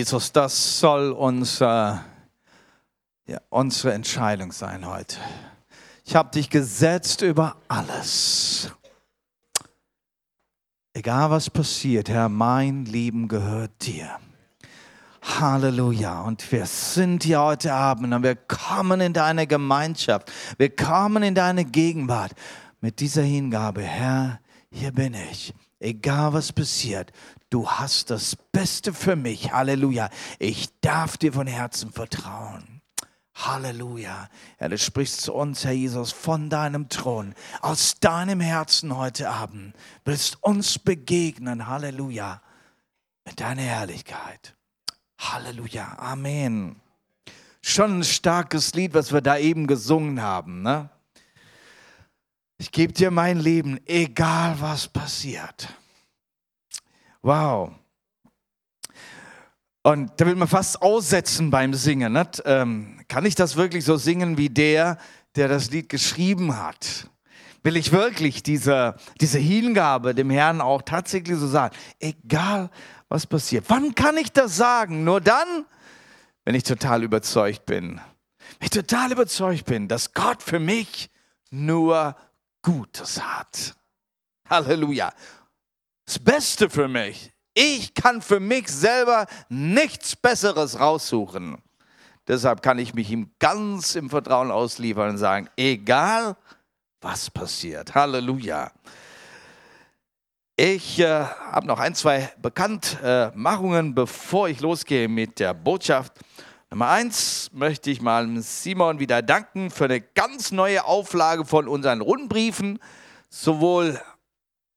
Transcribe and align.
Jesus, 0.00 0.32
das 0.32 0.80
soll 0.80 1.12
unser, 1.12 2.02
ja, 3.26 3.38
unsere 3.50 3.92
Entscheidung 3.92 4.50
sein 4.50 4.86
heute. 4.86 5.18
Ich 6.06 6.16
habe 6.16 6.30
dich 6.30 6.48
gesetzt 6.48 7.20
über 7.20 7.58
alles. 7.68 8.70
Egal 10.94 11.30
was 11.30 11.50
passiert, 11.50 12.08
Herr, 12.08 12.30
mein 12.30 12.86
Leben 12.86 13.28
gehört 13.28 13.72
dir. 13.84 14.08
Halleluja. 15.22 16.22
Und 16.22 16.50
wir 16.50 16.64
sind 16.64 17.24
hier 17.24 17.42
heute 17.42 17.74
Abend 17.74 18.14
und 18.14 18.22
wir 18.22 18.36
kommen 18.36 19.02
in 19.02 19.12
deine 19.12 19.46
Gemeinschaft. 19.46 20.32
Wir 20.56 20.74
kommen 20.74 21.22
in 21.22 21.34
deine 21.34 21.66
Gegenwart 21.66 22.32
mit 22.80 23.00
dieser 23.00 23.20
Hingabe. 23.20 23.82
Herr, 23.82 24.40
hier 24.70 24.92
bin 24.92 25.12
ich. 25.12 25.52
Egal 25.78 26.32
was 26.32 26.54
passiert, 26.54 27.12
du 27.50 27.68
hast 27.68 28.10
das 28.10 28.36
Beste 28.36 28.92
für 28.94 29.16
mich. 29.16 29.52
Halleluja. 29.52 30.08
Ich 30.38 30.68
darf 30.80 31.16
dir 31.16 31.32
von 31.32 31.46
Herzen 31.46 31.92
vertrauen. 31.92 32.80
Halleluja. 33.34 34.28
Ja, 34.60 34.68
du 34.68 34.78
sprichst 34.78 35.20
zu 35.22 35.34
uns, 35.34 35.64
Herr 35.64 35.72
Jesus, 35.72 36.12
von 36.12 36.50
deinem 36.50 36.88
Thron, 36.88 37.34
aus 37.60 37.98
deinem 38.00 38.40
Herzen 38.40 38.96
heute 38.96 39.30
Abend. 39.30 39.74
Willst 40.04 40.42
uns 40.42 40.78
begegnen. 40.78 41.66
Halleluja. 41.66 42.40
Mit 43.24 43.40
deiner 43.40 43.62
Herrlichkeit. 43.62 44.54
Halleluja. 45.18 45.98
Amen. 45.98 46.76
Schon 47.62 48.00
ein 48.00 48.04
starkes 48.04 48.74
Lied, 48.74 48.94
was 48.94 49.12
wir 49.12 49.20
da 49.20 49.36
eben 49.36 49.66
gesungen 49.66 50.22
haben. 50.22 50.62
Ne? 50.62 50.88
Ich 52.58 52.72
gebe 52.72 52.92
dir 52.92 53.10
mein 53.10 53.38
Leben, 53.38 53.78
egal 53.86 54.60
was 54.60 54.88
passiert. 54.88 55.68
Wow. 57.22 57.72
Und 59.82 60.12
da 60.16 60.26
will 60.26 60.36
man 60.36 60.48
fast 60.48 60.82
aussetzen 60.82 61.50
beim 61.50 61.74
Singen. 61.74 62.12
Nicht? 62.12 62.42
Ähm, 62.44 63.00
kann 63.08 63.24
ich 63.24 63.34
das 63.34 63.56
wirklich 63.56 63.84
so 63.84 63.96
singen 63.96 64.36
wie 64.36 64.50
der, 64.50 64.98
der 65.36 65.48
das 65.48 65.70
Lied 65.70 65.88
geschrieben 65.88 66.56
hat? 66.56 67.08
Will 67.62 67.76
ich 67.76 67.92
wirklich 67.92 68.42
diese, 68.42 68.96
diese 69.20 69.38
Hingabe 69.38 70.14
dem 70.14 70.30
Herrn 70.30 70.60
auch 70.60 70.82
tatsächlich 70.82 71.38
so 71.38 71.46
sagen? 71.46 71.74
Egal 71.98 72.70
was 73.08 73.26
passiert. 73.26 73.64
Wann 73.68 73.94
kann 73.94 74.16
ich 74.16 74.32
das 74.32 74.56
sagen? 74.56 75.04
Nur 75.04 75.20
dann, 75.20 75.66
wenn 76.44 76.54
ich 76.54 76.62
total 76.62 77.02
überzeugt 77.02 77.66
bin. 77.66 78.00
Wenn 78.58 78.66
ich 78.66 78.70
total 78.70 79.12
überzeugt 79.12 79.66
bin, 79.66 79.88
dass 79.88 80.14
Gott 80.14 80.42
für 80.42 80.60
mich 80.60 81.10
nur 81.50 82.16
Gutes 82.62 83.22
hat. 83.22 83.74
Halleluja 84.48 85.12
das 86.10 86.18
Beste 86.18 86.68
für 86.68 86.88
mich. 86.88 87.30
Ich 87.54 87.94
kann 87.94 88.20
für 88.20 88.40
mich 88.40 88.66
selber 88.66 89.26
nichts 89.48 90.16
Besseres 90.16 90.80
raussuchen. 90.80 91.58
Deshalb 92.26 92.62
kann 92.62 92.80
ich 92.80 92.94
mich 92.94 93.12
ihm 93.12 93.30
ganz 93.38 93.94
im 93.94 94.10
Vertrauen 94.10 94.50
ausliefern 94.50 95.10
und 95.10 95.18
sagen, 95.18 95.48
egal 95.56 96.36
was 97.00 97.30
passiert. 97.30 97.94
Halleluja. 97.94 98.72
Ich 100.56 100.98
äh, 100.98 101.06
habe 101.06 101.68
noch 101.68 101.78
ein, 101.78 101.94
zwei 101.94 102.32
Bekanntmachungen, 102.42 103.94
bevor 103.94 104.48
ich 104.48 104.60
losgehe 104.60 105.06
mit 105.06 105.38
der 105.38 105.54
Botschaft. 105.54 106.14
Nummer 106.70 106.88
eins 106.88 107.50
möchte 107.52 107.88
ich 107.88 108.02
mal 108.02 108.28
Simon 108.40 108.98
wieder 108.98 109.22
danken 109.22 109.70
für 109.70 109.84
eine 109.84 110.00
ganz 110.00 110.50
neue 110.50 110.84
Auflage 110.84 111.44
von 111.44 111.68
unseren 111.68 112.00
Rundbriefen, 112.00 112.80
sowohl 113.28 114.00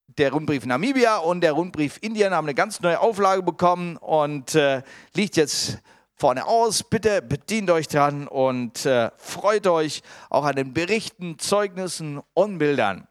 der 0.07 0.31
Rundbrief 0.31 0.65
Namibia 0.65 1.17
und 1.17 1.41
der 1.41 1.53
Rundbrief 1.53 1.97
Indien 2.01 2.33
haben 2.33 2.45
eine 2.45 2.53
ganz 2.53 2.81
neue 2.81 2.99
Auflage 2.99 3.41
bekommen 3.43 3.97
und 3.97 4.55
äh, 4.55 4.83
liegt 5.13 5.37
jetzt 5.37 5.79
vorne 6.15 6.45
aus. 6.45 6.83
Bitte 6.83 7.21
bedient 7.21 7.69
euch 7.69 7.87
dran 7.87 8.27
und 8.27 8.85
äh, 8.85 9.11
freut 9.17 9.67
euch 9.67 10.01
auch 10.29 10.45
an 10.45 10.55
den 10.55 10.73
Berichten, 10.73 11.39
Zeugnissen 11.39 12.21
und 12.33 12.57
Bildern. 12.57 13.07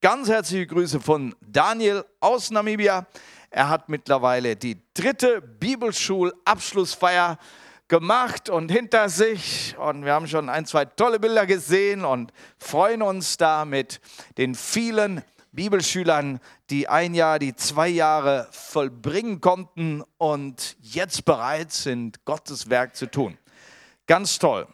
Ganz 0.00 0.28
herzliche 0.28 0.66
Grüße 0.66 1.00
von 1.00 1.34
Daniel 1.40 2.04
aus 2.20 2.50
Namibia. 2.50 3.06
Er 3.50 3.68
hat 3.68 3.88
mittlerweile 3.88 4.56
die 4.56 4.78
dritte 4.94 5.40
Bibelschulabschlussfeier 5.40 7.38
gemacht 7.88 8.48
und 8.50 8.70
hinter 8.70 9.08
sich. 9.08 9.76
Und 9.78 10.04
wir 10.04 10.12
haben 10.12 10.26
schon 10.26 10.48
ein, 10.48 10.66
zwei 10.66 10.84
tolle 10.84 11.20
Bilder 11.20 11.46
gesehen 11.46 12.04
und 12.04 12.32
freuen 12.58 13.02
uns 13.02 13.36
da 13.36 13.64
mit 13.64 14.00
den 14.36 14.54
vielen 14.54 15.22
Bibelschülern, 15.54 16.40
die 16.70 16.88
ein 16.88 17.14
Jahr, 17.14 17.38
die 17.38 17.54
zwei 17.54 17.88
Jahre 17.88 18.48
vollbringen 18.50 19.40
konnten 19.40 20.02
und 20.18 20.76
jetzt 20.80 21.24
bereit 21.24 21.72
sind, 21.72 22.24
Gottes 22.24 22.70
Werk 22.70 22.96
zu 22.96 23.10
tun. 23.10 23.38
Ganz 24.06 24.38
toll. 24.38 24.66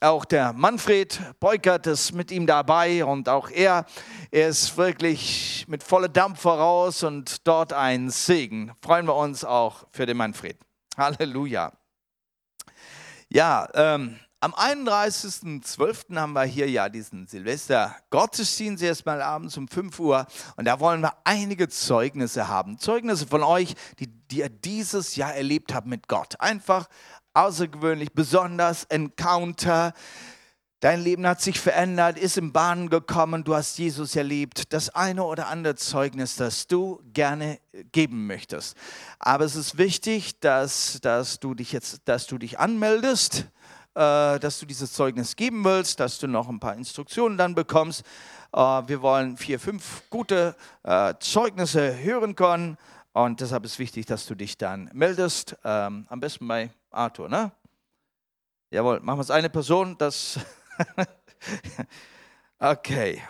Auch 0.00 0.24
der 0.24 0.52
Manfred 0.52 1.20
Beukert 1.38 1.86
ist 1.86 2.12
mit 2.12 2.32
ihm 2.32 2.46
dabei 2.46 3.04
und 3.04 3.28
auch 3.28 3.50
er, 3.50 3.86
er 4.32 4.48
ist 4.48 4.76
wirklich 4.76 5.64
mit 5.68 5.84
voller 5.84 6.08
Dampf 6.08 6.40
voraus 6.40 7.04
und 7.04 7.46
dort 7.46 7.72
ein 7.72 8.10
Segen. 8.10 8.72
Freuen 8.82 9.06
wir 9.06 9.14
uns 9.14 9.44
auch 9.44 9.86
für 9.92 10.04
den 10.04 10.16
Manfred. 10.16 10.58
Halleluja. 10.96 11.72
Ja, 13.28 13.68
ähm, 13.74 14.18
am 14.42 14.54
31.12. 14.54 16.16
haben 16.16 16.32
wir 16.32 16.42
hier 16.42 16.68
ja 16.68 16.88
diesen 16.88 17.28
Silvester-Gottesdienst 17.28 18.82
erstmal 18.82 19.22
abends 19.22 19.56
um 19.56 19.68
5 19.68 20.00
Uhr 20.00 20.26
und 20.56 20.64
da 20.64 20.80
wollen 20.80 21.00
wir 21.00 21.12
einige 21.22 21.68
Zeugnisse 21.68 22.48
haben. 22.48 22.76
Zeugnisse 22.76 23.28
von 23.28 23.44
euch, 23.44 23.76
die, 24.00 24.08
die 24.08 24.38
ihr 24.38 24.48
dieses 24.48 25.14
Jahr 25.14 25.32
erlebt 25.32 25.72
habt 25.72 25.86
mit 25.86 26.08
Gott. 26.08 26.40
Einfach 26.40 26.88
außergewöhnlich, 27.34 28.14
besonders 28.14 28.82
Encounter. 28.84 29.92
Dein 30.80 31.00
Leben 31.00 31.24
hat 31.24 31.40
sich 31.40 31.60
verändert, 31.60 32.18
ist 32.18 32.36
im 32.36 32.52
Bahnen 32.52 32.90
gekommen, 32.90 33.44
du 33.44 33.54
hast 33.54 33.78
Jesus 33.78 34.16
erlebt. 34.16 34.72
Das 34.72 34.90
eine 34.90 35.22
oder 35.22 35.46
andere 35.46 35.76
Zeugnis, 35.76 36.34
das 36.34 36.66
du 36.66 37.00
gerne 37.12 37.60
geben 37.92 38.26
möchtest. 38.26 38.76
Aber 39.20 39.44
es 39.44 39.54
ist 39.54 39.78
wichtig, 39.78 40.40
dass, 40.40 40.98
dass, 41.00 41.38
du, 41.38 41.54
dich 41.54 41.70
jetzt, 41.70 42.00
dass 42.06 42.26
du 42.26 42.38
dich 42.38 42.58
anmeldest 42.58 43.46
äh, 43.94 44.38
dass 44.38 44.58
du 44.58 44.66
dieses 44.66 44.92
Zeugnis 44.92 45.36
geben 45.36 45.64
willst, 45.64 46.00
dass 46.00 46.18
du 46.18 46.26
noch 46.26 46.48
ein 46.48 46.60
paar 46.60 46.74
Instruktionen 46.74 47.36
dann 47.36 47.54
bekommst. 47.54 48.02
Äh, 48.52 48.58
wir 48.58 49.02
wollen 49.02 49.36
vier, 49.36 49.60
fünf 49.60 50.02
gute 50.08 50.56
äh, 50.82 51.14
Zeugnisse 51.20 51.98
hören 51.98 52.34
können 52.34 52.78
und 53.12 53.40
deshalb 53.40 53.64
ist 53.64 53.78
wichtig, 53.78 54.06
dass 54.06 54.26
du 54.26 54.34
dich 54.34 54.56
dann 54.56 54.90
meldest. 54.94 55.56
Ähm, 55.64 56.06
am 56.08 56.20
besten 56.20 56.48
bei 56.48 56.70
Arthur, 56.90 57.28
ne? 57.28 57.52
Jawohl, 58.70 59.00
machen 59.00 59.18
wir 59.18 59.22
es 59.22 59.30
eine 59.30 59.50
Person, 59.50 59.98
das. 59.98 60.40
okay. 62.58 63.22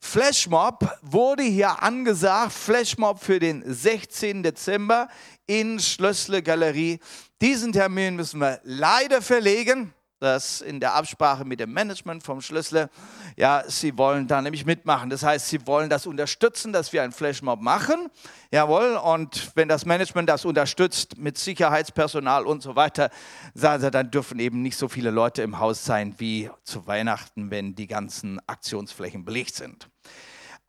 Flashmob 0.00 0.90
wurde 1.02 1.42
hier 1.42 1.82
angesagt, 1.82 2.52
Flashmob 2.52 3.20
für 3.20 3.38
den 3.38 3.62
16. 3.66 4.42
Dezember 4.42 5.08
in 5.46 5.78
Schlössle 5.80 6.42
Galerie. 6.42 7.00
Diesen 7.42 7.72
Termin 7.72 8.16
müssen 8.16 8.40
wir 8.40 8.60
leider 8.62 9.20
verlegen 9.20 9.92
das 10.20 10.60
in 10.60 10.80
der 10.80 10.94
Absprache 10.94 11.44
mit 11.44 11.60
dem 11.60 11.72
Management 11.72 12.22
vom 12.22 12.40
Schlüssel, 12.40 12.88
ja, 13.36 13.62
sie 13.66 13.96
wollen 13.96 14.26
da 14.26 14.42
nämlich 14.42 14.66
mitmachen. 14.66 15.10
Das 15.10 15.22
heißt, 15.22 15.48
sie 15.48 15.66
wollen 15.66 15.90
das 15.90 16.06
unterstützen, 16.06 16.72
dass 16.72 16.92
wir 16.92 17.02
einen 17.02 17.12
Flashmob 17.12 17.60
machen. 17.60 18.08
Jawohl, 18.50 18.96
und 18.96 19.52
wenn 19.54 19.68
das 19.68 19.84
Management 19.84 20.28
das 20.28 20.44
unterstützt 20.44 21.18
mit 21.18 21.38
Sicherheitspersonal 21.38 22.46
und 22.46 22.62
so 22.62 22.76
weiter, 22.76 23.10
sagen 23.54 23.82
sie, 23.82 23.90
dann 23.90 24.10
dürfen 24.10 24.38
eben 24.38 24.62
nicht 24.62 24.76
so 24.76 24.88
viele 24.88 25.10
Leute 25.10 25.42
im 25.42 25.58
Haus 25.58 25.84
sein 25.84 26.14
wie 26.18 26.50
zu 26.64 26.86
Weihnachten, 26.86 27.50
wenn 27.50 27.74
die 27.74 27.86
ganzen 27.86 28.40
Aktionsflächen 28.46 29.24
belegt 29.24 29.54
sind. 29.54 29.88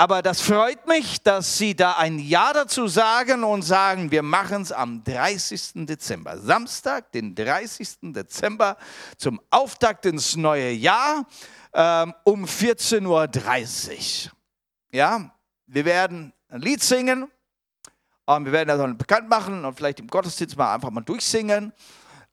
Aber 0.02 0.22
das 0.22 0.40
freut 0.40 0.88
mich, 0.88 1.22
dass 1.24 1.58
Sie 1.58 1.76
da 1.76 1.98
ein 1.98 2.20
Ja 2.20 2.54
dazu 2.54 2.88
sagen 2.88 3.44
und 3.44 3.64
sagen, 3.64 4.12
wir 4.12 4.24
machen 4.24 4.62
es 4.62 4.72
am 4.72 5.04
30. 5.04 5.86
Dezember, 5.86 6.38
Samstag, 6.38 7.12
den 7.12 7.36
30. 7.36 8.14
Dezember, 8.14 8.78
zum 9.18 9.42
Auftakt 9.50 10.06
ins 10.06 10.38
neue 10.38 10.72
Jahr 10.72 11.28
ähm, 11.74 12.14
um 12.24 12.46
14.30 12.46 13.08
Uhr. 14.28 14.32
Ja, 14.92 15.32
wir 15.68 15.84
werden 15.84 16.32
ein 16.48 16.62
Lied 16.62 16.82
singen 16.82 17.30
und 18.26 18.46
wir 18.46 18.54
werden 18.54 18.70
das 18.70 18.78
dann 18.78 18.98
bekannt 18.98 19.28
machen 19.28 19.66
und 19.66 19.76
vielleicht 19.76 20.00
im 20.00 20.08
Gottesdienst 20.08 20.56
mal 20.56 20.76
einfach 20.76 20.92
mal 20.92 21.02
durchsingen. 21.02 21.74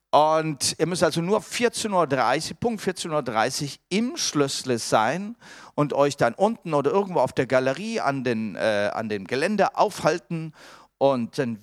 Und 0.09 0.75
ihr 0.79 0.87
müsst 0.87 1.03
also 1.03 1.21
nur 1.21 1.41
14.30 1.41 2.51
Uhr, 2.51 2.57
Punkt 2.59 2.81
14.30 2.81 3.63
Uhr 3.63 3.69
im 3.89 4.17
Schlössle 4.17 4.79
sein 4.79 5.35
und 5.75 5.93
euch 5.93 6.15
dann 6.15 6.33
unten 6.33 6.73
oder 6.73 6.91
irgendwo 6.91 7.19
auf 7.19 7.33
der 7.33 7.45
Galerie 7.45 7.99
an, 7.99 8.23
den, 8.23 8.55
äh, 8.55 8.89
an 8.93 9.09
dem 9.09 9.27
Gelände 9.27 9.75
aufhalten. 9.75 10.53
Und 10.97 11.37
dann 11.37 11.59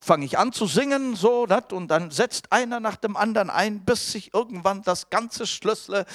fange 0.00 0.24
ich 0.24 0.38
an 0.38 0.52
zu 0.52 0.66
singen, 0.66 1.16
so, 1.16 1.46
dat, 1.46 1.72
und 1.72 1.88
dann 1.88 2.10
setzt 2.10 2.52
einer 2.52 2.78
nach 2.78 2.96
dem 2.96 3.16
anderen 3.16 3.50
ein, 3.50 3.84
bis 3.84 4.12
sich 4.12 4.32
irgendwann 4.34 4.82
das 4.82 5.10
ganze 5.10 5.46
Schlössle, 5.46 6.06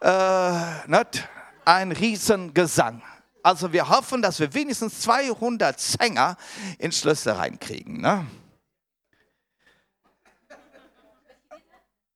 dat, 0.00 1.28
ein 1.64 1.90
Riesengesang. 1.90 3.02
Also 3.42 3.72
wir 3.72 3.88
hoffen, 3.88 4.22
dass 4.22 4.38
wir 4.38 4.52
wenigstens 4.54 5.00
200 5.00 5.80
Sänger 5.80 6.36
ins 6.78 6.98
Schlössle 6.98 7.36
reinkriegen. 7.36 8.00
Ne? 8.00 8.26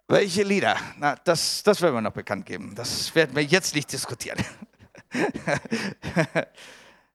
Welche 0.07 0.43
Lieder? 0.43 0.77
Na, 0.99 1.17
das, 1.25 1.63
das 1.63 1.81
werden 1.81 1.95
wir 1.95 2.03
noch 2.03 2.13
bekannt 2.13 2.45
geben. 2.45 2.75
Das 2.75 3.15
werden 3.15 3.35
wir 3.35 3.43
jetzt 3.43 3.75
nicht 3.75 3.91
diskutieren. 3.91 4.45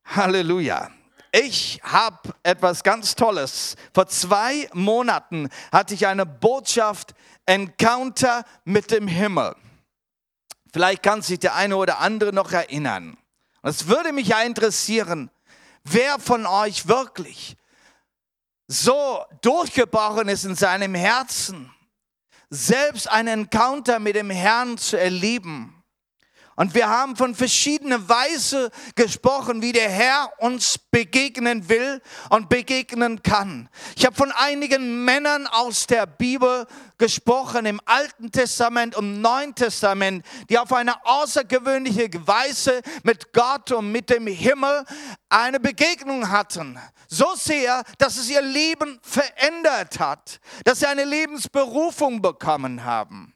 Halleluja. 0.05 0.89
Ich 1.31 1.79
habe 1.83 2.33
etwas 2.41 2.81
ganz 2.81 3.13
Tolles. 3.13 3.75
Vor 3.93 4.07
zwei 4.07 4.67
Monaten 4.73 5.49
hatte 5.71 5.93
ich 5.93 6.07
eine 6.07 6.25
Botschaft 6.25 7.13
Encounter 7.45 8.43
mit 8.63 8.89
dem 8.89 9.07
Himmel. 9.07 9.55
Vielleicht 10.73 11.03
kann 11.03 11.21
sich 11.21 11.39
der 11.39 11.55
eine 11.55 11.75
oder 11.77 11.99
andere 11.99 12.33
noch 12.33 12.51
erinnern. 12.51 13.17
es 13.61 13.87
würde 13.87 14.13
mich 14.13 14.29
ja 14.29 14.41
interessieren, 14.41 15.29
wer 15.83 16.17
von 16.17 16.47
euch 16.47 16.87
wirklich 16.87 17.55
so 18.67 19.23
durchgebrochen 19.41 20.29
ist 20.29 20.45
in 20.45 20.55
seinem 20.55 20.95
Herzen, 20.95 21.71
selbst 22.49 23.09
einen 23.09 23.41
Encounter 23.41 23.99
mit 23.99 24.15
dem 24.15 24.29
Herrn 24.29 24.77
zu 24.77 24.97
erleben 24.97 25.78
und 26.59 26.75
wir 26.75 26.89
haben 26.89 27.15
von 27.15 27.35
verschiedenen 27.35 28.09
Weise 28.09 28.69
gesprochen, 28.93 29.61
wie 29.61 29.71
der 29.71 29.89
Herr 29.89 30.29
uns 30.39 30.77
begegnen 30.77 31.69
will 31.69 32.01
und 32.29 32.49
begegnen 32.49 33.23
kann. 33.23 33.69
Ich 33.95 34.05
habe 34.05 34.17
von 34.17 34.33
einigen 34.33 35.05
Männern 35.05 35.47
aus 35.47 35.87
der 35.87 36.05
Bibel 36.05 36.67
gesprochen, 36.97 37.65
im 37.65 37.79
Alten 37.85 38.29
Testament 38.29 38.97
und 38.97 39.05
im 39.05 39.21
Neuen 39.21 39.55
Testament, 39.55 40.25
die 40.49 40.59
auf 40.59 40.73
eine 40.73 41.05
außergewöhnliche 41.05 42.09
Weise 42.27 42.81
mit 43.03 43.31
Gott 43.31 43.71
und 43.71 43.93
mit 43.93 44.09
dem 44.09 44.27
Himmel 44.27 44.83
eine 45.29 45.61
Begegnung 45.61 46.29
hatten. 46.29 46.77
So 47.07 47.35
sehr, 47.35 47.83
dass 47.99 48.17
es 48.17 48.29
ihr 48.29 48.41
Leben 48.41 48.99
verändert 49.01 49.97
hat, 49.99 50.41
dass 50.65 50.79
sie 50.79 50.87
eine 50.87 51.05
Lebensberufung 51.05 52.21
bekommen 52.21 52.83
haben. 52.83 53.33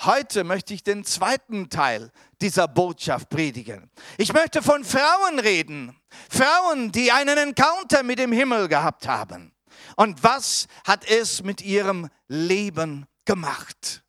Heute 0.00 0.44
möchte 0.44 0.74
ich 0.74 0.82
den 0.82 1.04
zweiten 1.04 1.70
Teil 1.70 2.12
dieser 2.40 2.68
Botschaft 2.68 3.28
predigen. 3.28 3.90
Ich 4.18 4.32
möchte 4.32 4.62
von 4.62 4.84
Frauen 4.84 5.38
reden. 5.38 5.98
Frauen, 6.28 6.92
die 6.92 7.12
einen 7.12 7.38
Encounter 7.38 8.02
mit 8.02 8.18
dem 8.18 8.32
Himmel 8.32 8.68
gehabt 8.68 9.08
haben. 9.08 9.54
Und 9.96 10.22
was 10.22 10.66
hat 10.86 11.08
es 11.08 11.42
mit 11.42 11.62
ihrem 11.62 12.08
Leben 12.28 13.06
gemacht? 13.24 14.02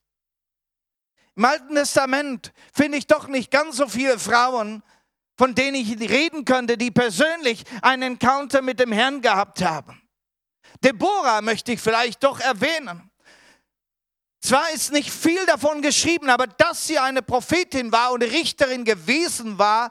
Im 1.35 1.45
Alten 1.45 1.75
Testament 1.75 2.51
finde 2.73 2.97
ich 2.97 3.07
doch 3.07 3.27
nicht 3.27 3.51
ganz 3.51 3.77
so 3.77 3.87
viele 3.87 4.17
Frauen, 4.17 4.81
von 5.37 5.53
denen 5.53 5.75
ich 5.75 5.99
reden 5.99 6.45
könnte, 6.45 6.77
die 6.77 6.89
persönlich 6.89 7.63
einen 7.81 8.13
Encounter 8.13 8.61
mit 8.61 8.79
dem 8.79 8.91
Herrn 8.91 9.21
gehabt 9.21 9.63
haben. 9.63 10.01
Deborah 10.83 11.41
möchte 11.41 11.71
ich 11.71 11.79
vielleicht 11.79 12.23
doch 12.23 12.39
erwähnen. 12.39 13.09
Zwar 14.39 14.69
ist 14.71 14.91
nicht 14.91 15.11
viel 15.11 15.45
davon 15.45 15.81
geschrieben, 15.81 16.29
aber 16.29 16.47
dass 16.47 16.87
sie 16.87 16.99
eine 16.99 17.21
Prophetin 17.21 17.91
war 17.91 18.11
und 18.11 18.23
Richterin 18.23 18.85
gewesen 18.85 19.57
war 19.57 19.89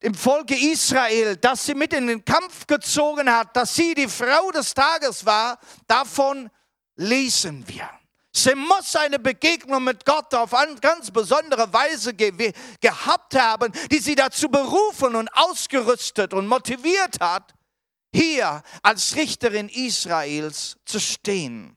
im 0.00 0.14
Volke 0.14 0.56
Israel, 0.56 1.36
dass 1.36 1.66
sie 1.66 1.74
mit 1.74 1.92
in 1.92 2.06
den 2.06 2.24
Kampf 2.24 2.66
gezogen 2.66 3.30
hat, 3.32 3.56
dass 3.56 3.74
sie 3.74 3.94
die 3.94 4.08
Frau 4.08 4.50
des 4.50 4.74
Tages 4.74 5.24
war, 5.24 5.58
davon 5.86 6.50
lesen 6.96 7.64
wir. 7.68 7.88
Sie 8.34 8.54
muss 8.54 8.96
eine 8.96 9.18
Begegnung 9.18 9.84
mit 9.84 10.04
Gott 10.06 10.34
auf 10.34 10.54
eine 10.54 10.74
ganz 10.76 11.10
besondere 11.10 11.70
Weise 11.72 12.14
ge 12.14 12.52
gehabt 12.80 13.34
haben, 13.34 13.72
die 13.90 13.98
sie 13.98 14.14
dazu 14.14 14.48
berufen 14.48 15.14
und 15.14 15.28
ausgerüstet 15.34 16.32
und 16.32 16.46
motiviert 16.46 17.20
hat, 17.20 17.52
hier 18.14 18.62
als 18.82 19.14
Richterin 19.16 19.68
Israels 19.68 20.78
zu 20.86 20.98
stehen. 20.98 21.76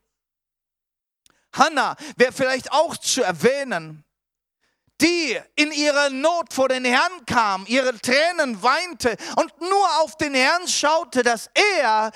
Hannah 1.55 1.95
wäre 2.17 2.31
vielleicht 2.31 2.71
auch 2.71 2.97
zu 2.97 3.23
erwähnen, 3.23 4.05
die 5.01 5.37
in 5.55 5.71
ihrer 5.71 6.09
Not 6.09 6.53
vor 6.53 6.69
den 6.69 6.85
Herrn 6.85 7.25
kam, 7.25 7.65
ihre 7.67 7.99
Tränen 7.99 8.61
weinte 8.61 9.17
und 9.35 9.53
nur 9.59 10.01
auf 10.01 10.15
den 10.15 10.33
Herrn 10.33 10.67
schaute, 10.67 11.21
dass 11.21 11.49
er 11.81 12.11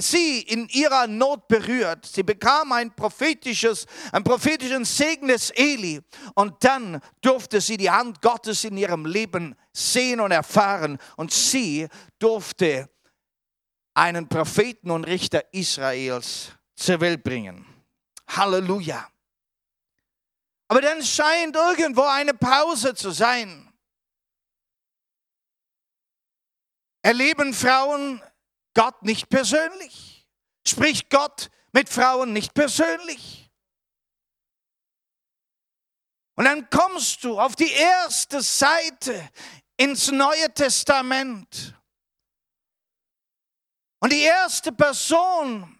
sie 0.00 0.40
in 0.40 0.68
ihrer 0.68 1.06
Not 1.06 1.48
berührt. 1.48 2.06
Sie 2.06 2.22
bekam 2.22 2.72
ein 2.72 2.94
prophetisches, 2.94 3.86
einen 4.10 4.24
prophetischen 4.24 4.84
Segen 4.84 5.28
des 5.28 5.50
Eli 5.50 6.00
und 6.34 6.64
dann 6.64 7.00
durfte 7.20 7.60
sie 7.60 7.76
die 7.76 7.90
Hand 7.90 8.22
Gottes 8.22 8.64
in 8.64 8.76
ihrem 8.76 9.04
Leben 9.04 9.54
sehen 9.72 10.20
und 10.20 10.30
erfahren 10.30 10.98
und 11.16 11.32
sie 11.32 11.88
durfte 12.18 12.88
einen 13.92 14.28
Propheten 14.28 14.90
und 14.90 15.04
Richter 15.04 15.42
Israels 15.52 16.52
zur 16.74 17.00
Welt 17.00 17.22
bringen. 17.22 17.73
Halleluja. 18.28 19.10
Aber 20.68 20.80
dann 20.80 21.02
scheint 21.02 21.54
irgendwo 21.54 22.02
eine 22.02 22.34
Pause 22.34 22.94
zu 22.94 23.10
sein. 23.10 23.72
Erleben 27.02 27.52
Frauen 27.52 28.22
Gott 28.74 29.02
nicht 29.02 29.28
persönlich? 29.28 30.26
Spricht 30.66 31.10
Gott 31.10 31.50
mit 31.72 31.88
Frauen 31.88 32.32
nicht 32.32 32.54
persönlich? 32.54 33.50
Und 36.36 36.46
dann 36.46 36.68
kommst 36.70 37.22
du 37.22 37.38
auf 37.38 37.54
die 37.54 37.70
erste 37.70 38.42
Seite 38.42 39.30
ins 39.76 40.10
Neue 40.10 40.52
Testament. 40.52 41.78
Und 44.00 44.12
die 44.12 44.22
erste 44.22 44.72
Person 44.72 45.78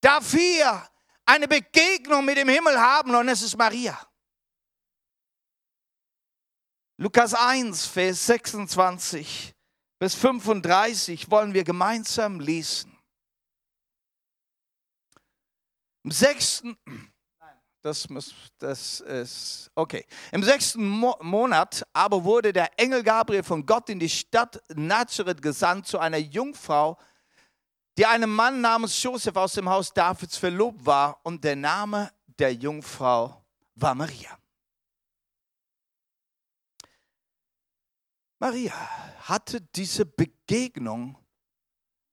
dafür 0.00 0.88
eine 1.26 1.48
Begegnung 1.48 2.24
mit 2.24 2.38
dem 2.38 2.48
Himmel 2.48 2.80
haben 2.80 3.14
und 3.14 3.28
es 3.28 3.42
ist 3.42 3.56
Maria. 3.56 3.98
Lukas 6.98 7.34
1, 7.34 7.86
Vers 7.86 8.26
26 8.26 9.54
bis 9.98 10.14
35 10.14 11.30
wollen 11.30 11.52
wir 11.52 11.64
gemeinsam 11.64 12.40
lesen. 12.40 12.96
Im 16.04 16.10
sechsten, 16.10 16.76
das, 17.82 18.08
muss, 18.08 18.34
das 18.58 19.00
ist, 19.00 19.70
okay. 19.74 20.06
Im 20.32 20.42
sechsten 20.42 20.88
Mo 20.88 21.16
Monat 21.20 21.86
aber 21.92 22.22
wurde 22.22 22.52
der 22.52 22.78
Engel 22.78 23.02
Gabriel 23.02 23.42
von 23.42 23.66
Gott 23.66 23.90
in 23.90 23.98
die 23.98 24.08
Stadt 24.08 24.62
Nazareth 24.74 25.42
gesandt 25.42 25.86
zu 25.86 25.98
einer 25.98 26.18
Jungfrau, 26.18 26.98
die 27.96 28.06
einem 28.06 28.34
Mann 28.34 28.60
namens 28.60 29.02
Josef 29.02 29.36
aus 29.36 29.54
dem 29.54 29.68
Haus 29.68 29.92
Davids 29.92 30.36
verlobt 30.36 30.84
war 30.84 31.20
und 31.24 31.42
der 31.42 31.56
Name 31.56 32.12
der 32.38 32.52
Jungfrau 32.54 33.44
war 33.74 33.94
Maria. 33.94 34.38
Maria 38.38 38.74
hatte 39.28 39.60
diese 39.60 40.04
Begegnung 40.04 41.16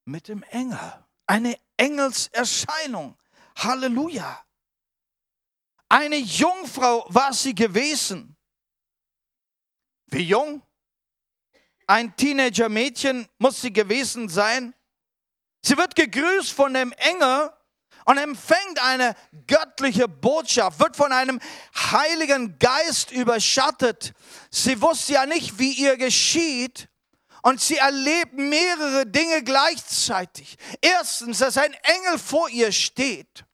mit 0.06 0.28
dem 0.28 0.42
Engel, 0.44 1.04
eine 1.26 1.58
Engelserscheinung. 1.76 3.16
Halleluja. 3.56 4.44
Eine 5.88 6.16
Jungfrau 6.16 7.06
war 7.08 7.32
sie 7.32 7.54
gewesen. 7.54 8.36
Wie 10.06 10.22
jung? 10.22 10.62
Ein 11.86 12.16
Teenager-Mädchen 12.16 13.28
muss 13.38 13.60
sie 13.60 13.72
gewesen 13.72 14.28
sein. 14.28 14.74
Sie 15.64 15.78
wird 15.78 15.96
gegrüßt 15.96 16.52
von 16.52 16.74
dem 16.74 16.92
Engel 16.92 17.50
und 18.04 18.18
empfängt 18.18 18.82
eine 18.82 19.16
göttliche 19.46 20.08
Botschaft, 20.08 20.78
wird 20.78 20.94
von 20.94 21.10
einem 21.10 21.40
heiligen 21.74 22.58
Geist 22.58 23.10
überschattet. 23.10 24.12
Sie 24.50 24.82
wusste 24.82 25.14
ja 25.14 25.24
nicht, 25.24 25.58
wie 25.58 25.72
ihr 25.72 25.96
geschieht. 25.96 26.88
Und 27.42 27.62
sie 27.62 27.76
erlebt 27.76 28.34
mehrere 28.34 29.06
Dinge 29.06 29.42
gleichzeitig. 29.42 30.56
Erstens, 30.82 31.38
dass 31.38 31.56
ein 31.56 31.74
Engel 31.74 32.18
vor 32.18 32.48
ihr 32.50 32.70
steht. 32.70 33.44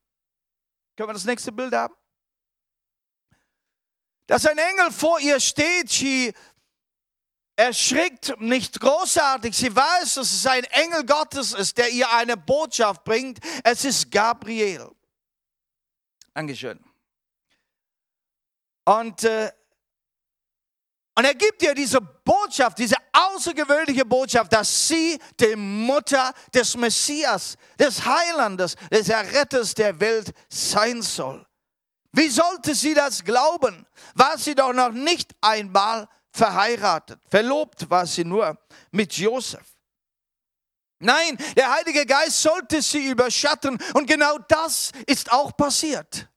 Können 0.97 1.11
wir 1.11 1.15
das 1.15 1.25
nächste 1.25 1.53
Bild 1.53 1.75
haben? 1.75 1.95
Dass 4.27 4.47
ein 4.47 4.59
Engel 4.59 4.93
vor 4.93 5.19
ihr 5.21 5.41
steht, 5.41 5.91
sie 5.91 6.33
erschrickt 7.61 8.41
nicht 8.41 8.81
großartig. 8.81 9.55
Sie 9.55 9.75
weiß, 9.75 10.15
dass 10.15 10.33
es 10.33 10.47
ein 10.47 10.65
Engel 10.65 11.05
Gottes 11.05 11.53
ist, 11.53 11.77
der 11.77 11.91
ihr 11.91 12.11
eine 12.13 12.37
Botschaft 12.37 13.05
bringt. 13.05 13.39
Es 13.63 13.85
ist 13.85 14.11
Gabriel. 14.11 14.91
Dankeschön. 16.33 16.81
Und, 18.85 19.25
äh, 19.25 19.53
und 21.15 21.25
er 21.25 21.35
gibt 21.35 21.63
ihr 21.63 21.75
diese 21.75 22.01
Botschaft, 22.01 22.79
diese 22.79 22.97
außergewöhnliche 23.13 24.07
Botschaft, 24.07 24.53
dass 24.53 24.89
sie 24.89 25.19
die 25.39 25.55
Mutter 25.55 26.33
des 26.55 26.77
Messias, 26.77 27.57
des 27.79 28.03
Heilandes, 28.05 28.75
des 28.91 29.11
Erretters 29.11 29.75
der 29.75 30.01
Welt 30.01 30.33
sein 30.49 31.03
soll. 31.03 31.47
Wie 32.13 32.29
sollte 32.29 32.75
sie 32.75 32.95
das 32.95 33.23
glauben? 33.23 33.87
War 34.15 34.39
sie 34.39 34.55
doch 34.55 34.73
noch 34.73 34.93
nicht 34.93 35.33
einmal 35.43 36.09
verheiratet. 36.33 37.21
Verlobt 37.29 37.89
war 37.91 38.07
sie 38.07 38.25
nur 38.25 38.59
mit 38.91 39.13
Josef. 39.15 39.65
Nein, 40.99 41.39
der 41.57 41.73
Heilige 41.73 42.05
Geist 42.05 42.43
sollte 42.43 42.83
sie 42.83 43.07
überschatten 43.09 43.79
und 43.95 44.07
genau 44.07 44.39
das 44.49 44.93
ist 45.07 45.33
auch 45.33 45.57
passiert. 45.57 46.29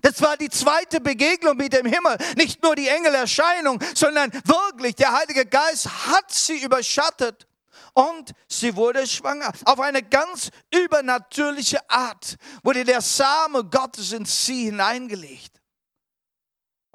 Das 0.00 0.20
war 0.22 0.36
die 0.36 0.48
zweite 0.48 1.00
Begegnung 1.00 1.56
mit 1.56 1.72
dem 1.72 1.84
Himmel. 1.84 2.16
Nicht 2.36 2.62
nur 2.62 2.76
die 2.76 2.88
Engelerscheinung, 2.88 3.82
sondern 3.94 4.32
wirklich 4.44 4.94
der 4.94 5.12
Heilige 5.12 5.44
Geist 5.46 5.88
hat 6.06 6.30
sie 6.30 6.62
überschattet 6.62 7.46
und 7.92 8.32
sie 8.48 8.76
wurde 8.76 9.06
schwanger. 9.06 9.52
Auf 9.64 9.80
eine 9.80 10.02
ganz 10.02 10.50
übernatürliche 10.72 11.78
Art 11.90 12.36
wurde 12.62 12.84
der 12.84 13.00
Same 13.00 13.64
Gottes 13.64 14.12
in 14.12 14.24
sie 14.24 14.66
hineingelegt. 14.66 15.55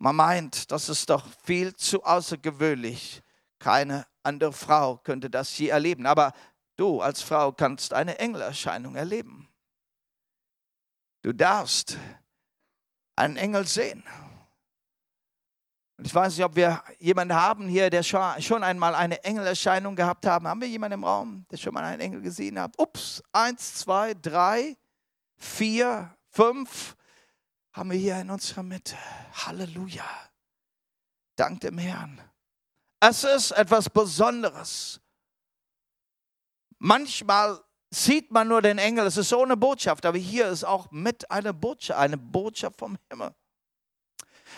Man 0.01 0.15
meint, 0.15 0.71
das 0.71 0.89
ist 0.89 1.11
doch 1.11 1.23
viel 1.43 1.75
zu 1.75 2.03
außergewöhnlich. 2.03 3.21
Keine 3.59 4.07
andere 4.23 4.51
Frau 4.51 4.97
könnte 4.97 5.29
das 5.29 5.55
je 5.59 5.67
erleben. 5.67 6.07
Aber 6.07 6.33
du 6.75 7.01
als 7.01 7.21
Frau 7.21 7.51
kannst 7.51 7.93
eine 7.93 8.17
Engelerscheinung 8.17 8.95
erleben. 8.95 9.47
Du 11.21 11.33
darfst 11.33 11.99
einen 13.15 13.37
Engel 13.37 13.67
sehen. 13.67 14.03
Und 15.97 16.07
ich 16.07 16.15
weiß 16.15 16.35
nicht, 16.35 16.45
ob 16.45 16.55
wir 16.55 16.83
jemanden 16.97 17.35
haben 17.35 17.67
hier, 17.67 17.91
der 17.91 18.01
schon 18.01 18.63
einmal 18.63 18.95
eine 18.95 19.23
Engelerscheinung 19.23 19.95
gehabt 19.95 20.25
haben. 20.25 20.47
Haben 20.47 20.61
wir 20.61 20.67
jemanden 20.67 20.95
im 20.95 21.03
Raum, 21.03 21.45
der 21.51 21.57
schon 21.57 21.75
mal 21.75 21.83
einen 21.83 22.01
Engel 22.01 22.21
gesehen 22.21 22.59
hat? 22.59 22.73
Ups, 22.79 23.21
eins, 23.31 23.75
zwei, 23.75 24.15
drei, 24.15 24.75
vier, 25.37 26.17
fünf 26.31 26.95
haben 27.73 27.91
wir 27.91 27.97
hier 27.97 28.19
in 28.19 28.29
unserer 28.29 28.63
Mitte. 28.63 28.97
Halleluja. 29.33 30.05
Dank 31.35 31.61
dem 31.61 31.77
Herrn. 31.77 32.21
Es 32.99 33.23
ist 33.23 33.51
etwas 33.51 33.89
Besonderes. 33.89 34.99
Manchmal 36.77 37.63
sieht 37.89 38.31
man 38.31 38.47
nur 38.47 38.61
den 38.61 38.77
Engel, 38.77 39.05
es 39.05 39.17
ist 39.17 39.33
ohne 39.33 39.57
Botschaft, 39.57 40.05
aber 40.05 40.17
hier 40.17 40.47
ist 40.49 40.63
auch 40.63 40.91
mit 40.91 41.29
einer 41.29 41.53
Botschaft, 41.53 41.99
eine 41.99 42.17
Botschaft 42.17 42.79
vom 42.79 42.97
Himmel. 43.09 43.33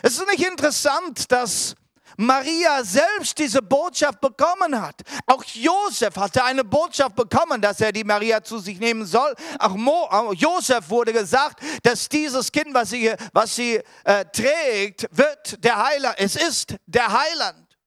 Es 0.02 0.18
ist 0.18 0.28
nicht 0.28 0.46
interessant, 0.46 1.32
dass 1.32 1.76
Maria 2.18 2.84
selbst 2.84 3.38
diese 3.38 3.62
Botschaft 3.62 4.22
bekommen 4.22 4.80
hat. 4.80 5.02
Auch 5.26 5.44
Josef 5.46 6.16
hatte 6.16 6.44
eine 6.44 6.64
Botschaft 6.64 7.16
bekommen, 7.16 7.62
dass 7.62 7.82
er 7.82 7.92
die 7.92 8.04
Maria 8.04 8.44
zu 8.44 8.60
sich 8.60 8.80
nehmen 8.80 9.06
soll. 9.06 9.36
Auch, 9.60 9.76
Mo, 9.76 10.34
Josef 10.34 10.90
wurde 10.90 11.14
gesagt, 11.14 11.62
dass 11.84 12.08
dieses 12.10 12.52
Kind, 12.52 12.74
was 12.74 12.90
sie, 12.92 13.14
was 13.34 13.56
sie 13.56 13.82
äh, 14.04 14.26
trägt, 14.26 15.08
wird 15.12 15.64
der 15.64 15.84
Heiland. 15.84 16.16
Es 16.18 16.36
ist 16.36 16.76
der 16.86 17.12
Heiland. 17.12 17.78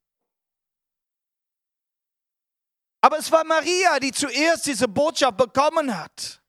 Aber 3.00 3.18
es 3.18 3.30
war 3.30 3.44
Maria, 3.44 4.00
die 4.00 4.10
zuerst 4.10 4.66
diese 4.66 4.88
Botschaft 4.88 5.36
bekommen 5.36 5.96
hat. 5.96 6.40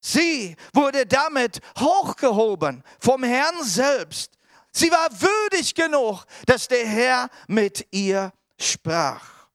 Sie 0.00 0.56
wurde 0.72 1.06
damit 1.06 1.60
hochgehoben 1.78 2.82
vom 2.98 3.22
Herrn 3.22 3.62
selbst. 3.62 4.39
Sie 4.72 4.90
war 4.90 5.10
würdig 5.20 5.74
genug, 5.74 6.24
dass 6.46 6.68
der 6.68 6.86
Herr 6.86 7.30
mit 7.48 7.86
ihr 7.90 8.32
sprach. 8.58 9.48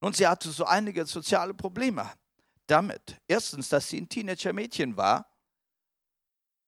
Und 0.00 0.16
sie 0.16 0.26
hatte 0.26 0.50
so 0.50 0.64
einige 0.64 1.04
soziale 1.06 1.54
Probleme 1.54 2.10
damit. 2.66 3.20
Erstens, 3.26 3.68
dass 3.68 3.88
sie 3.88 4.00
ein 4.00 4.08
Teenager-Mädchen 4.08 4.96
war. 4.96 5.30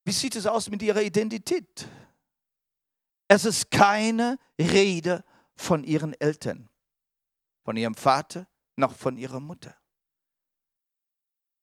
Wie 0.05 0.13
sieht 0.13 0.37
es 0.37 0.47
aus 0.47 0.71
mit 0.71 0.83
ihrer 0.83 1.03
Identität? 1.03 1.87
Es 3.29 3.45
ist 3.45 3.71
keine 3.71 4.39
Rede 4.59 5.25
von 5.57 5.85
ihren 5.85 6.15
Eltern 6.21 6.69
von 7.69 7.77
ihrem 7.77 7.95
Vater 7.95 8.47
noch 8.77 8.97
von 8.97 9.19
ihrer 9.19 9.41
Mutter. 9.41 9.77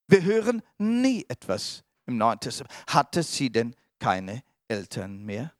Wir 0.05 0.21
hören 0.21 0.61
nie 0.77 1.25
etwas 1.27 1.83
im 2.05 2.17
Neuen 2.17 2.39
Testament. 2.39 2.71
Hatte 2.85 3.23
sie 3.23 3.51
denn 3.51 3.75
keine 3.97 4.43
Eltern 4.67 5.23
mehr? 5.23 5.53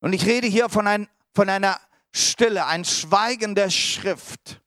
Und 0.00 0.12
ich 0.12 0.26
rede 0.26 0.46
hier 0.46 0.68
von, 0.68 0.86
ein, 0.86 1.08
von 1.34 1.48
einer 1.48 1.80
Stille, 2.12 2.66
ein 2.66 2.84
Schweigen 2.84 3.54
der 3.54 3.70
Schrift. 3.70 4.60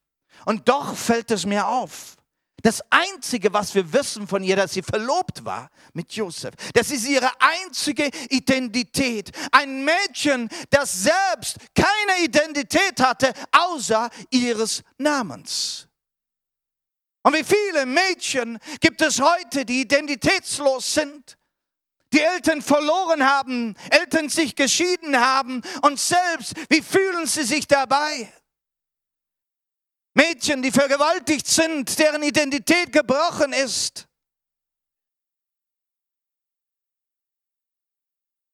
Und 0.46 0.68
doch 0.68 0.96
fällt 0.96 1.30
es 1.32 1.46
mir 1.46 1.68
auf. 1.68 2.18
Das 2.64 2.82
Einzige, 2.90 3.54
was 3.54 3.76
wir 3.76 3.94
wissen 3.94 4.28
von 4.28 4.44
ihr, 4.44 4.56
dass 4.56 4.74
sie 4.74 4.82
verlobt 4.82 5.46
war 5.46 5.70
mit 5.94 6.12
Josef. 6.14 6.56
Das 6.74 6.90
ist 6.90 7.08
ihre 7.08 7.30
einzige 7.40 8.10
Identität. 8.30 9.32
Ein 9.52 9.86
Mädchen, 9.86 10.50
das 10.70 11.04
selbst 11.04 11.58
keine 11.76 12.24
Identität 12.24 13.00
hatte, 13.00 13.32
außer 13.52 14.10
ihres 14.32 14.84
Namens. 14.98 15.87
Und 17.28 17.34
wie 17.34 17.44
viele 17.44 17.86
Mädchen 17.86 18.58
gibt 18.80 19.02
es 19.02 19.20
heute, 19.20 19.66
die 19.66 19.82
identitätslos 19.82 20.94
sind? 20.94 21.38
die 22.14 22.22
Eltern 22.22 22.62
verloren 22.62 23.22
haben, 23.26 23.76
Eltern 23.90 24.30
sich 24.30 24.56
geschieden 24.56 25.20
haben 25.20 25.62
und 25.82 26.00
selbst, 26.00 26.54
wie 26.70 26.82
fühlen 26.82 27.28
sie 27.28 27.44
sich 27.44 27.68
dabei? 27.68 28.32
Mädchen, 30.14 30.62
die 30.62 30.72
vergewaltigt 30.72 31.46
sind, 31.46 32.00
deren 32.00 32.24
Identität 32.24 32.94
gebrochen 32.94 33.52
ist. 33.52 34.08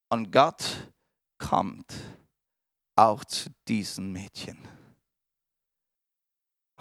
Und 0.09 0.31
Gott 0.31 0.91
kommt 1.37 1.93
auch 2.95 3.23
zu 3.23 3.51
diesen 3.67 4.11
Mädchen. 4.11 4.57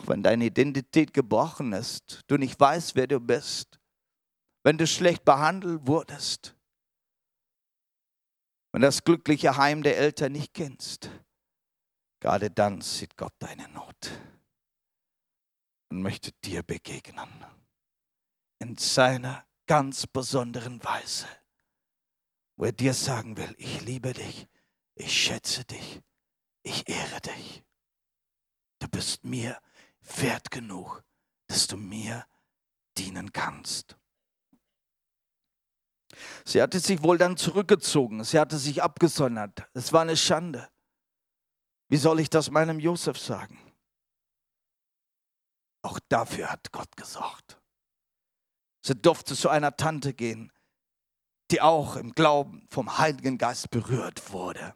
Wenn 0.06 0.22
deine 0.22 0.46
Identität 0.46 1.14
gebrochen 1.14 1.72
ist, 1.72 2.22
du 2.26 2.36
nicht 2.36 2.58
weißt, 2.58 2.96
wer 2.96 3.06
du 3.06 3.20
bist, 3.20 3.78
wenn 4.64 4.78
du 4.78 4.86
schlecht 4.86 5.24
behandelt 5.24 5.86
wurdest, 5.86 6.56
wenn 8.72 8.82
das 8.82 9.04
glückliche 9.04 9.56
Heim 9.56 9.82
der 9.82 9.98
Eltern 9.98 10.32
nicht 10.32 10.54
kennst, 10.54 11.10
gerade 12.20 12.50
dann 12.50 12.80
sieht 12.80 13.16
Gott 13.16 13.34
deine 13.38 13.68
Not 13.68 14.10
und 15.90 16.02
möchte 16.02 16.32
dir 16.44 16.62
begegnen. 16.62 17.28
In 18.58 18.78
seiner 18.78 19.46
ganz 19.66 20.06
besonderen 20.06 20.82
Weise, 20.82 21.28
wo 22.56 22.64
er 22.64 22.72
dir 22.72 22.94
sagen 22.94 23.36
will, 23.36 23.54
ich 23.58 23.82
liebe 23.82 24.12
dich, 24.12 24.48
ich 24.94 25.12
schätze 25.12 25.64
dich, 25.64 26.00
ich 26.62 26.88
ehre 26.88 27.20
dich. 27.20 27.64
Du 28.78 28.88
bist 28.88 29.24
mir 29.24 29.60
wert 30.02 30.50
genug, 30.50 31.04
dass 31.48 31.66
du 31.66 31.76
mir 31.76 32.26
dienen 32.98 33.32
kannst. 33.32 33.96
Sie 36.44 36.60
hatte 36.60 36.78
sich 36.78 37.02
wohl 37.02 37.18
dann 37.18 37.36
zurückgezogen, 37.36 38.22
sie 38.24 38.38
hatte 38.38 38.58
sich 38.58 38.82
abgesondert. 38.82 39.68
Es 39.72 39.92
war 39.92 40.02
eine 40.02 40.16
Schande. 40.16 40.68
Wie 41.88 41.96
soll 41.96 42.20
ich 42.20 42.30
das 42.30 42.50
meinem 42.50 42.80
Josef 42.80 43.18
sagen? 43.18 43.58
Auch 45.82 45.98
dafür 46.08 46.50
hat 46.50 46.70
Gott 46.72 46.96
gesorgt. 46.96 47.60
Sie 48.84 48.94
durfte 48.94 49.34
zu 49.34 49.48
einer 49.48 49.76
Tante 49.76 50.14
gehen, 50.14 50.52
die 51.50 51.60
auch 51.60 51.96
im 51.96 52.12
Glauben 52.12 52.66
vom 52.70 52.98
Heiligen 52.98 53.38
Geist 53.38 53.70
berührt 53.70 54.32
wurde. 54.32 54.74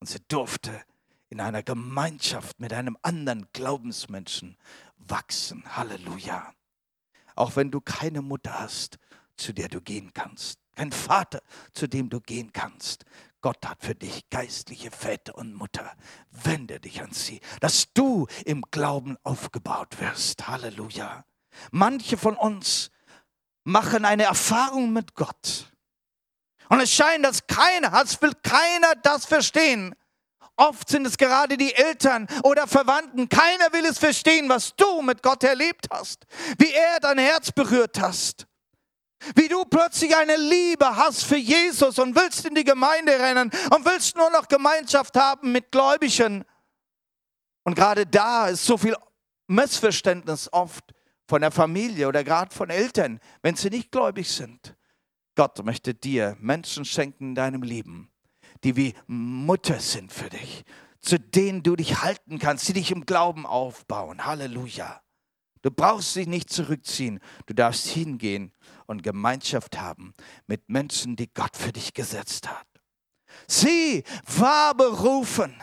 Und 0.00 0.08
sie 0.08 0.20
durfte 0.28 0.84
in 1.28 1.40
einer 1.40 1.62
Gemeinschaft 1.62 2.60
mit 2.60 2.72
einem 2.72 2.96
anderen 3.02 3.48
Glaubensmenschen 3.52 4.56
wachsen. 4.96 5.64
Halleluja. 5.76 6.52
Auch 7.34 7.56
wenn 7.56 7.70
du 7.70 7.80
keine 7.80 8.22
Mutter 8.22 8.58
hast, 8.58 8.98
zu 9.36 9.52
der 9.52 9.68
du 9.68 9.80
gehen 9.80 10.12
kannst, 10.14 10.58
kein 10.74 10.92
Vater, 10.92 11.42
zu 11.72 11.88
dem 11.88 12.08
du 12.08 12.20
gehen 12.20 12.52
kannst, 12.52 13.04
Gott 13.40 13.66
hat 13.66 13.84
für 13.84 13.94
dich 13.94 14.28
geistliche 14.30 14.90
Väter 14.90 15.36
und 15.36 15.54
Mutter. 15.54 15.94
Wende 16.30 16.80
dich 16.80 17.02
an 17.02 17.12
sie, 17.12 17.40
dass 17.60 17.92
du 17.92 18.26
im 18.44 18.62
Glauben 18.70 19.16
aufgebaut 19.22 20.00
wirst. 20.00 20.48
Halleluja. 20.48 21.24
Manche 21.70 22.16
von 22.16 22.36
uns 22.36 22.90
machen 23.64 24.04
eine 24.04 24.24
Erfahrung 24.24 24.92
mit 24.92 25.14
Gott. 25.14 25.72
Und 26.68 26.80
es 26.80 26.90
scheint, 26.90 27.24
dass 27.24 27.46
keiner, 27.46 27.92
als 27.92 28.20
will 28.20 28.32
keiner 28.42 28.94
das 29.02 29.26
verstehen. 29.26 29.94
Oft 30.56 30.88
sind 30.88 31.06
es 31.06 31.18
gerade 31.18 31.56
die 31.56 31.74
Eltern 31.74 32.26
oder 32.42 32.66
Verwandten. 32.66 33.28
Keiner 33.28 33.72
will 33.72 33.84
es 33.84 33.98
verstehen, 33.98 34.48
was 34.48 34.74
du 34.74 35.02
mit 35.02 35.22
Gott 35.22 35.44
erlebt 35.44 35.86
hast, 35.90 36.26
wie 36.58 36.72
er 36.72 36.98
dein 37.00 37.18
Herz 37.18 37.52
berührt 37.52 38.00
hast. 38.00 38.46
Wie 39.34 39.48
du 39.48 39.64
plötzlich 39.64 40.16
eine 40.16 40.36
Liebe 40.36 40.96
hast 40.96 41.24
für 41.24 41.36
Jesus 41.36 41.98
und 41.98 42.14
willst 42.14 42.44
in 42.46 42.54
die 42.54 42.64
Gemeinde 42.64 43.18
rennen 43.18 43.50
und 43.74 43.84
willst 43.84 44.16
nur 44.16 44.30
noch 44.30 44.48
Gemeinschaft 44.48 45.16
haben 45.16 45.52
mit 45.52 45.70
Gläubigen. 45.72 46.44
Und 47.64 47.74
gerade 47.74 48.06
da 48.06 48.48
ist 48.48 48.64
so 48.64 48.78
viel 48.78 48.96
Missverständnis 49.48 50.52
oft 50.52 50.84
von 51.28 51.40
der 51.40 51.50
Familie 51.50 52.08
oder 52.08 52.24
gerade 52.24 52.54
von 52.54 52.70
Eltern, 52.70 53.20
wenn 53.42 53.56
sie 53.56 53.70
nicht 53.70 53.90
gläubig 53.90 54.30
sind. 54.30 54.76
Gott 55.34 55.62
möchte 55.64 55.92
dir 55.92 56.36
Menschen 56.40 56.84
schenken 56.84 57.30
in 57.30 57.34
deinem 57.34 57.62
Leben, 57.62 58.10
die 58.64 58.76
wie 58.76 58.94
Mutter 59.06 59.80
sind 59.80 60.12
für 60.12 60.28
dich, 60.28 60.64
zu 61.00 61.18
denen 61.18 61.62
du 61.62 61.76
dich 61.76 62.02
halten 62.02 62.38
kannst, 62.38 62.68
die 62.68 62.72
dich 62.74 62.90
im 62.90 63.06
Glauben 63.06 63.46
aufbauen. 63.46 64.24
Halleluja. 64.24 65.00
Du 65.62 65.70
brauchst 65.70 66.14
dich 66.14 66.26
nicht 66.26 66.50
zurückziehen. 66.50 67.20
Du 67.46 67.54
darfst 67.54 67.88
hingehen 67.88 68.52
und 68.86 69.02
Gemeinschaft 69.02 69.80
haben 69.80 70.14
mit 70.46 70.68
Menschen, 70.68 71.16
die 71.16 71.32
Gott 71.32 71.56
für 71.56 71.72
dich 71.72 71.92
gesetzt 71.92 72.48
hat. 72.48 72.66
Sie 73.48 74.04
war 74.38 74.74
berufen, 74.74 75.54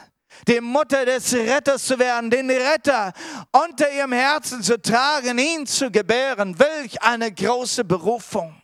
die 0.47 0.59
Mutter 0.59 1.05
des 1.05 1.33
Retters 1.33 1.85
zu 1.85 1.97
werden, 1.99 2.29
den 2.29 2.49
Retter 2.49 3.13
unter 3.51 3.91
ihrem 3.91 4.13
Herzen 4.13 4.61
zu 4.61 4.81
tragen, 4.81 5.37
ihn 5.37 5.65
zu 5.65 5.91
gebären. 5.91 6.57
Welch 6.59 7.01
eine 7.01 7.31
große 7.31 7.85
Berufung. 7.85 8.62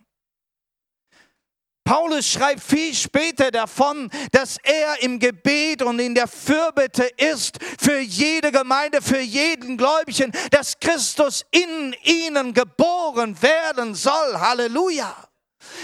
Paulus 1.90 2.28
schreibt 2.28 2.62
viel 2.62 2.94
später 2.94 3.50
davon, 3.50 4.12
dass 4.32 4.58
er 4.62 5.02
im 5.02 5.18
Gebet 5.18 5.82
und 5.82 5.98
in 5.98 6.14
der 6.14 6.28
Fürbitte 6.28 7.06
ist 7.18 7.58
für 7.82 7.98
jede 7.98 8.52
Gemeinde, 8.52 9.02
für 9.02 9.20
jeden 9.20 9.76
Gläubigen, 9.76 10.32
dass 10.52 10.80
Christus 10.80 11.44
in 11.50 11.96
ihnen 12.04 12.54
geboren 12.54 13.42
werden 13.42 13.96
soll. 13.96 14.40
Halleluja 14.40 15.16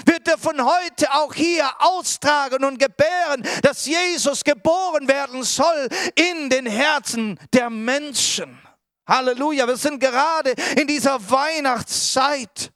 wird 0.05 0.27
er 0.27 0.37
von 0.37 0.63
heute 0.63 1.11
auch 1.11 1.33
hier 1.33 1.67
austragen 1.79 2.63
und 2.63 2.77
gebären, 2.77 3.41
dass 3.63 3.87
Jesus 3.87 4.43
geboren 4.43 5.07
werden 5.07 5.41
soll 5.41 5.89
in 6.13 6.51
den 6.51 6.67
Herzen 6.67 7.39
der 7.51 7.71
Menschen. 7.71 8.61
Halleluja, 9.07 9.67
wir 9.67 9.77
sind 9.77 9.99
gerade 9.99 10.53
in 10.79 10.85
dieser 10.85 11.17
Weihnachtszeit. 11.31 12.74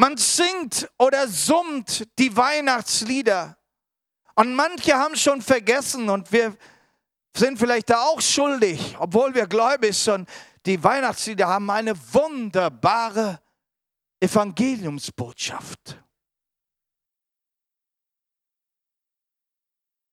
Man 0.00 0.16
singt 0.16 0.88
oder 0.96 1.26
summt 1.26 2.06
die 2.20 2.36
Weihnachtslieder. 2.36 3.58
Und 4.36 4.54
manche 4.54 4.94
haben 4.94 5.16
schon 5.16 5.42
vergessen 5.42 6.08
und 6.08 6.30
wir 6.30 6.56
sind 7.36 7.58
vielleicht 7.58 7.90
da 7.90 8.04
auch 8.04 8.20
schuldig, 8.20 8.94
obwohl 9.00 9.34
wir 9.34 9.48
gläubig 9.48 9.98
sind. 9.98 10.28
Die 10.64 10.80
Weihnachtslieder 10.84 11.48
haben 11.48 11.68
eine 11.68 11.98
wunderbare 12.14 13.40
Evangeliumsbotschaft. 14.20 16.00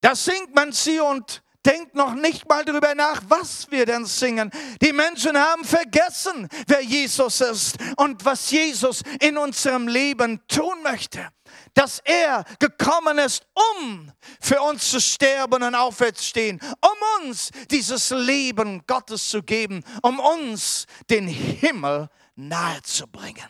Da 0.02 0.16
singt 0.16 0.56
man 0.56 0.72
sie 0.72 1.00
und 1.00 1.44
denkt 1.66 1.96
noch 1.96 2.14
nicht 2.14 2.48
mal 2.48 2.64
darüber 2.64 2.94
nach, 2.96 3.22
was 3.28 3.70
wir 3.72 3.86
denn 3.86 4.06
singen. 4.06 4.52
Die 4.82 4.94
Menschen 4.94 5.38
haben 5.38 5.64
vergessen, 5.64 6.48
wer 6.68 6.82
Jesus 6.82 7.42
ist 7.42 7.78
und 7.98 8.24
was 8.24 8.52
Jesus 8.52 9.02
in 9.20 9.38
unserem 9.38 9.88
Leben 9.88 10.42
tun 10.48 10.84
möchte. 10.84 11.28
Dass 11.74 12.00
er 12.04 12.46
gekommen 12.60 13.18
ist, 13.18 13.46
um 13.80 14.12
für 14.40 14.62
uns 14.62 14.90
zu 14.90 15.02
sterben 15.02 15.64
und 15.64 15.76
aufwärtsstehen, 15.76 16.60
um 16.82 17.28
uns 17.28 17.50
dieses 17.70 18.12
Leben 18.12 18.84
Gottes 18.88 19.30
zu 19.30 19.44
geben, 19.44 19.84
um 20.02 20.20
uns 20.20 20.86
den 21.10 21.28
Himmel 21.28 22.10
nahezubringen. 22.36 23.46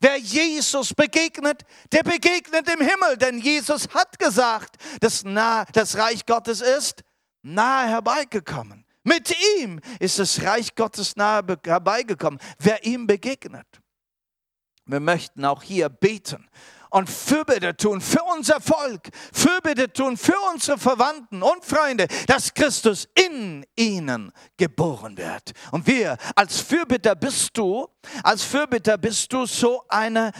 Wer 0.00 0.16
Jesus 0.16 0.92
begegnet, 0.94 1.62
der 1.92 2.02
begegnet 2.02 2.68
im 2.68 2.80
Himmel, 2.80 3.16
denn 3.16 3.38
Jesus 3.38 3.88
hat 3.94 4.18
gesagt, 4.18 4.76
dass 5.00 5.22
das 5.72 5.96
Reich 5.96 6.26
Gottes 6.26 6.60
ist 6.60 7.04
nahe 7.44 7.88
herbeigekommen. 7.88 8.84
Mit 9.04 9.34
ihm 9.58 9.80
ist 10.00 10.18
das 10.18 10.42
Reich 10.42 10.74
Gottes 10.74 11.14
nahe 11.14 11.44
herbeigekommen, 11.64 12.40
wer 12.58 12.84
ihm 12.84 13.06
begegnet. 13.06 13.66
Wir 14.86 15.00
möchten 15.00 15.44
auch 15.44 15.62
hier 15.62 15.88
beten 15.88 16.48
und 16.90 17.10
Fürbitte 17.10 17.76
tun 17.76 18.00
für 18.00 18.22
unser 18.22 18.60
Volk, 18.60 19.08
Fürbitte 19.32 19.92
tun 19.92 20.16
für 20.16 20.36
unsere 20.52 20.78
Verwandten 20.78 21.42
und 21.42 21.64
Freunde, 21.64 22.06
dass 22.26 22.54
Christus 22.54 23.08
in 23.14 23.66
ihnen 23.76 24.32
geboren 24.56 25.16
wird. 25.16 25.52
Und 25.72 25.86
wir 25.86 26.16
als 26.36 26.60
Fürbitter 26.60 27.14
bist 27.14 27.56
du, 27.56 27.88
als 28.22 28.42
Fürbitter 28.42 28.96
bist 28.96 29.32
du 29.32 29.44
so 29.44 29.84
eine 29.88 30.32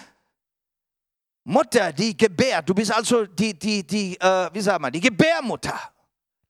Mutter, 1.43 1.93
die 1.93 2.17
gebärt. 2.17 2.69
Du 2.69 2.75
bist 2.75 2.93
also 2.93 3.27
die, 3.27 3.59
die, 3.59 3.87
die, 3.87 4.19
äh, 4.21 4.49
wie 4.53 4.61
sagt 4.61 4.81
man, 4.81 4.93
die 4.93 5.01
Gebärmutter 5.01 5.94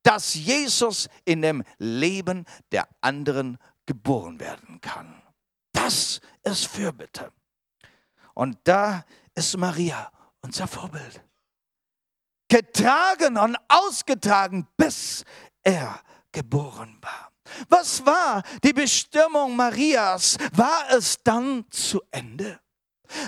dass 0.04 0.34
Jesus 0.34 1.08
in 1.24 1.42
dem 1.42 1.64
Leben 1.78 2.44
der 2.70 2.86
anderen 3.00 3.58
geboren 3.86 4.38
werden 4.38 4.80
kann. 4.80 5.20
Das 5.72 6.20
ist 6.44 6.66
Fürbitte. 6.66 7.32
Und 8.34 8.58
da 8.64 9.04
ist 9.34 9.56
Maria 9.56 10.10
unser 10.40 10.68
Vorbild. 10.68 11.20
Getragen 12.48 13.36
und 13.38 13.56
ausgetragen, 13.68 14.68
bis 14.76 15.24
er 15.62 16.00
geboren 16.30 16.98
war. 17.00 17.32
Was 17.68 18.04
war 18.04 18.42
die 18.62 18.72
Bestimmung 18.72 19.56
Marias? 19.56 20.36
War 20.52 20.90
es 20.90 21.18
dann 21.22 21.64
zu 21.70 22.02
Ende? 22.10 22.60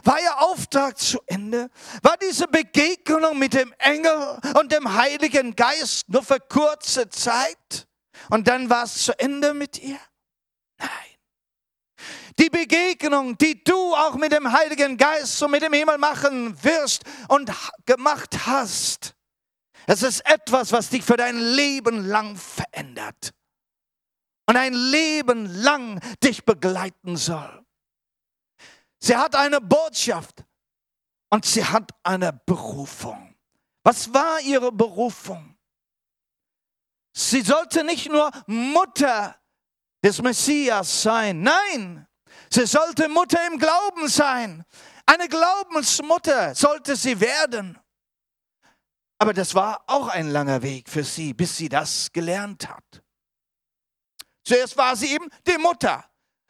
War 0.04 0.20
ihr 0.20 0.42
Auftrag 0.42 0.98
zu 0.98 1.20
Ende? 1.26 1.70
War 2.02 2.16
diese 2.16 2.48
Begegnung 2.48 3.38
mit 3.38 3.54
dem 3.54 3.72
Engel 3.78 4.38
und 4.58 4.72
dem 4.72 4.94
Heiligen 4.94 5.54
Geist 5.54 6.08
nur 6.08 6.22
für 6.22 6.40
kurze 6.40 7.08
Zeit? 7.08 7.86
Und 8.30 8.48
dann 8.48 8.70
war 8.70 8.84
es 8.84 9.04
zu 9.04 9.18
Ende 9.18 9.54
mit 9.54 9.78
ihr? 9.82 10.00
Nein. 10.78 10.88
Die 12.38 12.50
Begegnung, 12.50 13.36
die 13.38 13.62
du 13.62 13.94
auch 13.94 14.14
mit 14.14 14.32
dem 14.32 14.50
Heiligen 14.50 14.96
Geist 14.96 15.42
und 15.42 15.52
mit 15.52 15.62
dem 15.62 15.72
Himmel 15.72 15.98
machen 15.98 16.62
wirst 16.62 17.02
und 17.28 17.50
gemacht 17.86 18.46
hast, 18.46 19.14
es 19.86 20.02
ist 20.02 20.26
etwas, 20.26 20.72
was 20.72 20.90
dich 20.90 21.04
für 21.04 21.16
dein 21.16 21.38
Leben 21.38 22.06
lang 22.06 22.36
verändert 22.36 23.32
und 24.46 24.56
ein 24.56 24.74
Leben 24.74 25.46
lang 25.46 26.00
dich 26.22 26.44
begleiten 26.44 27.16
soll. 27.16 27.65
Sie 29.06 29.16
hat 29.16 29.36
eine 29.36 29.60
Botschaft 29.60 30.44
und 31.30 31.44
sie 31.44 31.64
hat 31.64 31.92
eine 32.02 32.32
Berufung. 32.44 33.36
Was 33.84 34.12
war 34.12 34.40
ihre 34.40 34.72
Berufung? 34.72 35.56
Sie 37.12 37.42
sollte 37.42 37.84
nicht 37.84 38.10
nur 38.10 38.32
Mutter 38.48 39.40
des 40.02 40.20
Messias 40.20 41.02
sein, 41.02 41.40
nein, 41.42 42.08
sie 42.50 42.66
sollte 42.66 43.08
Mutter 43.08 43.38
im 43.46 43.60
Glauben 43.60 44.08
sein. 44.08 44.64
Eine 45.06 45.28
Glaubensmutter 45.28 46.56
sollte 46.56 46.96
sie 46.96 47.20
werden. 47.20 47.78
Aber 49.18 49.32
das 49.32 49.54
war 49.54 49.84
auch 49.86 50.08
ein 50.08 50.30
langer 50.30 50.62
Weg 50.62 50.90
für 50.90 51.04
sie, 51.04 51.32
bis 51.32 51.56
sie 51.56 51.68
das 51.68 52.10
gelernt 52.12 52.68
hat. 52.68 53.04
Zuerst 54.44 54.76
war 54.76 54.96
sie 54.96 55.12
eben 55.14 55.28
die 55.46 55.58
Mutter 55.58 56.04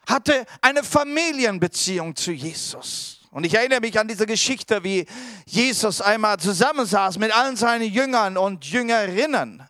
hatte 0.07 0.47
eine 0.61 0.83
Familienbeziehung 0.83 2.15
zu 2.17 2.33
Jesus. 2.33 3.21
Und 3.31 3.45
ich 3.45 3.55
erinnere 3.55 3.81
mich 3.81 3.99
an 3.99 4.09
diese 4.09 4.25
Geschichte, 4.25 4.83
wie 4.83 5.05
Jesus 5.45 6.01
einmal 6.01 6.39
zusammensaß 6.39 7.19
mit 7.19 7.37
allen 7.37 7.57
seinen 7.57 7.93
Jüngern 7.93 8.39
und 8.39 8.65
Jüngerinnen. 8.65 9.63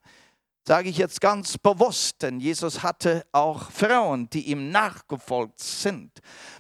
Sage 0.69 0.89
ich 0.89 0.99
jetzt 0.99 1.21
ganz 1.21 1.57
bewusst, 1.59 2.23
denn 2.23 2.41
Jesus 2.41 2.83
hatte 2.83 3.25
auch 3.31 3.71
Frauen, 3.71 4.29
die 4.31 4.51
ihm 4.51 4.73
nachgefolgt 4.73 5.61
sind. 5.61 6.11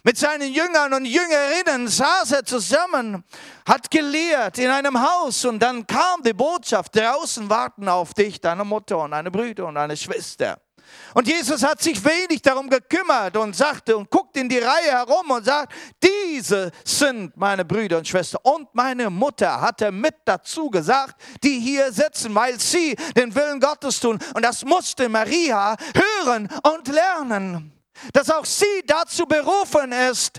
Mit 0.04 0.16
seinen 0.16 0.52
Jüngern 0.52 0.94
und 0.94 1.06
Jüngerinnen 1.06 1.88
saß 1.88 2.30
er 2.30 2.44
zusammen, 2.44 3.24
hat 3.66 3.90
gelehrt 3.90 4.58
in 4.58 4.70
einem 4.70 5.00
Haus 5.00 5.44
und 5.44 5.58
dann 5.58 5.84
kam 5.88 6.22
die 6.24 6.32
Botschaft, 6.32 6.94
draußen 6.94 7.50
warten 7.50 7.88
auf 7.88 8.14
dich 8.14 8.40
deine 8.40 8.64
Mutter 8.64 8.98
und 8.98 9.10
deine 9.10 9.32
Brüder 9.32 9.66
und 9.66 9.74
deine 9.74 9.96
Schwester. 9.96 10.60
Und 11.14 11.26
Jesus 11.26 11.62
hat 11.62 11.82
sich 11.82 12.04
wenig 12.04 12.42
darum 12.42 12.68
gekümmert 12.68 13.36
und 13.36 13.56
sagte 13.56 13.96
und 13.96 14.10
guckt 14.10 14.36
in 14.36 14.48
die 14.48 14.58
Reihe 14.58 14.90
herum 14.90 15.30
und 15.30 15.44
sagt, 15.44 15.72
diese 16.02 16.70
sind 16.84 17.36
meine 17.36 17.64
Brüder 17.64 17.98
und 17.98 18.06
Schwestern. 18.06 18.40
Und 18.44 18.74
meine 18.74 19.08
Mutter 19.08 19.60
hat 19.60 19.80
er 19.80 19.92
mit 19.92 20.14
dazu 20.24 20.70
gesagt, 20.70 21.20
die 21.42 21.58
hier 21.58 21.92
sitzen, 21.92 22.34
weil 22.34 22.60
sie 22.60 22.94
den 23.16 23.34
Willen 23.34 23.60
Gottes 23.60 24.00
tun. 24.00 24.18
Und 24.34 24.42
das 24.42 24.64
musste 24.64 25.08
Maria 25.08 25.76
hören 26.24 26.48
und 26.62 26.88
lernen, 26.88 27.72
dass 28.12 28.30
auch 28.30 28.44
sie 28.44 28.82
dazu 28.86 29.26
berufen 29.26 29.92
ist, 29.92 30.38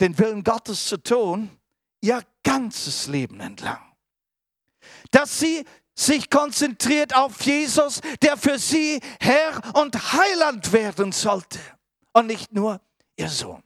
den 0.00 0.18
Willen 0.18 0.42
Gottes 0.42 0.86
zu 0.86 0.96
tun, 0.96 1.50
ihr 2.00 2.22
ganzes 2.42 3.06
Leben 3.06 3.40
entlang. 3.40 3.80
Dass 5.10 5.38
sie 5.38 5.64
sich 6.02 6.28
konzentriert 6.30 7.14
auf 7.14 7.40
Jesus, 7.42 8.00
der 8.22 8.36
für 8.36 8.58
sie 8.58 9.00
Herr 9.20 9.60
und 9.74 10.12
Heiland 10.12 10.72
werden 10.72 11.12
sollte 11.12 11.60
und 12.12 12.26
nicht 12.26 12.52
nur 12.52 12.80
ihr 13.16 13.28
Sohn. 13.28 13.62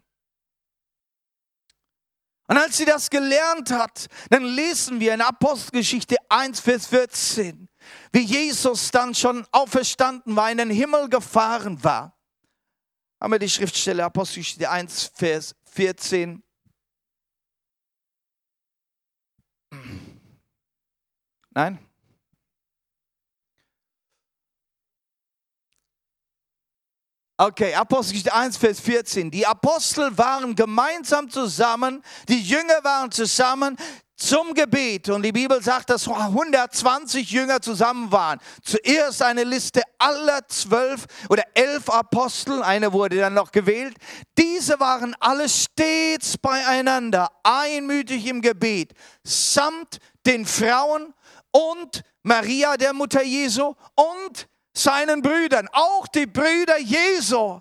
Und 2.49 2.57
als 2.59 2.77
sie 2.77 2.85
das 2.85 3.11
gelernt 3.11 3.72
hat, 3.72 4.07
dann 4.31 4.44
lesen 4.44 5.01
wir 5.01 5.14
in 5.14 5.20
Apostelgeschichte 5.20 6.16
1, 6.29 6.61
Vers 6.61 6.87
14, 6.87 7.68
wie 8.12 8.20
Jesus 8.20 8.90
dann 8.92 9.14
schon 9.14 9.44
auferstanden 9.51 10.37
war, 10.37 10.51
in 10.51 10.59
den 10.59 10.70
Himmel 10.70 11.09
gefahren 11.09 11.83
war. 11.83 12.16
Haben 13.20 13.33
wir 13.33 13.38
die 13.40 13.49
Schriftstelle 13.49 14.05
Apostelgeschichte 14.05 14.70
1, 14.70 15.11
Vers 15.14 15.57
14. 15.64 16.42
Nein? 21.51 21.79
Okay, 27.38 27.75
Apostelgeschichte 27.75 28.33
1, 28.33 28.57
Vers 28.57 28.81
14. 28.81 29.31
Die 29.31 29.46
Apostel 29.46 30.16
waren 30.16 30.55
gemeinsam 30.55 31.29
zusammen, 31.29 32.03
die 32.31 32.40
Jünger 32.40 32.83
waren 32.83 33.11
zusammen 33.12 33.77
zum 34.16 34.55
Gebet. 34.55 35.11
Und 35.11 35.22
die 35.22 35.33
Bibel 35.33 35.62
sagt, 35.62 35.90
dass 35.90 36.09
120 36.09 37.31
Jünger 37.31 37.61
zusammen 37.61 38.11
waren. 38.11 38.40
Zuerst 38.62 39.20
eine 39.20 39.44
Liste 39.44 39.83
aller 39.99 40.49
zwölf 40.49 41.05
oder 41.29 41.42
elf 41.53 41.90
Apostel, 41.90 42.62
eine 42.62 42.94
wurde 42.94 43.16
dann 43.16 43.35
noch 43.35 43.53
gewählt. 43.53 43.99
Diese 44.38 44.81
waren 44.81 45.14
alle 45.20 45.51
stets 45.51 46.38
beieinander, 46.38 47.31
einmütig 47.42 48.27
im 48.27 48.40
Gebet, 48.40 48.94
samt 49.25 49.99
den 50.25 50.46
Frauen 50.46 51.12
und 51.51 52.03
Maria, 52.22 52.79
der 52.79 52.94
Mutter 52.94 53.22
Jesu, 53.22 53.75
und 53.94 54.49
seinen 54.76 55.22
Brüdern, 55.22 55.68
auch 55.72 56.06
die 56.08 56.26
Brüder 56.26 56.78
Jesu, 56.78 57.60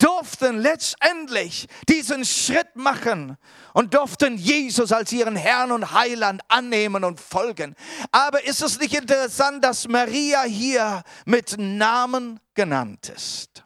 durften 0.00 0.58
letztendlich 0.58 1.66
diesen 1.88 2.24
Schritt 2.24 2.74
machen 2.74 3.36
und 3.74 3.94
durften 3.94 4.36
Jesus 4.36 4.92
als 4.92 5.12
ihren 5.12 5.36
Herrn 5.36 5.72
und 5.72 5.92
Heiland 5.92 6.42
annehmen 6.48 7.04
und 7.04 7.20
folgen. 7.20 7.76
Aber 8.10 8.44
ist 8.44 8.62
es 8.62 8.78
nicht 8.78 8.94
interessant, 8.94 9.62
dass 9.62 9.88
Maria 9.88 10.42
hier 10.42 11.02
mit 11.26 11.56
Namen 11.58 12.40
genannt 12.54 13.10
ist? 13.14 13.64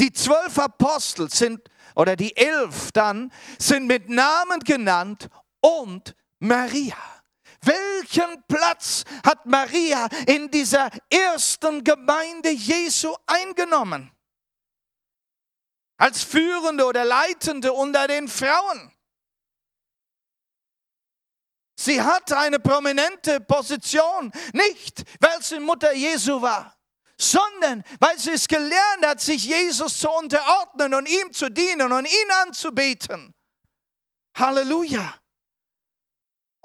Die 0.00 0.12
zwölf 0.12 0.58
Apostel 0.58 1.30
sind, 1.30 1.60
oder 1.94 2.16
die 2.16 2.36
elf 2.36 2.92
dann, 2.92 3.32
sind 3.58 3.86
mit 3.86 4.08
Namen 4.08 4.60
genannt 4.60 5.28
und 5.60 6.14
Maria. 6.38 6.96
Welchen 7.62 8.42
Platz 8.46 9.04
hat 9.24 9.46
Maria 9.46 10.08
in 10.26 10.50
dieser 10.50 10.90
ersten 11.10 11.82
Gemeinde 11.82 12.50
Jesu 12.50 13.14
eingenommen? 13.26 14.10
Als 15.98 16.22
Führende 16.22 16.84
oder 16.84 17.04
Leitende 17.04 17.72
unter 17.72 18.06
den 18.06 18.28
Frauen. 18.28 18.92
Sie 21.78 22.00
hatte 22.00 22.38
eine 22.38 22.58
prominente 22.58 23.40
Position, 23.40 24.32
nicht 24.52 25.04
weil 25.20 25.42
sie 25.42 25.60
Mutter 25.60 25.92
Jesu 25.92 26.40
war, 26.40 26.74
sondern 27.18 27.84
weil 28.00 28.18
sie 28.18 28.32
es 28.32 28.48
gelernt 28.48 29.04
hat, 29.04 29.20
sich 29.20 29.44
Jesus 29.44 29.98
zu 29.98 30.10
unterordnen 30.10 30.94
und 30.94 31.08
ihm 31.08 31.32
zu 31.32 31.50
dienen 31.50 31.92
und 31.92 32.06
ihn 32.06 32.30
anzubeten. 32.42 33.34
Halleluja. 34.36 35.18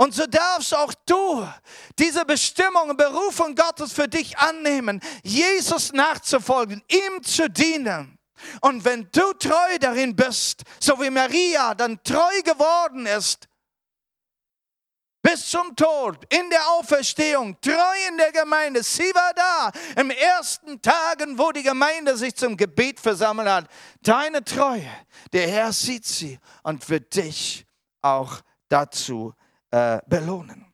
Und 0.02 0.16
so 0.16 0.26
darfst 0.26 0.76
auch 0.76 0.96
du 1.06 1.48
diese 2.00 2.26
Bestimmung 2.26 2.90
und 2.90 2.98
Berufung 2.98 3.54
Gottes 3.54 3.94
für 3.94 4.08
dich 4.08 4.36
annehmen, 4.36 5.00
Jesus 5.22 5.94
nachzufolgen, 5.94 6.82
ihm 6.88 7.22
zu 7.22 7.48
dienen. 7.48 8.18
Und 8.62 8.84
wenn 8.84 9.08
du 9.12 9.32
treu 9.34 9.78
darin 9.80 10.16
bist, 10.16 10.64
so 10.80 11.00
wie 11.00 11.12
Maria 11.12 11.76
dann 11.76 12.02
treu 12.04 12.42
geworden 12.44 13.06
ist, 13.06 13.48
bis 15.22 15.48
zum 15.48 15.76
Tod, 15.76 16.18
in 16.34 16.50
der 16.50 16.68
Auferstehung, 16.70 17.62
treu 17.62 18.08
in 18.10 18.18
der 18.18 18.32
Gemeinde. 18.32 18.82
Sie 18.82 19.14
war 19.14 19.34
da 19.36 19.72
im 20.02 20.10
ersten 20.10 20.82
Tagen, 20.82 21.38
wo 21.38 21.52
die 21.52 21.62
Gemeinde 21.62 22.18
sich 22.18 22.36
zum 22.36 22.58
Gebet 22.58 23.00
versammelt 23.00 23.48
hat. 23.48 23.68
Deine 24.02 24.44
Treue, 24.44 24.90
der 25.32 25.48
Herr 25.48 25.72
sieht 25.72 26.08
sie 26.08 26.40
und 26.64 26.90
wird 26.90 27.16
dich 27.16 27.68
auch 28.02 28.42
dazu 28.68 29.36
äh, 29.72 30.00
belohnen. 30.08 30.72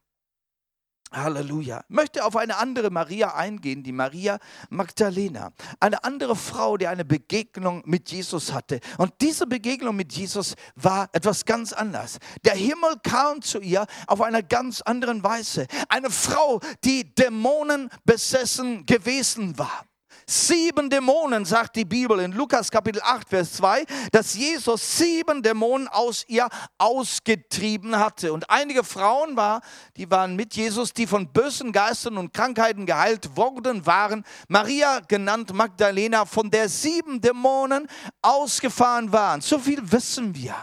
Halleluja. 1.11 1.85
Ich 1.87 1.95
möchte 1.95 2.25
auf 2.25 2.35
eine 2.35 2.57
andere 2.57 2.89
Maria 2.89 3.33
eingehen, 3.33 3.81
die 3.81 3.93
Maria 3.93 4.39
Magdalena. 4.69 5.53
Eine 5.79 6.03
andere 6.03 6.35
Frau, 6.35 6.75
die 6.75 6.87
eine 6.87 7.05
Begegnung 7.05 7.81
mit 7.85 8.11
Jesus 8.11 8.51
hatte. 8.51 8.81
Und 8.97 9.13
diese 9.21 9.47
Begegnung 9.47 9.95
mit 9.95 10.11
Jesus 10.11 10.55
war 10.75 11.09
etwas 11.13 11.45
ganz 11.45 11.71
anderes. 11.71 12.17
Der 12.43 12.55
Himmel 12.55 12.95
kam 13.03 13.41
zu 13.41 13.59
ihr 13.59 13.85
auf 14.07 14.21
einer 14.21 14.43
ganz 14.43 14.81
anderen 14.81 15.23
Weise. 15.23 15.67
Eine 15.87 16.09
Frau, 16.09 16.59
die 16.83 17.15
Dämonen 17.15 17.89
besessen 18.03 18.85
gewesen 18.85 19.57
war 19.57 19.85
sieben 20.29 20.89
Dämonen, 20.89 21.45
sagt 21.45 21.77
die 21.77 21.85
Bibel 21.85 22.19
in 22.19 22.33
Lukas 22.33 22.69
Kapitel 22.69 23.01
8, 23.01 23.29
Vers 23.29 23.53
2, 23.53 23.85
dass 24.11 24.33
Jesus 24.33 24.97
sieben 24.97 25.41
Dämonen 25.41 25.87
aus 25.87 26.25
ihr 26.27 26.49
ausgetrieben 26.77 27.97
hatte. 27.97 28.33
Und 28.33 28.49
einige 28.49 28.83
Frauen 28.83 29.37
war, 29.37 29.61
die 29.95 30.11
waren 30.11 30.35
mit 30.35 30.53
Jesus, 30.55 30.91
die 30.91 31.07
von 31.07 31.31
bösen 31.31 31.71
Geistern 31.71 32.17
und 32.17 32.33
Krankheiten 32.33 32.85
geheilt 32.85 33.37
worden 33.37 33.85
waren. 33.85 34.25
Maria, 34.49 34.99
genannt 34.99 35.53
Magdalena, 35.53 36.25
von 36.25 36.51
der 36.51 36.67
sieben 36.67 37.21
Dämonen 37.21 37.87
ausgefahren 38.21 39.11
waren. 39.13 39.39
So 39.39 39.57
viel 39.59 39.79
wissen 39.91 40.35
wir. 40.35 40.55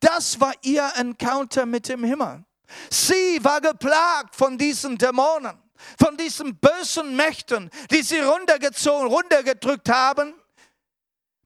Das 0.00 0.40
war 0.40 0.52
ihr 0.62 0.90
Encounter 0.96 1.64
mit 1.64 1.88
dem 1.88 2.02
Himmel. 2.02 2.44
Sie 2.90 3.38
war 3.42 3.60
geplagt 3.60 4.34
von 4.34 4.58
diesen 4.58 4.98
Dämonen 4.98 5.61
von 5.98 6.16
diesen 6.16 6.56
bösen 6.56 7.16
Mächten, 7.16 7.70
die 7.90 8.02
sie 8.02 8.20
runtergezogen, 8.20 9.08
runtergedrückt 9.08 9.88
haben. 9.88 10.34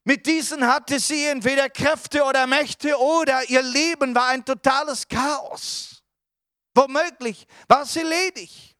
Mit 0.04 0.26
diesen 0.26 0.66
hatte 0.66 1.00
sie 1.00 1.24
entweder 1.24 1.68
Kräfte 1.68 2.22
oder 2.22 2.46
Mächte 2.46 2.96
oder 2.96 3.48
ihr 3.48 3.62
Leben 3.62 4.14
war 4.14 4.28
ein 4.28 4.44
totales 4.44 5.08
Chaos. 5.08 6.02
Womöglich 6.74 7.46
war 7.66 7.84
sie 7.84 8.02
ledig. 8.02 8.75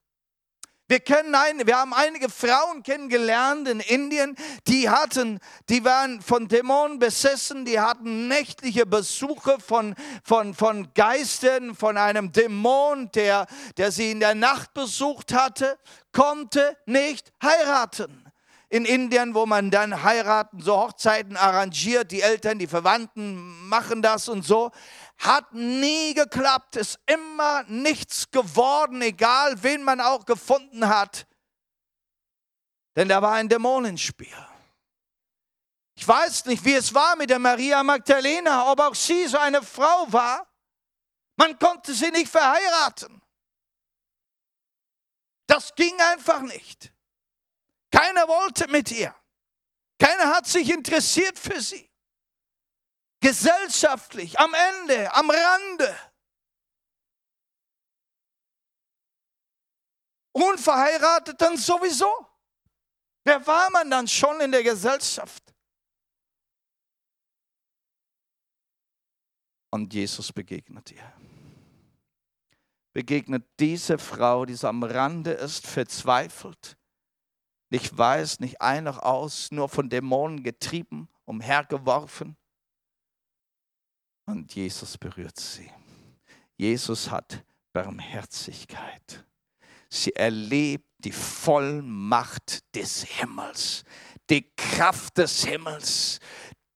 Wir, 0.89 1.01
kennen 1.01 1.35
ein, 1.35 1.67
wir 1.67 1.77
haben 1.77 1.93
einige 1.93 2.29
Frauen 2.29 2.85
kennengelernt 2.85 3.67
in 3.67 3.81
Indien, 3.81 4.37
die 4.69 4.89
hatten, 4.89 5.41
die 5.69 5.85
waren 5.85 6.21
von 6.21 6.47
Dämonen 6.47 7.01
besessen, 7.01 7.65
die 7.65 7.81
hatten 7.81 8.29
nächtliche 8.29 8.87
Besuche 8.87 9.59
von, 9.59 9.97
von, 10.23 10.55
von 10.55 10.89
Geistern, 10.95 11.75
von 11.75 11.97
einem 11.97 12.31
Dämon, 12.31 13.11
der, 13.17 13.49
der 13.77 13.91
sie 13.91 14.13
in 14.13 14.21
der 14.21 14.37
Nacht 14.37 14.75
besucht 14.75 15.33
hatte, 15.33 15.77
konnte 16.13 16.77
nicht 16.87 17.33
heiraten. 17.43 18.23
In 18.69 18.85
Indien, 18.85 19.35
wo 19.35 19.47
man 19.47 19.71
dann 19.73 20.05
heiraten, 20.05 20.61
so 20.61 20.77
Hochzeiten 20.77 21.37
arrangiert, 21.37 22.13
die 22.13 22.21
Eltern, 22.21 22.59
die 22.59 22.67
Verwandten 22.67 23.69
machen 23.69 24.03
das 24.03 24.29
und 24.29 24.45
so 24.45 24.71
hat 25.19 25.53
nie 25.53 26.15
geklappt, 26.15 26.77
ist 26.77 26.99
immer 27.07 27.63
nichts 27.65 28.31
geworden, 28.31 29.01
egal 29.03 29.63
wen 29.63 29.83
man 29.83 30.01
auch 30.01 30.25
gefunden 30.25 30.89
hat. 30.89 31.27
Denn 32.95 33.09
da 33.09 33.21
war 33.21 33.33
ein 33.33 33.49
Dämonenspiel. 33.49 34.47
Ich 35.99 36.07
weiß 36.07 36.47
nicht, 36.47 36.65
wie 36.65 36.75
es 36.75 36.93
war 36.95 37.17
mit 37.17 37.31
der 37.31 37.39
Maria 37.39 37.83
Magdalena, 37.83 38.71
ob 38.71 38.81
auch 38.81 38.95
sie 38.95 39.27
so 39.27 39.39
eine 39.39 39.63
Frau 39.63 40.13
war. 40.13 40.47
Man 41.37 41.59
konnte 41.59 41.95
sie 41.95 42.11
nicht 42.11 42.31
verheiraten. 42.31 43.23
Das 45.47 45.75
ging 45.75 45.99
einfach 46.01 46.41
nicht. 46.43 46.93
Keiner 47.91 48.29
wollte 48.29 48.69
mit 48.69 48.91
ihr. 48.91 49.15
Keiner 49.99 50.35
hat 50.35 50.47
sich 50.47 50.69
interessiert 50.71 51.39
für 51.39 51.61
sie 51.61 51.86
gesellschaftlich, 53.27 54.39
am 54.39 54.55
Ende, 54.55 55.13
am 55.13 55.29
Rande. 55.29 55.99
Unverheiratet 60.33 61.41
dann 61.41 61.57
sowieso. 61.57 62.07
Wer 63.25 63.45
war 63.45 63.69
man 63.71 63.91
dann 63.91 64.07
schon 64.07 64.41
in 64.41 64.53
der 64.53 64.63
Gesellschaft? 64.63 65.43
Und 69.71 69.93
Jesus 69.93 70.33
begegnet 70.33 70.93
ihr. 70.93 71.13
Begegnet 72.93 73.45
diese 73.59 73.99
Frau, 73.99 74.47
die 74.47 74.55
so 74.55 74.69
am 74.69 74.85
Rande 74.85 75.33
ist, 75.33 75.67
verzweifelt, 75.67 76.79
nicht 77.71 77.99
weiß, 77.99 78.39
nicht 78.39 78.61
ein 78.61 78.85
noch 78.85 79.01
aus, 79.01 79.51
nur 79.51 79.69
von 79.69 79.91
Dämonen 79.91 80.45
getrieben, 80.45 81.09
umhergeworfen. 81.25 82.37
Und 84.27 84.55
Jesus 84.55 84.99
berührt 84.99 85.39
sie. 85.39 85.71
Jesus 86.57 87.11
hat 87.11 87.45
Barmherzigkeit. 87.73 89.25
Sie 89.89 90.15
erlebt 90.15 90.89
die 90.99 91.13
Vollmacht 91.13 92.75
des 92.75 93.05
Himmels, 93.05 93.85
die 94.29 94.51
Kraft 94.57 95.19
des 95.19 95.45
Himmels, 95.45 96.19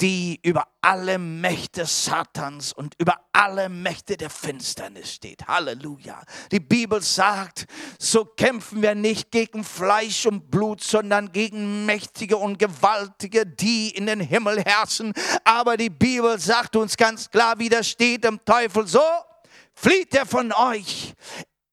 die 0.01 0.41
über 0.43 0.67
alle 0.81 1.19
Mächte 1.19 1.85
Satans 1.85 2.73
und 2.73 2.95
über 2.99 3.21
alle 3.33 3.69
Mächte 3.69 4.17
der 4.17 4.31
Finsternis 4.31 5.13
steht. 5.13 5.47
Halleluja. 5.47 6.23
Die 6.51 6.61
Bibel 6.61 7.03
sagt, 7.03 7.67
so 7.99 8.25
kämpfen 8.25 8.81
wir 8.81 8.95
nicht 8.95 9.31
gegen 9.31 9.63
Fleisch 9.63 10.27
und 10.27 10.51
Blut, 10.51 10.83
sondern 10.83 11.33
gegen 11.33 11.85
Mächtige 11.85 12.39
und 12.39 12.59
Gewaltige, 12.59 13.47
die 13.47 13.91
in 13.91 14.07
den 14.07 14.21
Himmel 14.21 14.63
herrschen. 14.63 15.13
Aber 15.45 15.77
die 15.77 15.91
Bibel 15.91 16.39
sagt 16.39 16.77
uns 16.77 16.97
ganz 16.97 17.31
klar, 17.31 17.59
widersteht 17.59 18.25
dem 18.25 18.43
Teufel 18.45 18.87
so, 18.87 19.03
flieht 19.75 20.15
er 20.15 20.27
von 20.27 20.53
euch 20.53 21.15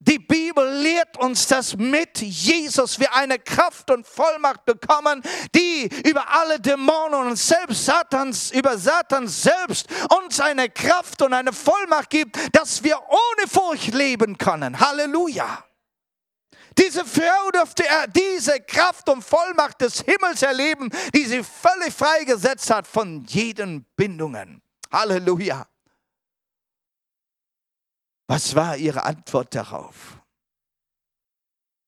Die 0.07 0.19
Bibel 0.19 0.65
lehrt 0.81 1.17
uns, 1.17 1.47
dass 1.47 1.75
mit 1.75 2.21
Jesus 2.21 2.97
wir 2.97 3.13
eine 3.13 3.39
Kraft 3.39 3.91
und 3.91 4.07
Vollmacht 4.07 4.63
bekommen, 4.63 5.21
die 5.53 5.89
über 6.07 6.23
alle 6.29 6.61
Dämonen 6.61 7.27
und 7.27 7.35
selbst 7.35 7.85
Satans, 7.85 8.51
über 8.51 8.77
Satan 8.77 9.27
selbst 9.27 9.87
uns 10.17 10.39
eine 10.39 10.69
Kraft 10.69 11.21
und 11.21 11.33
eine 11.33 11.51
Vollmacht 11.51 12.09
gibt, 12.09 12.37
dass 12.55 12.81
wir 12.83 12.97
ohne 12.97 13.47
Furcht 13.49 13.93
leben 13.93 14.37
können. 14.37 14.79
Halleluja. 14.79 15.65
Diese 16.77 17.03
Frau 17.03 17.51
durfte 17.51 17.83
diese 18.15 18.61
Kraft 18.61 19.09
und 19.09 19.23
Vollmacht 19.23 19.81
des 19.81 20.01
Himmels 20.01 20.41
erleben, 20.41 20.89
die 21.13 21.25
sie 21.25 21.43
völlig 21.43 21.93
freigesetzt 21.93 22.69
hat 22.69 22.87
von 22.87 23.25
jeden 23.25 23.85
Bindungen. 23.97 24.61
Halleluja. 24.91 25.67
Was 28.27 28.53
war 28.55 28.75
ihre 28.75 29.03
Antwort 29.03 29.55
darauf? 29.55 30.17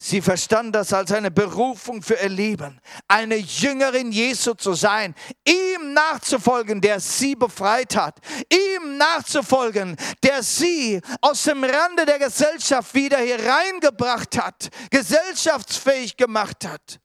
Sie 0.02 0.21
verstand 0.21 0.73
das 0.73 0.93
als 0.93 1.12
eine 1.12 1.30
Berufung 1.30 2.02
für 2.02 2.13
ihr 2.13 2.30
Leben, 2.30 2.80
eine 3.10 3.36
Jüngerin 3.36 4.13
Jesu 4.13 4.54
zu 4.54 4.73
sein, 4.73 5.13
ihm 5.45 5.93
nachzufolgen, 5.93 6.80
der 6.80 7.02
sie 7.02 7.36
befreit 7.36 7.97
hat, 7.97 8.17
ihm 8.49 8.95
nachzufolgen, 8.95 9.97
der 10.23 10.41
sie 10.41 11.02
aus 11.19 11.43
dem 11.43 11.65
Rande 11.65 12.06
der 12.06 12.17
Gesellschaft 12.17 12.93
wieder 12.93 13.17
hier 13.17 13.45
reingebracht 13.45 14.38
hat, 14.38 14.69
gesellschaftsfähig 14.89 16.15
gemacht 16.15 16.65
hat. 16.65 17.02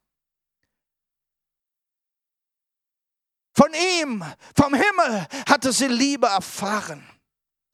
Von 3.56 3.72
ihm, 3.74 4.24
vom 4.56 4.72
Himmel 4.72 5.26
hatte 5.48 5.72
sie 5.72 5.88
Liebe 5.88 6.28
erfahren 6.28 7.04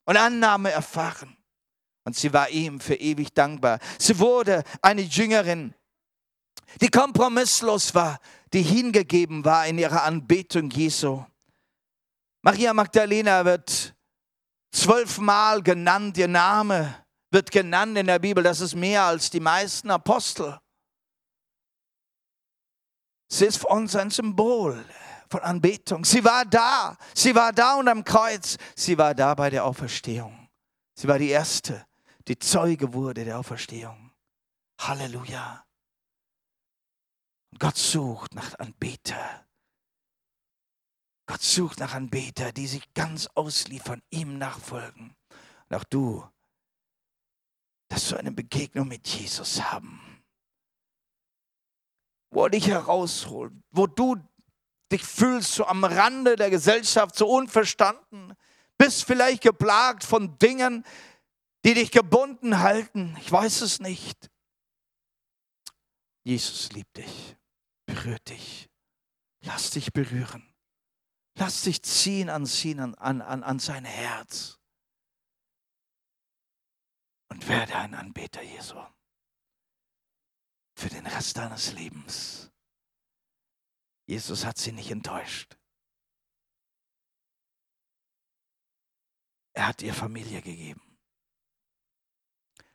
und 0.05 0.17
Annahme 0.17 0.71
erfahren. 0.71 1.37
Und 2.03 2.15
sie 2.15 2.33
war 2.33 2.49
ihm 2.49 2.79
für 2.79 2.95
ewig 2.95 3.33
dankbar. 3.33 3.79
Sie 3.99 4.17
wurde 4.19 4.63
eine 4.81 5.01
Jüngerin, 5.01 5.73
die 6.79 6.89
kompromisslos 6.89 7.93
war, 7.93 8.19
die 8.53 8.63
hingegeben 8.63 9.45
war 9.45 9.67
in 9.67 9.77
ihrer 9.77 10.03
Anbetung 10.03 10.69
Jesu. 10.71 11.23
Maria 12.41 12.73
Magdalena 12.73 13.45
wird 13.45 13.93
zwölfmal 14.71 15.61
genannt, 15.61 16.17
ihr 16.17 16.27
Name 16.27 16.95
wird 17.29 17.51
genannt 17.51 17.97
in 17.97 18.07
der 18.07 18.19
Bibel. 18.19 18.43
Das 18.43 18.61
ist 18.61 18.75
mehr 18.75 19.03
als 19.03 19.29
die 19.29 19.39
meisten 19.39 19.91
Apostel. 19.91 20.59
Sie 23.29 23.45
ist 23.45 23.57
für 23.57 23.67
uns 23.67 23.95
ein 23.95 24.09
Symbol 24.09 24.83
von 25.29 25.39
Anbetung. 25.41 26.03
Sie 26.03 26.23
war 26.23 26.43
da, 26.45 26.97
sie 27.13 27.33
war 27.33 27.53
da 27.53 27.75
unterm 27.75 28.03
Kreuz, 28.03 28.57
sie 28.75 28.97
war 28.97 29.15
da 29.15 29.33
bei 29.35 29.49
der 29.49 29.63
Auferstehung. 29.63 30.49
Sie 30.93 31.07
war 31.07 31.17
die 31.17 31.29
Erste, 31.29 31.85
die 32.27 32.39
Zeuge 32.39 32.93
wurde 32.93 33.25
der 33.25 33.39
Auferstehung. 33.39 34.11
Halleluja. 34.79 35.65
Gott 37.59 37.77
sucht 37.77 38.33
nach 38.33 38.57
Anbeter. 38.59 39.45
Gott 41.27 41.41
sucht 41.41 41.79
nach 41.79 41.93
Anbeter, 41.93 42.51
die 42.51 42.67
sich 42.67 42.93
ganz 42.93 43.27
ausliefern, 43.35 44.01
ihm 44.09 44.37
nachfolgen. 44.37 45.15
Und 45.69 45.75
auch 45.75 45.83
du, 45.85 46.27
dass 47.87 48.09
du 48.09 48.17
eine 48.17 48.31
Begegnung 48.31 48.87
mit 48.87 49.07
Jesus 49.07 49.61
haben. 49.61 50.23
Wo 52.31 52.45
er 52.45 52.49
dich 52.49 52.67
herausholt, 52.67 53.53
wo 53.71 53.87
du 53.87 54.17
dich 54.91 55.03
fühlst 55.03 55.53
so 55.53 55.65
am 55.65 55.83
Rande 55.83 56.35
der 56.35 56.49
Gesellschaft, 56.49 57.15
so 57.15 57.27
unverstanden, 57.29 58.33
bist 58.77 59.05
vielleicht 59.05 59.43
geplagt 59.43 60.03
von 60.03 60.37
Dingen, 60.37 60.85
die 61.63 61.73
dich 61.73 61.91
gebunden 61.91 62.59
halten. 62.59 63.15
Ich 63.19 63.31
weiß 63.31 63.61
es 63.61 63.79
nicht. 63.79 64.29
Jesus 66.23 66.71
liebt 66.71 66.97
dich, 66.97 67.37
berührt 67.85 68.29
dich. 68.29 68.69
Lass 69.41 69.71
dich 69.71 69.91
berühren. 69.91 70.47
Lass 71.35 71.63
dich 71.63 71.81
ziehen 71.81 72.29
an, 72.29 72.45
an, 72.95 73.21
an, 73.21 73.43
an 73.43 73.59
sein 73.59 73.85
Herz. 73.85 74.59
Und 77.29 77.47
werde 77.47 77.75
ein 77.75 77.95
Anbeter 77.95 78.41
Jesu. 78.41 78.75
Für 80.75 80.89
den 80.89 81.07
Rest 81.07 81.37
deines 81.37 81.73
Lebens. 81.73 82.51
Jesus 84.05 84.45
hat 84.45 84.57
sie 84.57 84.73
nicht 84.73 84.91
enttäuscht. 84.91 85.57
Er 89.53 89.67
hat 89.67 89.81
ihr 89.81 89.93
Familie 89.93 90.41
gegeben 90.41 90.90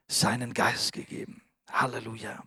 seinen 0.09 0.55
Geist 0.55 0.93
gegeben. 0.93 1.43
Halleluja. 1.71 2.45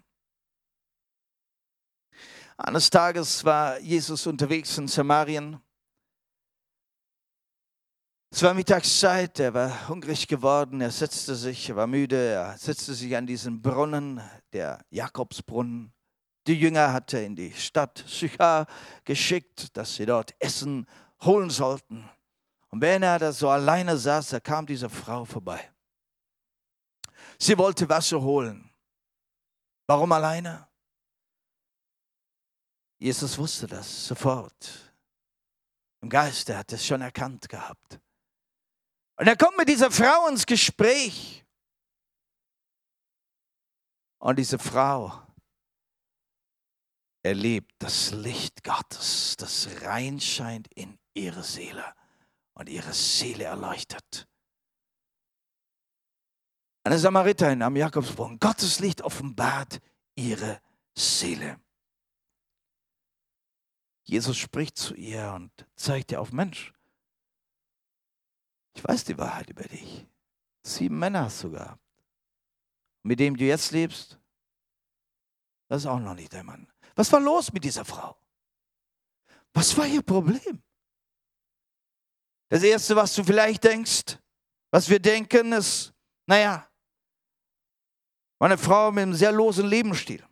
Eines 2.57 2.89
Tages 2.89 3.45
war 3.45 3.79
Jesus 3.79 4.27
unterwegs 4.27 4.77
in 4.77 4.87
Samarien. 4.87 5.61
Es 8.31 8.43
war 8.43 8.53
Mittagszeit, 8.53 9.39
er 9.39 9.53
war 9.53 9.89
hungrig 9.89 10.27
geworden, 10.27 10.81
er 10.81 10.91
setzte 10.91 11.35
sich, 11.35 11.69
er 11.69 11.77
war 11.77 11.87
müde, 11.87 12.15
er 12.15 12.57
setzte 12.57 12.93
sich 12.93 13.15
an 13.15 13.25
diesen 13.25 13.61
Brunnen, 13.61 14.21
der 14.53 14.85
Jakobsbrunnen. 14.91 15.93
Die 16.45 16.53
Jünger 16.53 16.93
hatte 16.93 17.19
in 17.19 17.35
die 17.35 17.53
Stadt 17.53 18.03
Sychar 18.07 18.67
geschickt, 19.03 19.75
dass 19.75 19.95
sie 19.95 20.05
dort 20.05 20.35
Essen 20.39 20.85
holen 21.21 21.49
sollten. 21.49 22.07
Und 22.69 22.81
wenn 22.81 23.03
er 23.03 23.19
da 23.19 23.31
so 23.31 23.49
alleine 23.49 23.97
saß, 23.97 24.29
da 24.29 24.39
kam 24.39 24.65
diese 24.65 24.89
Frau 24.89 25.25
vorbei. 25.25 25.71
Sie 27.41 27.58
wollte 27.58 27.88
Wasser 27.88 28.21
holen. 28.21 28.69
Warum 29.88 30.12
alleine? 30.12 30.67
Jesus 32.99 33.38
wusste 33.38 33.65
das 33.65 34.08
sofort. 34.08 34.93
Im 36.02 36.10
Geist, 36.10 36.49
er 36.49 36.60
hat 36.60 36.71
es 36.73 36.86
schon 36.86 37.02
erkannt 37.02 37.47
gehabt. 37.49 37.99
Und 39.17 39.28
er 39.28 39.36
kommt 39.36 39.58
mit 39.58 39.67
dieser 39.67 39.89
Frau 39.89 40.28
ins 40.28 40.45
Gespräch. 40.45 41.45
Und 44.19 44.38
diese 44.38 44.60
Frau 44.60 45.25
erlebt 47.23 47.73
das 47.80 48.12
Licht 48.12 48.63
Gottes, 48.63 49.36
das 49.38 49.82
reinscheint 49.82 50.67
in 50.73 50.97
ihre 51.13 51.43
Seele 51.43 51.95
und 52.54 52.69
ihre 52.69 52.93
Seele 52.93 53.45
erleuchtet. 53.45 54.28
Eine 56.83 56.97
Samariterin 56.97 57.61
am 57.61 57.75
Jakobsbrunnen. 57.75 58.39
Gottes 58.39 58.79
Licht 58.79 59.01
offenbart 59.01 59.79
ihre 60.15 60.61
Seele. 60.97 61.59
Jesus 64.03 64.37
spricht 64.37 64.77
zu 64.77 64.95
ihr 64.95 65.33
und 65.33 65.51
zeigt 65.75 66.11
ihr 66.11 66.19
auf, 66.21 66.31
Mensch, 66.31 66.73
ich 68.75 68.83
weiß 68.83 69.03
die 69.03 69.17
Wahrheit 69.17 69.49
über 69.49 69.63
dich. 69.63 70.07
Sieben 70.63 70.97
Männer 70.97 71.25
hast 71.25 71.43
du 71.43 71.51
gehabt. 71.51 71.83
Mit 73.03 73.19
dem 73.19 73.35
du 73.35 73.43
jetzt 73.43 73.71
lebst, 73.71 74.19
das 75.67 75.83
ist 75.83 75.85
auch 75.85 75.99
noch 75.99 76.15
nicht 76.15 76.33
dein 76.33 76.45
Mann. 76.45 76.67
Was 76.95 77.11
war 77.11 77.19
los 77.19 77.53
mit 77.53 77.63
dieser 77.63 77.85
Frau? 77.85 78.17
Was 79.53 79.77
war 79.77 79.85
ihr 79.85 80.01
Problem? 80.01 80.61
Das 82.49 82.63
Erste, 82.63 82.95
was 82.95 83.13
du 83.13 83.23
vielleicht 83.23 83.63
denkst, 83.63 84.17
was 84.71 84.89
wir 84.89 84.99
denken, 84.99 85.53
ist, 85.53 85.93
naja, 86.25 86.68
war 88.39 88.47
eine 88.47 88.58
Frau 88.58 88.91
mit 88.91 89.04
einem 89.04 89.13
sehr 89.13 89.32
losen 89.32 89.67
Lebensstil. 89.67 90.25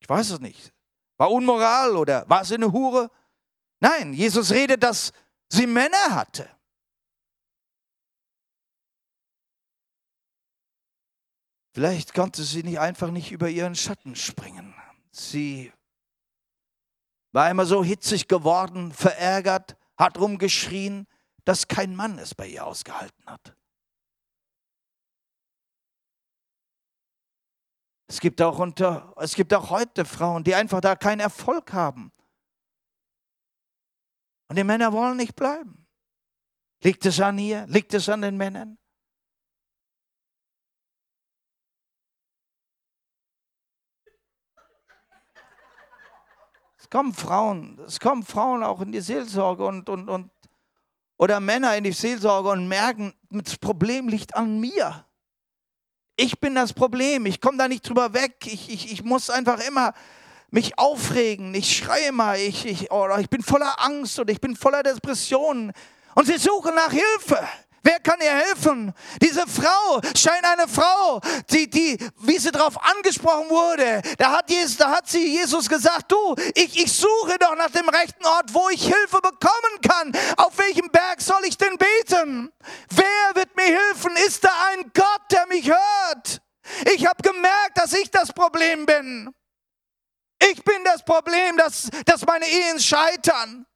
Ich 0.00 0.08
weiß 0.08 0.30
es 0.30 0.40
nicht. 0.40 0.72
War 1.16 1.30
unmoral 1.30 1.96
oder 1.96 2.28
war 2.28 2.44
sie 2.44 2.54
eine 2.54 2.72
Hure? 2.72 3.10
Nein, 3.78 4.12
Jesus 4.12 4.50
redet, 4.50 4.82
dass 4.82 5.12
sie 5.48 5.66
Männer 5.66 6.10
hatte. 6.10 6.50
Vielleicht 11.72 12.14
konnte 12.14 12.42
sie 12.42 12.64
nicht 12.64 12.80
einfach 12.80 13.10
nicht 13.10 13.30
über 13.30 13.48
ihren 13.48 13.76
Schatten 13.76 14.16
springen. 14.16 14.74
Sie 15.12 15.72
war 17.32 17.48
immer 17.48 17.64
so 17.64 17.84
hitzig 17.84 18.26
geworden, 18.26 18.92
verärgert, 18.92 19.76
hat 19.96 20.18
rumgeschrien, 20.18 21.06
dass 21.44 21.68
kein 21.68 21.94
Mann 21.94 22.18
es 22.18 22.34
bei 22.34 22.48
ihr 22.48 22.66
ausgehalten 22.66 23.24
hat. 23.26 23.54
Es 28.10 28.18
gibt 28.18 28.42
auch 28.42 28.58
unter, 28.58 29.14
es 29.18 29.36
gibt 29.36 29.54
auch 29.54 29.70
heute 29.70 30.04
Frauen, 30.04 30.42
die 30.42 30.52
einfach 30.52 30.80
da 30.80 30.96
keinen 30.96 31.20
Erfolg 31.20 31.72
haben. 31.72 32.10
Und 34.48 34.58
die 34.58 34.64
Männer 34.64 34.92
wollen 34.92 35.16
nicht 35.16 35.36
bleiben. 35.36 35.86
Liegt 36.82 37.06
es 37.06 37.20
an 37.20 37.38
ihr? 37.38 37.68
Liegt 37.68 37.94
es 37.94 38.08
an 38.08 38.22
den 38.22 38.36
Männern? 38.36 38.78
Es 46.78 46.90
kommen 46.90 47.14
Frauen, 47.14 47.78
es 47.86 48.00
kommen 48.00 48.24
Frauen 48.24 48.64
auch 48.64 48.80
in 48.80 48.90
die 48.90 49.00
Seelsorge 49.00 49.64
und, 49.64 49.88
und, 49.88 50.08
und 50.08 50.32
oder 51.16 51.38
Männer 51.38 51.76
in 51.76 51.84
die 51.84 51.92
Seelsorge 51.92 52.48
und 52.48 52.66
merken, 52.66 53.14
das 53.30 53.56
Problem 53.56 54.08
liegt 54.08 54.34
an 54.34 54.58
mir. 54.58 55.06
Ich 56.20 56.38
bin 56.38 56.54
das 56.54 56.72
Problem. 56.72 57.24
Ich 57.24 57.40
komme 57.40 57.56
da 57.56 57.66
nicht 57.66 57.88
drüber 57.88 58.12
weg. 58.12 58.34
Ich, 58.44 58.70
ich, 58.70 58.92
ich 58.92 59.02
muss 59.02 59.30
einfach 59.30 59.58
immer 59.66 59.94
mich 60.50 60.78
aufregen. 60.78 61.54
Ich 61.54 61.74
schreie 61.74 62.12
mal. 62.12 62.38
Ich, 62.38 62.66
ich, 62.66 62.90
oder 62.90 63.18
ich 63.20 63.30
bin 63.30 63.42
voller 63.42 63.74
Angst 63.78 64.18
oder 64.18 64.30
ich 64.30 64.40
bin 64.40 64.54
voller 64.54 64.82
Depressionen. 64.82 65.72
Und 66.14 66.26
sie 66.26 66.36
suchen 66.36 66.74
nach 66.74 66.90
Hilfe. 66.90 67.38
Wer 67.82 67.98
kann 68.00 68.20
ihr 68.20 68.32
helfen? 68.32 68.92
Diese 69.22 69.46
Frau 69.46 70.00
scheint 70.14 70.44
eine 70.44 70.68
Frau, 70.68 71.20
die, 71.50 71.68
die, 71.68 71.96
wie 72.18 72.38
sie 72.38 72.50
darauf 72.50 72.82
angesprochen 72.82 73.48
wurde, 73.48 74.02
da 74.18 74.32
hat, 74.32 74.50
Jesus, 74.50 74.76
da 74.76 74.90
hat 74.90 75.08
sie 75.08 75.26
Jesus 75.26 75.68
gesagt, 75.68 76.12
du, 76.12 76.34
ich, 76.54 76.78
ich 76.78 76.92
suche 76.92 77.38
doch 77.38 77.56
nach 77.56 77.70
dem 77.70 77.88
rechten 77.88 78.24
Ort, 78.26 78.52
wo 78.52 78.68
ich 78.68 78.82
Hilfe 78.82 79.20
bekommen 79.22 79.80
kann. 79.82 80.12
Auf 80.36 80.58
welchem 80.58 80.90
Berg 80.90 81.20
soll 81.20 81.42
ich 81.44 81.56
denn 81.56 81.76
beten? 81.78 82.52
Wer 82.90 83.34
wird 83.34 83.56
mir 83.56 83.64
helfen? 83.64 84.14
Ist 84.26 84.44
da 84.44 84.50
ein 84.72 84.90
Gott, 84.94 85.22
der 85.30 85.46
mich 85.46 85.68
hört? 85.68 86.42
Ich 86.94 87.06
habe 87.06 87.22
gemerkt, 87.22 87.76
dass 87.76 87.92
ich 87.94 88.10
das 88.10 88.32
Problem 88.32 88.84
bin. 88.84 89.34
Ich 90.50 90.62
bin 90.64 90.84
das 90.84 91.04
Problem, 91.04 91.56
dass, 91.56 91.88
dass 92.06 92.24
meine 92.24 92.46
Ehen 92.46 92.80
scheitern. 92.80 93.66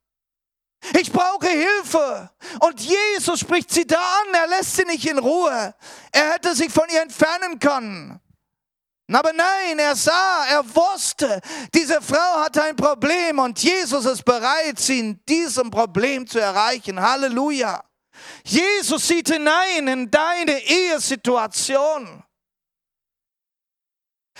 Ich 1.01 1.11
brauche 1.11 1.49
Hilfe. 1.49 2.31
Und 2.61 2.81
Jesus 2.81 3.41
spricht 3.41 3.71
sie 3.71 3.87
da 3.87 3.99
an. 3.99 4.35
Er 4.35 4.47
lässt 4.49 4.77
sie 4.77 4.85
nicht 4.85 5.07
in 5.07 5.19
Ruhe. 5.19 5.75
Er 6.13 6.33
hätte 6.33 6.55
sich 6.55 6.71
von 6.73 6.89
ihr 6.89 7.03
entfernen 7.03 7.59
können. 7.59 8.21
Aber 9.13 9.33
nein, 9.33 9.79
er 9.79 9.95
sah, 9.95 10.47
er 10.47 10.65
wusste, 10.75 11.41
diese 11.75 12.01
Frau 12.01 12.41
hat 12.43 12.57
ein 12.57 12.75
Problem 12.75 13.39
und 13.39 13.63
Jesus 13.63 14.07
ist 14.07 14.25
bereit, 14.25 14.79
sie 14.79 14.99
in 14.99 15.25
diesem 15.27 15.71
Problem 15.71 16.27
zu 16.27 16.39
erreichen. 16.41 16.99
Halleluja. 16.99 17.85
Jesus 18.45 19.07
sieht 19.07 19.29
hinein 19.29 19.89
in 19.89 20.11
deine 20.11 20.59
Ehesituation. 20.59 22.25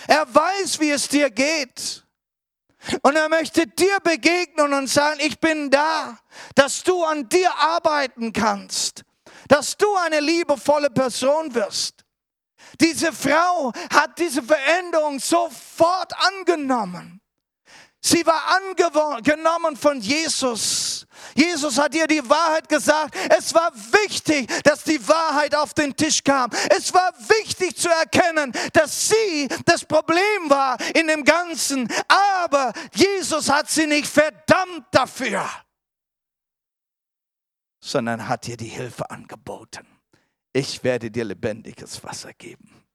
Er 0.07 0.33
weiß, 0.33 0.79
wie 0.79 0.91
es 0.91 1.07
dir 1.07 1.29
geht. 1.29 2.04
Und 3.01 3.15
er 3.15 3.29
möchte 3.29 3.67
dir 3.67 3.99
begegnen 4.01 4.73
und 4.73 4.87
sagen, 4.87 5.19
ich 5.19 5.39
bin 5.39 5.69
da, 5.69 6.17
dass 6.53 6.83
du 6.83 7.03
an 7.03 7.27
dir 7.29 7.53
arbeiten 7.55 8.31
kannst, 8.31 9.03
dass 9.47 9.77
du 9.77 9.87
eine 9.95 10.19
liebevolle 10.19 10.89
Person 10.89 11.53
wirst. 11.53 12.05
Diese 12.79 13.11
Frau 13.11 13.71
hat 13.91 14.17
diese 14.19 14.43
Veränderung 14.43 15.19
sofort 15.19 16.13
angenommen. 16.37 17.21
Sie 18.01 18.25
war 18.25 18.55
angenommen 18.55 19.75
von 19.75 19.99
Jesus. 19.99 20.94
Jesus 21.35 21.77
hat 21.77 21.93
ihr 21.95 22.07
die 22.07 22.27
Wahrheit 22.29 22.69
gesagt. 22.69 23.15
Es 23.37 23.53
war 23.53 23.71
wichtig, 24.03 24.49
dass 24.63 24.83
die 24.83 25.05
Wahrheit 25.07 25.55
auf 25.55 25.73
den 25.73 25.95
Tisch 25.95 26.23
kam. 26.23 26.49
Es 26.75 26.93
war 26.93 27.13
wichtig 27.39 27.75
zu 27.77 27.89
erkennen, 27.89 28.51
dass 28.73 29.09
sie 29.09 29.47
das 29.65 29.85
Problem 29.85 30.49
war 30.49 30.77
in 30.93 31.07
dem 31.07 31.23
Ganzen. 31.23 31.91
Aber 32.07 32.73
Jesus 32.93 33.49
hat 33.49 33.69
sie 33.69 33.87
nicht 33.87 34.07
verdammt 34.07 34.85
dafür, 34.91 35.49
sondern 37.79 38.27
hat 38.27 38.47
ihr 38.47 38.57
die 38.57 38.65
Hilfe 38.65 39.09
angeboten. 39.09 39.85
Ich 40.53 40.83
werde 40.83 41.11
dir 41.11 41.25
lebendiges 41.25 42.03
Wasser 42.03 42.33
geben. 42.33 42.85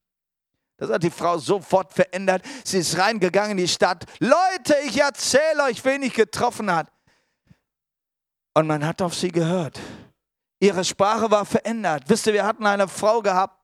Das 0.79 0.91
hat 0.91 1.03
die 1.03 1.11
Frau 1.11 1.37
sofort 1.37 1.93
verändert. 1.93 2.43
Sie 2.65 2.79
ist 2.79 2.97
reingegangen 2.97 3.53
in 3.53 3.57
die 3.59 3.69
Stadt. 3.69 4.07
Leute, 4.19 4.75
ich 4.87 4.99
erzähle 4.99 5.65
euch, 5.65 5.85
wen 5.85 6.03
ich 6.03 6.15
getroffen 6.15 6.75
hat. 6.75 6.91
Und 8.55 8.67
man 8.67 8.85
hat 8.85 9.01
auf 9.03 9.15
sie 9.15 9.31
gehört. 9.31 9.79
Ihre 10.61 10.85
Sprache 10.85 11.31
war 11.31 11.45
verändert. 11.45 12.05
Wisst 12.09 12.27
ihr, 12.27 12.35
wir 12.35 12.45
hatten 12.45 12.67
eine 12.67 12.89
Frau 12.89 13.23
gehabt 13.23 13.57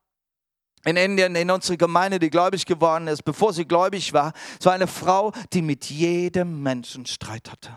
in 0.85 0.96
Indien, 0.96 1.35
in 1.35 1.51
unserer 1.51 1.77
Gemeinde, 1.77 2.18
die 2.18 2.31
gläubig 2.31 2.64
geworden 2.64 3.09
ist, 3.09 3.25
bevor 3.25 3.53
sie 3.53 3.66
gläubig 3.66 4.12
war. 4.12 4.33
Es 4.59 4.64
war 4.64 4.72
eine 4.72 4.87
Frau, 4.87 5.33
die 5.53 5.61
mit 5.61 5.87
jedem 5.87 6.62
Menschen 6.62 7.05
Streit 7.07 7.51
hatte. 7.51 7.77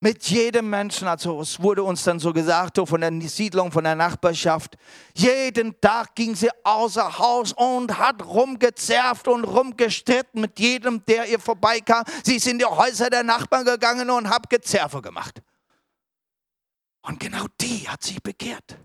Mit 0.00 0.24
jedem 0.24 0.70
Menschen, 0.70 1.06
also 1.06 1.42
es 1.42 1.60
wurde 1.60 1.82
uns 1.82 2.02
dann 2.04 2.18
so 2.18 2.32
gesagt, 2.32 2.78
von 2.78 3.00
der 3.02 3.12
Siedlung, 3.28 3.70
von 3.70 3.84
der 3.84 3.94
Nachbarschaft, 3.94 4.76
jeden 5.14 5.78
Tag 5.78 6.14
ging 6.14 6.34
sie 6.34 6.48
außer 6.64 7.18
Haus 7.18 7.52
und 7.52 7.98
hat 7.98 8.24
rumgezerft 8.24 9.28
und 9.28 9.44
rumgestritten 9.44 10.40
mit 10.40 10.58
jedem, 10.58 11.04
der 11.04 11.26
ihr 11.26 11.38
vorbeikam. 11.38 12.04
Sie 12.24 12.36
ist 12.36 12.46
in 12.46 12.58
die 12.58 12.64
Häuser 12.64 13.10
der 13.10 13.22
Nachbarn 13.22 13.66
gegangen 13.66 14.08
und 14.08 14.30
hat 14.30 14.48
Gezerfe 14.48 15.02
gemacht. 15.02 15.42
Und 17.02 17.20
genau 17.20 17.44
die 17.60 17.86
hat 17.86 18.02
sich 18.02 18.22
bekehrt. 18.22 18.78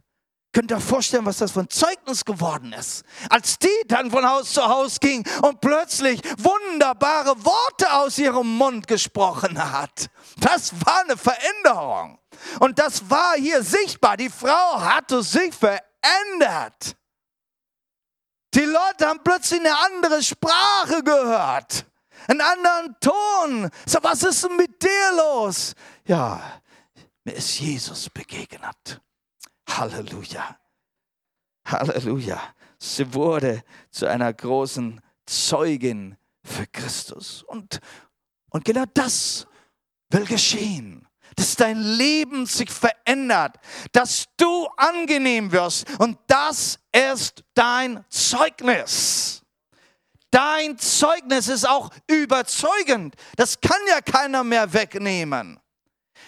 Könnt 0.56 0.72
ihr 0.72 0.78
euch 0.78 0.84
vorstellen, 0.86 1.26
was 1.26 1.40
das 1.40 1.52
für 1.52 1.60
ein 1.60 1.70
Zeugnis 1.70 2.24
geworden 2.24 2.72
ist? 2.72 3.04
Als 3.30 3.60
die 3.60 3.68
dann 3.88 4.10
von 4.10 4.26
Haus 4.26 4.54
zu 4.54 4.66
Haus 4.66 5.02
ging 5.02 5.28
und 5.42 5.60
plötzlich 5.60 6.22
wunderbare 6.38 7.36
Worte 7.44 7.92
aus 7.92 8.18
ihrem 8.18 8.56
Mund 8.56 8.88
gesprochen 8.88 9.62
hat. 9.62 10.10
Das 10.38 10.72
war 10.86 11.02
eine 11.02 11.18
Veränderung. 11.18 12.20
Und 12.62 12.80
das 12.80 13.10
war 13.10 13.36
hier 13.36 13.64
sichtbar. 13.64 14.16
Die 14.16 14.30
Frau 14.30 14.80
hatte 14.80 15.24
sich 15.24 15.54
verändert. 15.54 16.96
Die 18.54 18.62
Leute 18.62 19.08
haben 19.10 19.20
plötzlich 19.26 19.60
eine 19.60 19.78
andere 19.78 20.24
Sprache 20.24 21.04
gehört. 21.04 21.86
Einen 22.30 22.40
anderen 22.40 22.96
Ton. 23.02 23.70
So, 23.86 24.00
was 24.02 24.24
ist 24.24 24.46
denn 24.46 24.56
mit 24.56 24.82
dir 24.82 25.18
los? 25.18 25.74
Ja, 26.06 26.42
mir 27.26 27.34
ist 27.34 27.60
Jesus 27.60 28.10
begegnet. 28.10 29.02
Halleluja. 29.70 30.58
Halleluja. 31.66 32.42
Sie 32.78 33.14
wurde 33.14 33.64
zu 33.90 34.06
einer 34.06 34.32
großen 34.34 35.02
Zeugin 35.26 36.18
für 36.44 36.68
Christus. 36.68 37.44
Und, 37.44 37.80
und 38.50 38.64
genau 38.66 38.86
das 38.94 39.48
will 40.10 40.26
geschehen. 40.26 41.08
Dass 41.36 41.56
dein 41.56 41.82
Leben 41.82 42.46
sich 42.46 42.70
verändert, 42.72 43.58
dass 43.92 44.26
du 44.38 44.68
angenehm 44.78 45.52
wirst. 45.52 45.86
Und 46.00 46.18
das 46.28 46.80
ist 46.94 47.44
dein 47.54 48.06
Zeugnis. 48.10 49.42
Dein 50.32 50.78
Zeugnis 50.78 51.48
ist 51.48 51.68
auch 51.68 51.90
überzeugend. 52.08 53.16
Das 53.36 53.60
kann 53.60 53.80
ja 53.88 54.02
keiner 54.02 54.44
mehr 54.44 54.72
wegnehmen. 54.72 55.60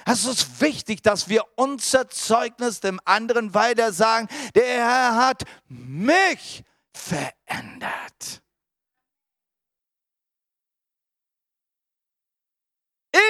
Es 0.10 0.24
ist 0.24 0.62
wichtig, 0.62 1.02
dass 1.04 1.28
wir 1.28 1.46
unser 1.58 2.08
Zeugnis 2.08 2.80
dem 2.80 2.98
anderen 3.04 3.54
weiter 3.54 3.92
sagen. 3.92 4.30
Der 4.56 4.66
Herr 4.66 5.16
hat 5.18 5.44
mich 5.68 6.64
verändert. 6.94 8.42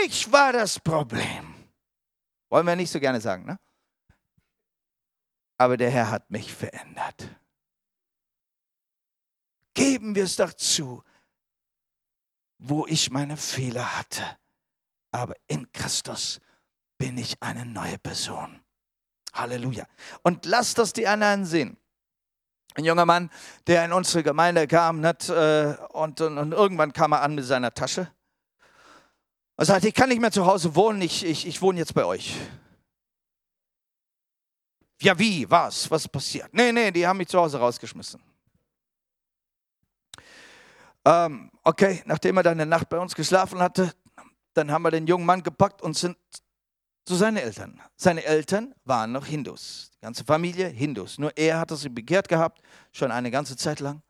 Ich 0.06 0.32
war 0.32 0.54
das 0.54 0.80
Problem. 0.80 1.56
Wollen 2.50 2.68
wir 2.68 2.76
nicht 2.76 2.92
so 2.92 3.00
gerne 3.00 3.22
sagen, 3.22 3.46
ne? 3.46 3.60
Aber 5.58 5.78
der 5.78 5.90
Herr 5.90 6.12
hat 6.12 6.30
mich 6.30 6.54
verändert. 6.54 7.28
Geben 9.74 10.14
wir 10.14 10.26
es 10.26 10.36
doch 10.36 10.54
zu, 10.54 11.04
wo 12.60 12.86
ich 12.86 13.10
meine 13.10 13.36
Fehler 13.36 13.98
hatte. 13.98 14.38
Aber 15.12 15.34
in 15.48 15.72
Christus 15.72 16.40
bin 16.98 17.18
ich 17.18 17.42
eine 17.42 17.66
neue 17.66 17.98
Person. 17.98 18.62
Halleluja. 19.34 19.86
Und 20.24 20.46
lass 20.46 20.74
das 20.74 20.94
die 20.94 21.08
anderen 21.08 21.46
sehen. 21.46 21.78
Ein 22.76 22.86
junger 22.86 23.06
Mann, 23.06 23.32
der 23.66 23.86
in 23.86 23.94
unsere 23.94 24.24
Gemeinde 24.24 24.68
kam 24.68 25.02
nicht, 25.02 25.30
äh, 25.30 25.76
und, 25.90 26.22
und, 26.22 26.38
und, 26.38 26.52
irgendwann 26.52 26.94
kam 26.94 27.12
er 27.12 27.22
an 27.22 27.36
mit 27.36 27.46
seiner 27.46 27.74
Tasche 27.74 28.12
und 29.56 29.66
sagte, 29.66 29.88
ich 29.88 29.94
kann 29.94 30.10
nicht 30.10 30.22
mehr 30.22 30.32
zu 30.32 30.46
Hause 30.46 30.76
wohnen, 30.76 31.02
ich, 31.02 31.26
ich, 31.26 31.48
ich 31.48 31.62
wohne 31.62 31.80
jetzt 31.80 31.96
bei 31.96 32.06
euch. 32.06 32.36
Ja, 35.02 35.18
wie? 35.18 35.50
Was? 35.50 35.90
Was 35.90 36.08
passiert? 36.08 36.54
Nee, 36.54 36.72
nee, 36.72 36.92
die 36.92 37.06
haben 37.06 37.18
mich 37.18 37.28
zu 37.28 37.40
Hause 37.40 37.60
rausgeschmissen. 37.60 38.22
Ähm, 41.06 41.52
okay, 41.64 42.04
nachdem 42.06 42.38
er 42.38 42.44
dann 42.44 42.60
eine 42.60 42.66
Nacht 42.66 42.90
bei 42.90 43.00
uns 43.00 43.16
geschlafen 43.16 43.60
hatte, 43.60 43.94
dann 44.54 44.72
haben 44.72 44.82
wir 44.82 44.92
den 44.92 45.08
jungen 45.08 45.26
Mann 45.26 45.42
gepackt 45.42 45.82
und 45.82 45.96
sind 45.96 46.18
zu 47.08 47.16
seinen 47.16 47.38
Eltern. 47.38 47.82
Seine 47.96 48.26
Eltern 48.26 48.76
waren 48.84 49.14
noch 49.14 49.26
Hindus. 49.26 49.92
Die 49.96 50.02
ganze 50.02 50.26
Familie 50.26 50.68
Hindus. 50.68 51.18
Nur 51.18 51.36
er 51.38 51.60
hatte 51.60 51.78
sie 51.78 51.88
begehrt 51.88 52.28
gehabt, 52.28 52.62
schon 52.92 53.12
eine 53.12 53.32
ganze 53.32 53.56
Zeit 53.56 53.80
lang. 53.80 54.02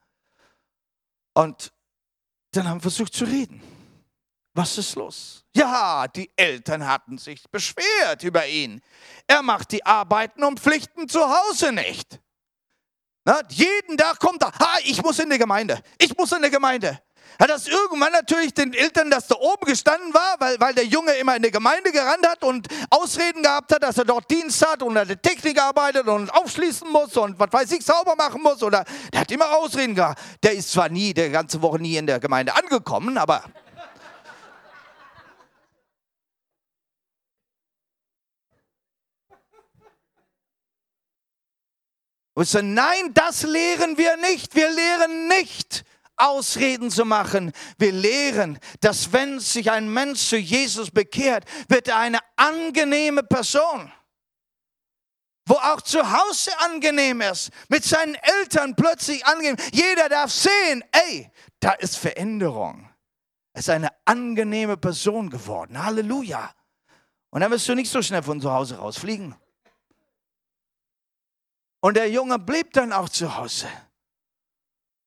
Und 1.35 1.71
dann 2.51 2.67
haben 2.67 2.81
versucht 2.81 3.13
zu 3.13 3.25
reden. 3.25 3.61
Was 4.55 4.79
ist 4.79 4.95
los? 4.95 5.45
Ja, 5.55 6.07
die 6.07 6.31
Eltern 6.35 6.87
hatten 6.87 7.19
sich 7.19 7.43
beschwert 7.51 8.23
über 8.23 8.47
ihn. 8.47 8.81
Er 9.27 9.43
macht 9.43 9.71
die 9.71 9.85
Arbeiten 9.85 10.43
und 10.43 10.59
Pflichten 10.59 11.07
zu 11.07 11.19
Hause 11.19 11.71
nicht. 11.71 12.19
Na, 13.23 13.41
jeden 13.49 13.95
Tag 13.95 14.17
kommt 14.19 14.41
er, 14.41 14.51
ha, 14.53 14.79
ich 14.83 15.03
muss 15.03 15.19
in 15.19 15.29
die 15.29 15.37
Gemeinde, 15.37 15.79
ich 15.99 16.17
muss 16.17 16.31
in 16.31 16.41
die 16.41 16.49
Gemeinde. 16.49 16.99
Hat 17.39 17.49
das 17.49 17.67
irgendwann 17.67 18.11
natürlich 18.11 18.53
den 18.53 18.73
Eltern, 18.73 19.11
dass 19.11 19.27
da 19.27 19.35
oben 19.35 19.65
gestanden 19.65 20.13
war, 20.13 20.35
weil, 20.39 20.59
weil 20.59 20.73
der 20.73 20.85
Junge 20.85 21.13
immer 21.13 21.35
in 21.35 21.43
der 21.43 21.51
Gemeinde 21.51 21.91
gerannt 21.91 22.27
hat 22.27 22.43
und 22.43 22.67
Ausreden 22.89 23.43
gehabt 23.43 23.71
hat, 23.73 23.83
dass 23.83 23.97
er 23.97 24.05
dort 24.05 24.29
Dienst 24.31 24.65
hat 24.65 24.81
und 24.81 24.97
an 24.97 25.07
der 25.07 25.21
Technik 25.21 25.61
arbeitet 25.61 26.07
und 26.07 26.29
aufschließen 26.33 26.89
muss 26.91 27.15
und 27.15 27.39
was 27.39 27.51
weiß 27.51 27.71
ich, 27.73 27.85
sauber 27.85 28.15
machen 28.15 28.41
muss. 28.41 28.63
Oder 28.63 28.85
der 29.13 29.21
hat 29.21 29.31
immer 29.31 29.55
Ausreden 29.57 29.95
gehabt. 29.95 30.19
Der 30.43 30.53
ist 30.53 30.71
zwar 30.71 30.89
nie, 30.89 31.13
der 31.13 31.29
ganze 31.29 31.61
Woche 31.61 31.79
nie 31.79 31.97
in 31.97 32.07
der 32.07 32.19
Gemeinde 32.19 32.55
angekommen, 32.55 33.17
aber. 33.17 33.43
Nein, 42.61 43.13
das 43.13 43.43
lehren 43.43 43.97
wir 43.97 44.15
nicht. 44.17 44.53
Wir 44.55 44.69
lehren 44.69 45.27
nicht, 45.27 45.83
Ausreden 46.17 46.91
zu 46.91 47.05
machen. 47.05 47.51
Wir 47.77 47.91
lehren, 47.91 48.59
dass 48.81 49.13
wenn 49.13 49.39
sich 49.39 49.71
ein 49.71 49.91
Mensch 49.91 50.27
zu 50.27 50.37
Jesus 50.37 50.91
bekehrt, 50.91 51.45
wird 51.69 51.87
er 51.87 51.97
eine 51.97 52.19
angenehme 52.35 53.23
Person. 53.23 53.91
Wo 55.45 55.53
auch 55.53 55.81
zu 55.81 55.99
Hause 56.11 56.51
angenehm 56.59 57.21
ist, 57.21 57.51
mit 57.69 57.83
seinen 57.83 58.15
Eltern 58.15 58.75
plötzlich 58.75 59.25
angenehm. 59.25 59.55
Jeder 59.71 60.09
darf 60.09 60.31
sehen, 60.31 60.83
ey, 60.91 61.31
da 61.61 61.71
ist 61.71 61.97
Veränderung. 61.97 62.89
Er 63.53 63.59
ist 63.59 63.69
eine 63.69 63.89
angenehme 64.03 64.75
Person 64.75 65.29
geworden. 65.29 65.81
Halleluja. 65.81 66.53
Und 67.29 67.41
dann 67.41 67.51
wirst 67.51 67.67
du 67.69 67.75
nicht 67.75 67.89
so 67.89 68.01
schnell 68.01 68.23
von 68.23 68.41
zu 68.41 68.51
Hause 68.51 68.77
rausfliegen. 68.77 69.35
Und 71.79 71.95
der 71.95 72.09
Junge 72.09 72.39
blieb 72.39 72.73
dann 72.73 72.91
auch 72.91 73.09
zu 73.09 73.37
Hause. 73.37 73.67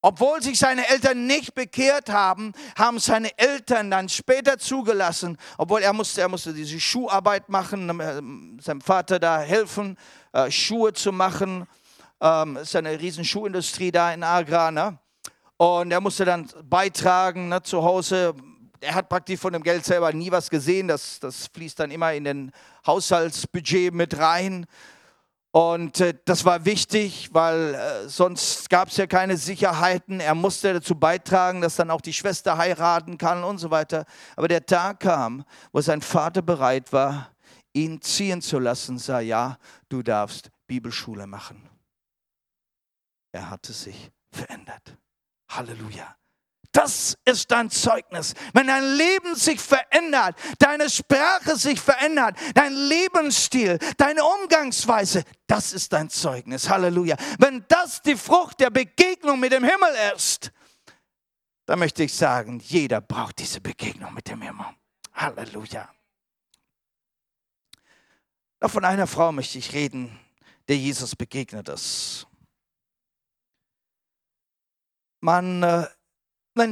Obwohl 0.03 0.43
sich 0.43 0.59
seine 0.59 0.89
Eltern 0.89 1.27
nicht 1.27 1.55
bekehrt 1.55 2.09
haben, 2.09 2.53
haben 2.77 2.99
seine 2.99 3.37
Eltern 3.39 3.91
dann 3.91 4.09
später 4.09 4.59
zugelassen, 4.59 5.37
obwohl 5.59 5.83
er 5.83 5.93
musste, 5.93 6.23
er 6.23 6.29
musste 6.29 6.55
diese 6.55 6.81
Schuharbeit 6.81 7.51
machen, 7.51 8.01
äh, 8.01 8.63
seinem 8.63 8.81
Vater 8.81 9.19
da 9.19 9.41
helfen, 9.41 9.99
äh, 10.33 10.51
Schuhe 10.51 10.95
zu 10.95 11.13
machen. 11.13 11.67
Ähm, 12.23 12.57
ist 12.57 12.75
eine 12.77 12.99
riesen 12.99 13.25
Schuhindustrie 13.25 13.91
da 13.91 14.13
in 14.13 14.23
Agra. 14.23 14.71
Ne? 14.71 14.99
Und 15.59 15.91
er 15.91 16.01
musste 16.01 16.25
dann 16.25 16.49
beitragen 16.65 17.49
ne, 17.49 17.63
zu 17.63 17.83
Hause. 17.83 18.35
Er 18.81 18.95
hat 18.95 19.11
praktisch 19.11 19.39
von 19.39 19.53
dem 19.53 19.63
Geld 19.63 19.85
selber 19.85 20.11
nie 20.15 20.31
was 20.31 20.49
gesehen. 20.49 20.89
Das, 20.89 21.21
das 21.21 21.49
fließt 21.49 21.79
dann 21.79 21.91
immer 21.91 22.15
in 22.15 22.25
den 22.25 22.53
Haushaltsbudget 22.87 23.93
mit 23.93 24.17
rein. 24.17 24.65
Und 25.53 26.01
äh, 26.01 26.15
das 26.25 26.45
war 26.45 26.65
wichtig, 26.65 27.31
weil 27.33 27.75
äh, 27.75 28.09
sonst 28.09 28.71
gab 28.71 28.89
es 28.89 28.97
ja 28.97 29.07
keine 29.07 29.37
Sicherheiten. 29.37 30.21
Er 30.21 30.37
musste 30.37 30.73
dazu 30.73 30.95
beitragen, 30.95 31.61
dass 31.61 31.77
dann 31.77 31.91
auch 31.91 32.01
die 32.01 32.13
Schwester 32.13 32.57
heiraten 32.57 33.19
kann 33.19 33.43
und 33.43 33.59
so 33.59 33.71
weiter. 33.71 34.05
Aber 34.37 34.47
der 34.47 34.65
Tag 34.65 35.01
kam, 35.01 35.45
wo 35.73 35.81
sein 35.81 36.03
Vater 36.03 36.43
bereit 36.43 36.93
war, 36.93 37.33
ihn 37.73 38.01
ziehen 38.01 38.43
zu 38.43 38.59
lassen, 38.61 38.99
sah, 38.99 39.21
ja, 39.21 39.59
du 39.89 40.03
darfst 40.03 40.51
Bibelschule 40.69 41.27
machen. 41.27 41.69
Er 43.33 43.51
hatte 43.51 43.73
sich 43.73 44.11
verändert. 44.31 44.97
Halleluja. 45.49 46.20
Das 46.73 47.17
ist 47.25 47.51
dein 47.51 47.69
Zeugnis. 47.69 48.35
Wenn 48.53 48.69
dein 48.69 48.95
Leben 48.95 49.35
sich 49.35 49.61
verändert, 49.61 50.37
deine 50.61 50.89
Sprache 50.89 51.57
sich 51.57 51.81
verändert, 51.81 52.37
dein 52.55 52.73
Lebensstil, 52.73 53.79
deine 53.97 54.25
Umgangsweise, 54.25 55.25
das 55.49 55.73
ist 55.73 55.93
dein 55.93 56.09
Zeugnis. 56.11 56.69
Halleluja. 56.69 57.17
Wenn 57.41 57.65
das 57.67 58.03
die 58.03 58.17
Frucht 58.17 58.61
der 58.61 58.71
Begegnung 58.71 59.41
mit 59.41 59.51
dem 59.51 59.65
Himmel 59.65 60.15
ist, 60.15 60.53
dann 61.67 61.81
möchte 61.81 62.05
ich 62.05 62.15
sagen, 62.15 62.61
jeder 62.61 63.01
braucht 63.01 63.41
diese 63.41 63.61
Begegnung 63.61 64.15
mit 64.15 64.29
dem 64.29 64.41
Himmel. 64.41 64.67
Halleluja. 65.13 65.93
Noch 68.61 68.71
von 68.71 68.85
einer 68.85 69.09
Frau 69.09 69.33
möchte 69.33 69.59
ich 69.59 69.73
reden, 69.73 70.21
der 70.69 70.77
Jesus 70.77 71.17
begegnet 71.17 71.69
ist. 71.69 72.29
Man 75.21 75.89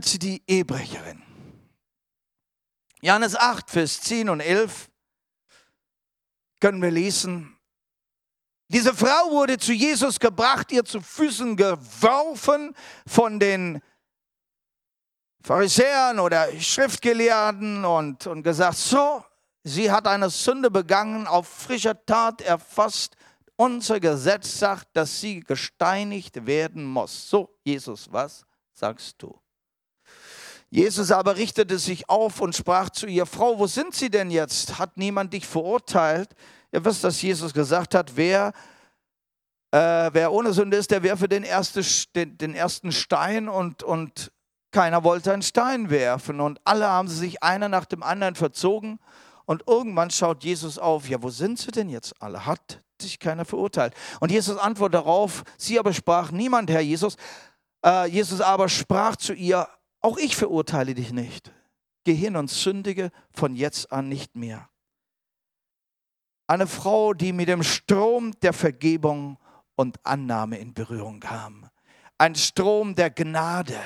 sie 0.02 0.18
die 0.18 0.42
Ehebrecherin. 0.46 1.22
Johannes 3.00 3.36
8, 3.36 3.70
Vers 3.70 4.00
10 4.00 4.28
und 4.28 4.40
11 4.40 4.90
können 6.60 6.82
wir 6.82 6.90
lesen. 6.90 7.56
Diese 8.68 8.92
Frau 8.92 9.30
wurde 9.30 9.56
zu 9.56 9.72
Jesus 9.72 10.20
gebracht, 10.20 10.72
ihr 10.72 10.84
zu 10.84 11.00
Füßen 11.00 11.56
geworfen 11.56 12.74
von 13.06 13.40
den 13.40 13.80
Pharisäern 15.42 16.18
oder 16.18 16.52
Schriftgelehrten 16.60 17.84
und, 17.84 18.26
und 18.26 18.42
gesagt, 18.42 18.76
so, 18.76 19.24
sie 19.64 19.90
hat 19.90 20.06
eine 20.06 20.28
Sünde 20.28 20.70
begangen, 20.70 21.26
auf 21.26 21.48
frischer 21.48 22.04
Tat 22.04 22.42
erfasst. 22.42 23.16
Unser 23.56 24.00
Gesetz 24.00 24.58
sagt, 24.58 24.88
dass 24.94 25.20
sie 25.20 25.40
gesteinigt 25.40 26.44
werden 26.46 26.84
muss. 26.84 27.30
So, 27.30 27.58
Jesus, 27.64 28.12
was 28.12 28.44
sagst 28.74 29.22
du? 29.22 29.40
Jesus 30.70 31.10
aber 31.10 31.36
richtete 31.36 31.78
sich 31.78 32.08
auf 32.10 32.40
und 32.40 32.54
sprach 32.54 32.90
zu 32.90 33.06
ihr, 33.06 33.24
Frau, 33.24 33.58
wo 33.58 33.66
sind 33.66 33.94
Sie 33.94 34.10
denn 34.10 34.30
jetzt? 34.30 34.78
Hat 34.78 34.96
niemand 34.96 35.32
dich 35.32 35.46
verurteilt? 35.46 36.30
Ihr 36.72 36.84
wisst, 36.84 37.04
dass 37.04 37.22
Jesus 37.22 37.54
gesagt 37.54 37.94
hat, 37.94 38.16
wer, 38.16 38.52
äh, 39.70 40.10
wer 40.12 40.30
ohne 40.30 40.52
Sünde 40.52 40.76
ist, 40.76 40.90
der 40.90 41.02
werfe 41.02 41.26
den, 41.26 41.42
erste, 41.42 41.80
den, 42.14 42.36
den 42.36 42.54
ersten 42.54 42.92
Stein 42.92 43.48
und, 43.48 43.82
und 43.82 44.30
keiner 44.70 45.04
wollte 45.04 45.32
einen 45.32 45.42
Stein 45.42 45.88
werfen. 45.88 46.40
Und 46.40 46.60
alle 46.64 46.86
haben 46.86 47.08
sich 47.08 47.42
einer 47.42 47.70
nach 47.70 47.86
dem 47.86 48.02
anderen 48.02 48.34
verzogen. 48.34 48.98
Und 49.46 49.62
irgendwann 49.66 50.10
schaut 50.10 50.44
Jesus 50.44 50.78
auf, 50.78 51.08
ja, 51.08 51.22
wo 51.22 51.30
sind 51.30 51.58
sie 51.58 51.70
denn 51.70 51.88
jetzt 51.88 52.20
alle? 52.20 52.44
Hat 52.44 52.82
sich 53.00 53.18
keiner 53.18 53.46
verurteilt? 53.46 53.94
Und 54.20 54.30
Jesus 54.30 54.58
antwortet 54.58 54.96
darauf, 54.96 55.44
sie 55.56 55.78
aber 55.78 55.94
sprach, 55.94 56.30
niemand, 56.30 56.68
Herr 56.70 56.82
Jesus. 56.82 57.16
Äh, 57.82 58.08
Jesus 58.10 58.42
aber 58.42 58.68
sprach 58.68 59.16
zu 59.16 59.32
ihr, 59.32 59.66
auch 60.00 60.16
ich 60.18 60.36
verurteile 60.36 60.94
dich 60.94 61.12
nicht. 61.12 61.52
Geh 62.04 62.14
hin 62.14 62.36
und 62.36 62.50
sündige 62.50 63.10
von 63.32 63.56
jetzt 63.56 63.92
an 63.92 64.08
nicht 64.08 64.36
mehr. 64.36 64.70
Eine 66.46 66.66
Frau, 66.66 67.12
die 67.12 67.32
mit 67.32 67.48
dem 67.48 67.62
Strom 67.62 68.32
der 68.40 68.52
Vergebung 68.52 69.38
und 69.76 70.04
Annahme 70.06 70.58
in 70.58 70.72
Berührung 70.72 71.20
kam. 71.20 71.68
Ein 72.16 72.34
Strom 72.34 72.94
der 72.94 73.10
Gnade. 73.10 73.78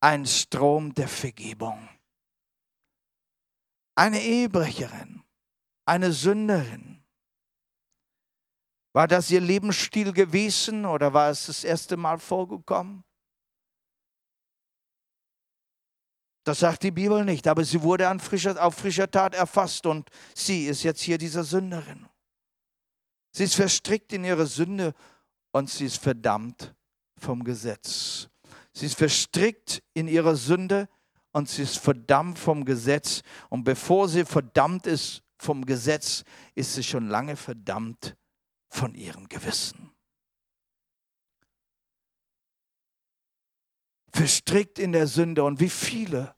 Ein 0.00 0.26
Strom 0.26 0.92
der 0.94 1.08
Vergebung. 1.08 1.88
Eine 3.94 4.20
Ehebrecherin. 4.20 5.22
Eine 5.86 6.12
Sünderin. 6.12 7.02
War 8.92 9.08
das 9.08 9.30
ihr 9.30 9.40
Lebensstil 9.40 10.12
gewesen 10.12 10.84
oder 10.84 11.12
war 11.12 11.30
es 11.30 11.46
das 11.46 11.64
erste 11.64 11.96
Mal 11.96 12.18
vorgekommen? 12.18 13.04
Das 16.44 16.60
sagt 16.60 16.82
die 16.82 16.90
Bibel 16.90 17.24
nicht, 17.24 17.48
aber 17.48 17.64
sie 17.64 17.82
wurde 17.82 18.08
an 18.08 18.20
frischer, 18.20 18.62
auf 18.62 18.74
frischer 18.74 19.10
Tat 19.10 19.34
erfasst 19.34 19.86
und 19.86 20.10
sie 20.34 20.66
ist 20.66 20.82
jetzt 20.82 21.00
hier 21.00 21.16
diese 21.16 21.42
Sünderin. 21.42 22.06
Sie 23.32 23.44
ist 23.44 23.54
verstrickt 23.54 24.12
in 24.12 24.24
ihre 24.24 24.46
Sünde 24.46 24.94
und 25.52 25.70
sie 25.70 25.86
ist 25.86 26.02
verdammt 26.02 26.74
vom 27.16 27.42
Gesetz. 27.42 28.28
Sie 28.74 28.86
ist 28.86 28.96
verstrickt 28.96 29.82
in 29.94 30.06
ihre 30.06 30.36
Sünde 30.36 30.88
und 31.32 31.48
sie 31.48 31.62
ist 31.62 31.78
verdammt 31.78 32.38
vom 32.38 32.64
Gesetz. 32.64 33.22
Und 33.48 33.64
bevor 33.64 34.08
sie 34.08 34.24
verdammt 34.24 34.86
ist 34.86 35.22
vom 35.38 35.64
Gesetz, 35.64 36.24
ist 36.54 36.74
sie 36.74 36.82
schon 36.82 37.08
lange 37.08 37.36
verdammt 37.36 38.16
von 38.68 38.94
ihrem 38.94 39.28
Gewissen. 39.28 39.83
Verstrickt 44.14 44.78
in 44.78 44.92
der 44.92 45.06
Sünde 45.08 45.42
und 45.42 45.58
wie 45.60 45.68
viele. 45.68 46.36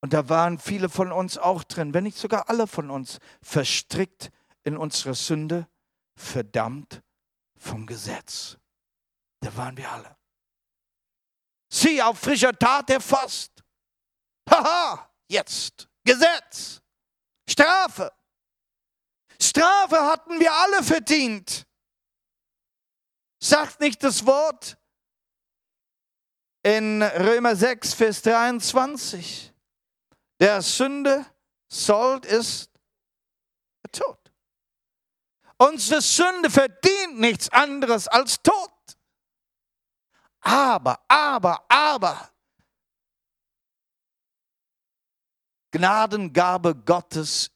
Und 0.00 0.12
da 0.12 0.28
waren 0.28 0.58
viele 0.58 0.88
von 0.88 1.10
uns 1.10 1.38
auch 1.38 1.64
drin, 1.64 1.92
wenn 1.92 2.04
nicht 2.04 2.18
sogar 2.18 2.48
alle 2.48 2.66
von 2.66 2.90
uns, 2.90 3.18
verstrickt 3.42 4.30
in 4.62 4.76
unsere 4.76 5.14
Sünde, 5.14 5.68
verdammt 6.14 7.02
vom 7.58 7.86
Gesetz. 7.86 8.58
Da 9.40 9.56
waren 9.56 9.76
wir 9.76 9.90
alle. 9.90 10.16
Sie 11.68 12.00
auf 12.00 12.18
frischer 12.18 12.56
Tat 12.56 12.90
erfasst. 12.90 13.64
Haha, 14.48 15.10
jetzt 15.28 15.88
Gesetz, 16.04 16.80
Strafe. 17.48 18.12
Strafe 19.40 19.96
hatten 19.96 20.38
wir 20.38 20.52
alle 20.52 20.82
verdient. 20.84 21.66
Sagt 23.40 23.80
nicht 23.80 24.02
das 24.02 24.24
Wort, 24.26 24.78
in 26.64 27.02
Römer 27.02 27.54
6, 27.54 27.94
Vers 27.94 28.22
23. 28.22 29.52
Der 30.40 30.62
Sünde 30.62 31.24
Sold 31.68 32.24
ist 32.24 32.70
der 33.84 33.92
Tod. 33.92 34.18
Unsere 35.58 36.00
Sünde 36.00 36.50
verdient 36.50 37.20
nichts 37.20 37.48
anderes 37.50 38.08
als 38.08 38.42
Tod. 38.42 38.70
Aber, 40.40 41.00
aber, 41.08 41.64
aber, 41.68 42.30
Gnadengabe 45.70 46.74
Gottes, 46.74 47.50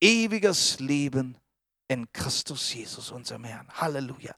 ewiges 0.00 0.78
Leben 0.78 1.36
in 1.88 2.10
Christus 2.12 2.72
Jesus, 2.72 3.10
unserem 3.10 3.44
Herrn. 3.44 3.68
Halleluja. 3.68 4.34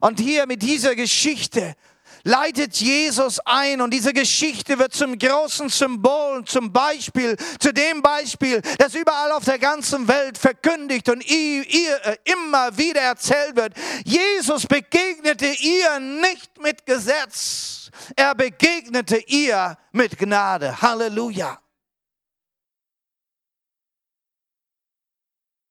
Und 0.00 0.18
hier 0.18 0.46
mit 0.46 0.62
dieser 0.62 0.96
Geschichte 0.96 1.76
leitet 2.24 2.76
Jesus 2.76 3.40
ein 3.44 3.80
und 3.80 3.92
diese 3.92 4.12
Geschichte 4.12 4.78
wird 4.78 4.92
zum 4.92 5.18
großen 5.18 5.68
Symbol, 5.68 6.44
zum 6.44 6.72
Beispiel, 6.72 7.36
zu 7.58 7.72
dem 7.72 8.02
Beispiel, 8.02 8.60
das 8.78 8.94
überall 8.94 9.32
auf 9.32 9.44
der 9.44 9.58
ganzen 9.58 10.08
Welt 10.08 10.38
verkündigt 10.38 11.08
und 11.08 11.24
ihr, 11.28 11.64
äh, 12.04 12.16
immer 12.24 12.76
wieder 12.76 13.00
erzählt 13.00 13.56
wird. 13.56 13.74
Jesus 14.04 14.66
begegnete 14.66 15.46
ihr 15.46 16.00
nicht 16.00 16.60
mit 16.60 16.86
Gesetz, 16.86 17.90
er 18.16 18.34
begegnete 18.34 19.18
ihr 19.26 19.76
mit 19.92 20.18
Gnade. 20.18 20.80
Halleluja. 20.80 21.58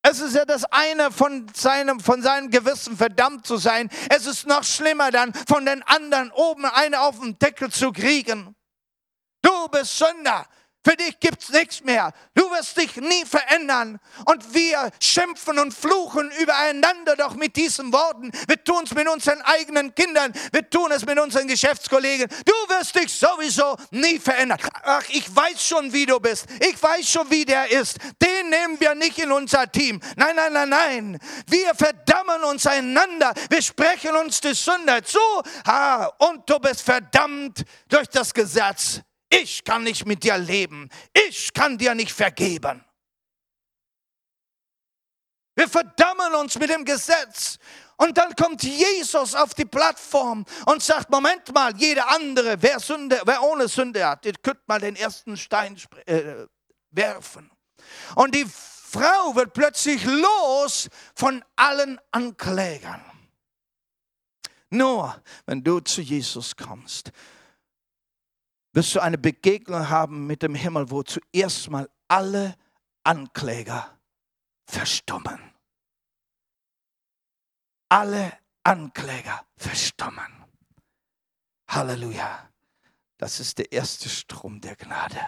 Es 0.09 0.21
ist 0.21 0.35
ja 0.35 0.45
das 0.45 0.63
eine, 0.63 1.11
von 1.11 1.47
seinem, 1.53 1.99
von 1.99 2.21
seinem 2.21 2.49
Gewissen 2.49 2.95
verdammt 2.95 3.45
zu 3.45 3.57
sein. 3.57 3.89
Es 4.09 4.25
ist 4.25 4.47
noch 4.47 4.63
schlimmer 4.63 5.11
dann, 5.11 5.33
von 5.49 5.65
den 5.65 5.83
anderen 5.83 6.31
oben 6.31 6.63
eine 6.63 7.01
auf 7.01 7.19
den 7.19 7.37
Deckel 7.39 7.69
zu 7.71 7.91
kriegen. 7.91 8.55
Du 9.41 9.67
bist 9.67 9.97
Sünder. 9.97 10.45
Für 10.87 10.95
dich 10.95 11.19
gibt 11.19 11.43
es 11.43 11.49
nichts 11.49 11.83
mehr. 11.83 12.13
Du 12.33 12.49
wirst 12.49 12.77
dich 12.77 12.95
nie 12.95 13.25
verändern. 13.25 13.99
Und 14.23 14.53
wir 14.53 14.89
schimpfen 15.01 15.59
und 15.59 15.73
fluchen 15.73 16.31
übereinander 16.39 17.17
doch 17.17 17.35
mit 17.35 17.57
diesen 17.57 17.91
Worten. 17.91 18.31
Wir 18.47 18.63
tun 18.63 18.85
es 18.85 18.93
mit 18.93 19.05
unseren 19.09 19.41
eigenen 19.41 19.93
Kindern. 19.95 20.31
Wir 20.53 20.69
tun 20.69 20.89
es 20.93 21.05
mit 21.05 21.19
unseren 21.19 21.49
Geschäftskollegen. 21.49 22.29
Du 22.45 22.53
wirst 22.73 22.95
dich 22.95 23.11
sowieso 23.11 23.75
nie 23.91 24.17
verändern. 24.17 24.59
Ach, 24.83 25.03
ich 25.09 25.35
weiß 25.35 25.61
schon, 25.61 25.91
wie 25.91 26.05
du 26.05 26.21
bist. 26.21 26.45
Ich 26.61 26.81
weiß 26.81 27.05
schon, 27.09 27.29
wie 27.29 27.43
der 27.43 27.69
ist. 27.69 27.97
Den 28.23 28.49
nehmen 28.49 28.79
wir 28.79 28.95
nicht 28.95 29.19
in 29.19 29.33
unser 29.33 29.69
Team. 29.69 29.99
Nein, 30.15 30.37
nein, 30.37 30.53
nein, 30.53 30.69
nein. 30.69 31.19
Wir 31.47 31.75
verdammen 31.75 32.45
uns 32.45 32.65
einander. 32.65 33.33
Wir 33.49 33.61
sprechen 33.61 34.15
uns 34.15 34.39
die 34.39 34.53
Sünde 34.53 35.03
zu. 35.03 35.19
Ah, 35.65 36.05
und 36.19 36.49
du 36.49 36.57
bist 36.59 36.81
verdammt 36.83 37.65
durch 37.89 38.07
das 38.07 38.33
Gesetz. 38.33 39.01
Ich 39.29 39.63
kann 39.63 39.83
nicht 39.83 40.05
mit 40.05 40.23
dir 40.23 40.37
leben. 40.37 40.89
Ich 41.13 41.53
kann 41.53 41.77
dir 41.77 41.95
nicht 41.95 42.11
vergeben. 42.11 42.83
Wir 45.55 45.67
verdammen 45.67 46.35
uns 46.35 46.57
mit 46.57 46.69
dem 46.69 46.85
Gesetz. 46.85 47.57
Und 47.97 48.15
dann 48.17 48.35
kommt 48.35 48.61
Jesus 48.61 49.33
auf 49.33 49.55
die 49.55 49.65
Plattform 49.65 50.45
und 50.67 50.83
sagt, 50.83 51.09
Moment 51.09 51.51
mal, 51.51 51.75
jeder 51.75 52.11
andere, 52.11 52.61
wer, 52.61 52.79
Sünde, 52.79 53.19
wer 53.25 53.41
ohne 53.41 53.67
Sünde 53.67 54.07
hat, 54.07 54.23
ihr 54.25 54.33
könnt 54.33 54.67
mal 54.67 54.79
den 54.79 54.95
ersten 54.95 55.35
Stein 55.35 55.75
äh, 56.05 56.45
werfen. 56.91 57.49
Und 58.15 58.35
die 58.35 58.45
Frau 58.45 59.35
wird 59.35 59.53
plötzlich 59.53 60.05
los 60.05 60.89
von 61.15 61.43
allen 61.55 61.99
Anklägern. 62.11 63.03
Nur, 64.69 65.19
wenn 65.47 65.63
du 65.63 65.79
zu 65.79 66.01
Jesus 66.01 66.55
kommst, 66.55 67.11
wirst 68.77 68.93
du 68.93 68.99
eine 68.99 69.17
Begegnung 69.17 69.89
haben 69.89 70.27
mit 70.27 70.43
dem 70.43 70.53
Himmel, 70.53 70.91
wo 70.91 71.01
zuerst 71.01 71.67
mal 71.71 71.89
alle 72.07 72.55
Ankläger 73.03 73.99
verstummen. 74.69 75.51
Alle 77.89 78.37
Ankläger 78.63 79.47
verstummen. 79.55 80.45
Halleluja. 81.67 82.51
Das 83.17 83.39
ist 83.39 83.57
der 83.57 83.71
erste 83.71 84.09
Strom 84.09 84.61
der 84.61 84.75
Gnade. 84.75 85.27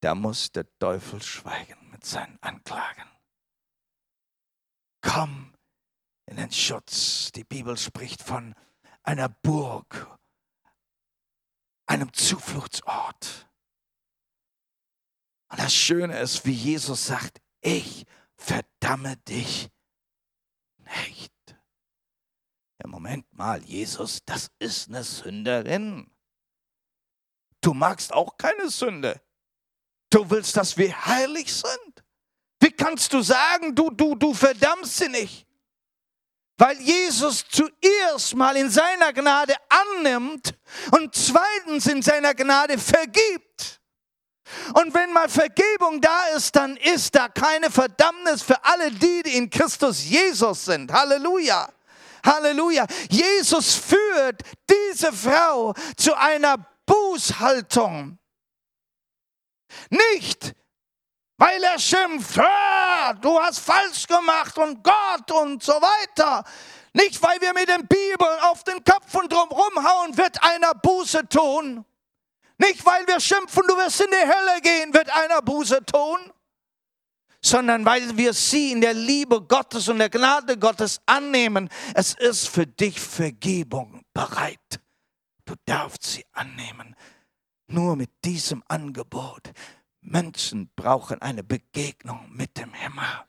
Da 0.00 0.14
muss 0.14 0.50
der 0.52 0.66
Teufel 0.78 1.20
schweigen 1.20 1.90
mit 1.90 2.06
seinen 2.06 2.38
Anklagen. 2.40 3.10
Komm 5.02 5.52
in 6.24 6.36
den 6.38 6.50
Schutz. 6.50 7.30
Die 7.32 7.44
Bibel 7.44 7.76
spricht 7.76 8.22
von 8.22 8.54
einer 9.02 9.28
Burg 9.28 10.15
einem 11.86 12.12
Zufluchtsort. 12.12 13.48
Und 15.48 15.60
das 15.60 15.74
Schöne 15.74 16.18
ist, 16.18 16.44
wie 16.44 16.52
Jesus 16.52 17.06
sagt, 17.06 17.40
ich 17.60 18.04
verdamme 18.36 19.16
dich 19.18 19.70
nicht. 20.78 21.32
Ja, 22.82 22.88
Moment 22.88 23.32
mal, 23.32 23.62
Jesus, 23.64 24.20
das 24.24 24.50
ist 24.58 24.88
eine 24.88 25.04
Sünderin. 25.04 26.10
Du 27.60 27.74
magst 27.74 28.12
auch 28.12 28.36
keine 28.36 28.68
Sünde. 28.68 29.20
Du 30.10 30.28
willst, 30.30 30.56
dass 30.56 30.76
wir 30.76 31.06
heilig 31.06 31.52
sind. 31.52 32.04
Wie 32.60 32.70
kannst 32.70 33.12
du 33.12 33.22
sagen, 33.22 33.74
du, 33.74 33.90
du, 33.90 34.14
du 34.14 34.34
verdammst 34.34 34.96
sie 34.96 35.08
nicht? 35.08 35.45
Weil 36.58 36.80
Jesus 36.80 37.44
zuerst 37.48 38.34
mal 38.34 38.56
in 38.56 38.70
seiner 38.70 39.12
Gnade 39.12 39.54
annimmt 39.68 40.54
und 40.92 41.14
zweitens 41.14 41.86
in 41.86 42.00
seiner 42.00 42.34
Gnade 42.34 42.78
vergibt. 42.78 43.80
Und 44.74 44.94
wenn 44.94 45.12
mal 45.12 45.28
Vergebung 45.28 46.00
da 46.00 46.28
ist, 46.36 46.54
dann 46.56 46.76
ist 46.76 47.14
da 47.14 47.28
keine 47.28 47.70
Verdammnis 47.70 48.42
für 48.42 48.62
alle 48.64 48.90
die, 48.90 49.22
die 49.24 49.36
in 49.36 49.50
Christus 49.50 50.04
Jesus 50.04 50.64
sind. 50.64 50.92
Halleluja. 50.92 51.68
Halleluja. 52.24 52.86
Jesus 53.10 53.74
führt 53.74 54.42
diese 54.68 55.12
Frau 55.12 55.74
zu 55.96 56.14
einer 56.14 56.56
Bußhaltung. 56.86 58.18
Nicht, 59.90 60.54
weil 61.38 61.62
er 61.62 61.78
schimpft, 61.78 62.38
du 63.20 63.40
hast 63.40 63.58
falsch 63.58 64.06
gemacht 64.06 64.56
und 64.58 64.82
Gott 64.82 65.30
und 65.32 65.62
so 65.62 65.72
weiter. 65.72 66.44
Nicht, 66.94 67.22
weil 67.22 67.40
wir 67.40 67.52
mit 67.52 67.68
dem 67.68 67.86
Bibel 67.86 68.28
auf 68.42 68.64
den 68.64 68.82
Köpfen 68.82 69.28
drum 69.28 69.48
rumhauen, 69.50 70.16
wird 70.16 70.42
einer 70.42 70.74
Buße 70.74 71.28
tun. 71.28 71.84
Nicht, 72.58 72.84
weil 72.86 73.06
wir 73.06 73.20
schimpfen, 73.20 73.62
du 73.68 73.76
wirst 73.76 74.00
in 74.00 74.10
die 74.10 74.16
Hölle 74.16 74.60
gehen, 74.62 74.94
wird 74.94 75.10
einer 75.10 75.42
Buße 75.42 75.84
tun. 75.84 76.18
Sondern 77.42 77.84
weil 77.84 78.16
wir 78.16 78.32
sie 78.32 78.72
in 78.72 78.80
der 78.80 78.94
Liebe 78.94 79.42
Gottes 79.42 79.88
und 79.88 79.98
der 79.98 80.08
Gnade 80.08 80.56
Gottes 80.56 81.00
annehmen. 81.04 81.68
Es 81.94 82.14
ist 82.14 82.48
für 82.48 82.66
dich 82.66 82.98
Vergebung 82.98 84.02
bereit. 84.14 84.80
Du 85.44 85.54
darfst 85.66 86.02
sie 86.04 86.24
annehmen. 86.32 86.96
Nur 87.68 87.94
mit 87.94 88.10
diesem 88.24 88.64
Angebot 88.68 89.52
Menschen 90.06 90.70
brauchen 90.76 91.20
eine 91.20 91.42
Begegnung 91.42 92.30
mit 92.32 92.56
dem 92.56 92.72
Himmel, 92.72 93.24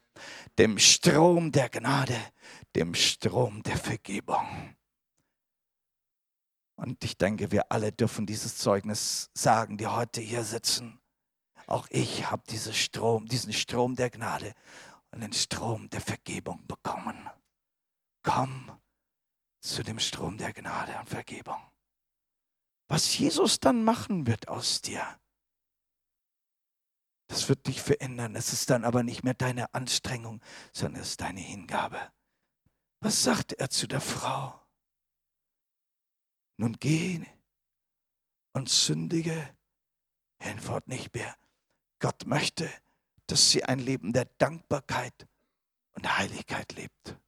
dem 0.58 0.78
Strom 0.78 1.52
der 1.52 1.70
Gnade, 1.70 2.20
dem 2.76 2.94
Strom 2.94 3.64
der 3.64 3.78
Vergebung. 3.78 4.76
Und 6.76 7.04
ich 7.04 7.18
denke, 7.18 7.52
wir 7.52 7.72
alle 7.72 7.92
dürfen 7.92 8.28
dieses 8.28 8.58
Zeugnis 8.58 9.32
sagen, 9.34 9.78
die 9.78 9.88
heute 9.88 10.22
hier 10.22 10.44
sitzen. 10.44 11.00
Auch 11.66 11.88
ich 11.90 12.30
habe 12.30 12.44
diesen 12.48 12.74
Strom, 12.74 13.26
diesen 13.26 13.52
Strom 13.52 13.96
der 13.96 14.12
Gnade 14.12 14.54
und 15.12 15.22
den 15.22 15.34
Strom 15.34 15.90
der 15.90 16.02
Vergebung 16.02 16.66
bekommen. 16.68 17.30
Komm 18.22 18.72
zu 19.60 19.82
dem 19.84 20.00
Strom 20.00 20.38
der 20.38 20.54
Gnade 20.54 20.96
und 21.00 21.10
Vergebung. 21.10 21.60
Was 22.88 23.18
Jesus 23.18 23.60
dann 23.60 23.84
machen 23.84 24.28
wird 24.28 24.48
aus 24.48 24.82
dir, 24.82 25.04
das 27.28 27.50
wird 27.50 27.68
dich 27.68 27.82
verändern. 27.82 28.36
Es 28.36 28.54
ist 28.54 28.70
dann 28.70 28.86
aber 28.86 29.04
nicht 29.04 29.24
mehr 29.24 29.34
deine 29.34 29.74
Anstrengung, 29.74 30.42
sondern 30.74 31.02
es 31.02 31.10
ist 31.10 31.22
deine 31.22 31.42
Hingabe. 31.42 32.12
Was 33.00 33.24
sagt 33.24 33.54
er 33.54 33.70
zu 33.70 33.88
der 33.88 34.02
Frau? 34.02 34.60
Nun 36.58 36.78
geh 36.80 37.24
und 38.54 38.70
sündige 38.70 39.56
hinfort 40.40 40.88
nicht 40.88 41.14
mehr. 41.14 41.36
Gott 42.00 42.26
möchte, 42.26 42.70
dass 43.28 43.52
sie 43.52 43.64
ein 43.64 43.80
Leben 43.80 44.14
der 44.14 44.26
Dankbarkeit 44.38 45.28
und 45.92 46.18
Heiligkeit 46.18 46.74
lebt. 46.74 47.20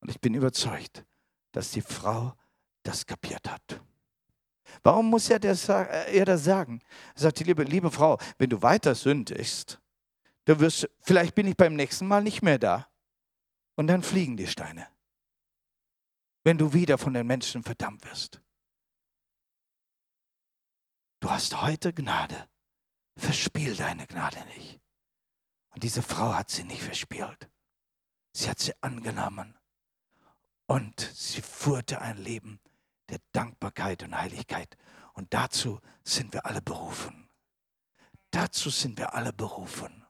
Und 0.00 0.10
ich 0.10 0.20
bin 0.20 0.34
überzeugt, 0.34 1.04
dass 1.52 1.72
die 1.72 1.82
Frau 1.82 2.34
das 2.82 3.06
kapiert 3.06 3.48
hat. 3.48 3.82
Warum 4.82 5.10
muss 5.10 5.28
er 5.30 5.38
das, 5.38 5.68
äh, 5.68 6.16
er 6.16 6.24
das 6.24 6.44
sagen? 6.44 6.80
Er 7.14 7.20
sagt, 7.20 7.40
liebe, 7.40 7.64
liebe 7.64 7.90
Frau, 7.90 8.18
wenn 8.38 8.50
du 8.50 8.62
weiter 8.62 8.94
sündigst, 8.94 9.80
du 10.44 10.58
wirst, 10.60 10.88
vielleicht 11.00 11.34
bin 11.34 11.46
ich 11.46 11.56
beim 11.56 11.74
nächsten 11.74 12.06
Mal 12.06 12.22
nicht 12.22 12.42
mehr 12.42 12.58
da. 12.58 12.86
Und 13.76 13.86
dann 13.86 14.02
fliegen 14.02 14.36
die 14.36 14.46
Steine. 14.46 14.86
Wenn 16.44 16.58
du 16.58 16.72
wieder 16.72 16.98
von 16.98 17.14
den 17.14 17.26
Menschen 17.26 17.62
verdammt 17.62 18.04
wirst. 18.04 18.40
Du 21.20 21.30
hast 21.30 21.60
heute 21.62 21.92
Gnade. 21.92 22.48
Verspiel 23.16 23.76
deine 23.76 24.06
Gnade 24.06 24.38
nicht. 24.56 24.80
Und 25.74 25.82
diese 25.82 26.02
Frau 26.02 26.34
hat 26.34 26.50
sie 26.50 26.64
nicht 26.64 26.82
verspielt. 26.82 27.48
Sie 28.32 28.48
hat 28.48 28.58
sie 28.58 28.72
angenommen. 28.80 29.56
Und 30.66 31.00
sie 31.14 31.42
führte 31.42 32.00
ein 32.00 32.16
Leben 32.16 32.60
der 33.10 33.20
Dankbarkeit 33.32 34.02
und 34.02 34.16
Heiligkeit. 34.16 34.76
Und 35.14 35.34
dazu 35.34 35.80
sind 36.04 36.32
wir 36.32 36.46
alle 36.46 36.62
berufen. 36.62 37.28
dazu 38.30 38.70
sind 38.70 38.96
wir 38.96 39.14
alle 39.14 39.32
berufen. 39.32 40.06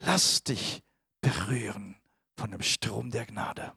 Lass 0.00 0.42
dich 0.42 0.82
berühren 1.20 2.00
von 2.36 2.50
dem 2.50 2.62
Strom 2.62 3.10
der 3.10 3.26
Gnade. 3.26 3.72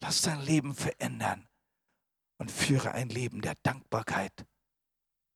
Lass 0.00 0.22
dein 0.22 0.40
Leben 0.40 0.74
verändern 0.74 1.48
und 2.38 2.50
führe 2.50 2.92
ein 2.92 3.08
Leben 3.08 3.40
der 3.40 3.54
Dankbarkeit 3.62 4.46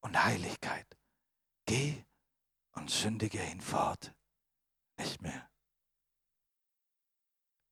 und 0.00 0.22
Heiligkeit. 0.24 0.86
Geh 1.66 2.04
und 2.72 2.90
sündige 2.90 3.38
hinfort 3.38 4.12
nicht 4.98 5.22
mehr. 5.22 5.48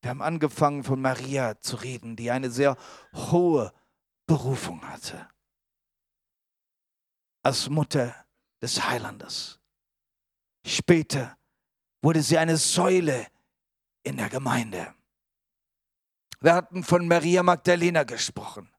Wir 0.01 0.11
haben 0.11 0.23
angefangen 0.23 0.83
von 0.83 1.01
Maria 1.01 1.61
zu 1.61 1.77
reden, 1.77 2.17
die 2.17 2.31
eine 2.31 2.51
sehr 2.51 2.77
hohe 3.13 3.73
Berufung 4.31 4.81
hatte. 4.89 5.29
Als 7.43 7.69
Mutter 7.69 8.15
des 8.63 8.81
Heilandes. 8.89 9.59
Später 10.65 11.37
wurde 12.01 12.23
sie 12.23 12.39
eine 12.39 12.57
Säule 12.57 13.27
in 14.05 14.17
der 14.19 14.29
Gemeinde. 14.29 14.95
Wir 16.39 16.55
hatten 16.55 16.85
von 16.85 17.09
Maria 17.09 17.43
Magdalena 17.43 18.05
gesprochen. 18.05 18.73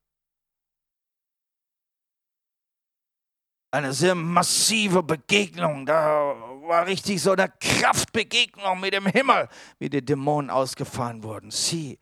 Eine 3.71 3.91
sehr 3.91 4.15
massive 4.15 5.03
Begegnung. 5.03 5.85
Da 5.85 6.33
war 6.63 6.85
richtig 6.85 7.21
so 7.21 7.33
eine 7.33 7.49
Kraftbegegnung 7.59 8.79
mit 8.79 8.93
dem 8.93 9.05
Himmel, 9.05 9.49
wie 9.79 9.89
die 9.89 10.05
Dämonen 10.05 10.49
ausgefahren 10.49 11.21
wurden. 11.23 11.51
Sie, 11.51 11.99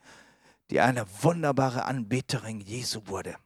die 0.70 0.80
eine 0.80 1.06
wunderbare 1.24 1.86
Anbeterin 1.86 2.60
Jesu 2.60 3.08
wurde. 3.08 3.38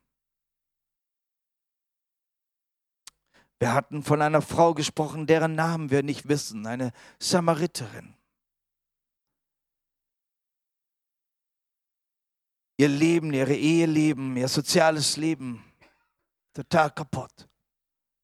Wir 3.59 3.73
hatten 3.73 4.03
von 4.03 4.21
einer 4.21 4.41
Frau 4.41 4.73
gesprochen, 4.73 5.25
deren 5.25 5.55
Namen 5.55 5.89
wir 5.89 6.03
nicht 6.03 6.27
wissen, 6.27 6.67
eine 6.67 6.91
Samariterin. 7.19 8.13
Ihr 12.75 12.89
Leben, 12.89 13.31
ihre 13.31 13.55
Eheleben, 13.55 14.35
ihr 14.35 14.49
soziales 14.49 15.15
Leben, 15.15 15.63
total 16.53 16.91
kaputt. 16.91 17.47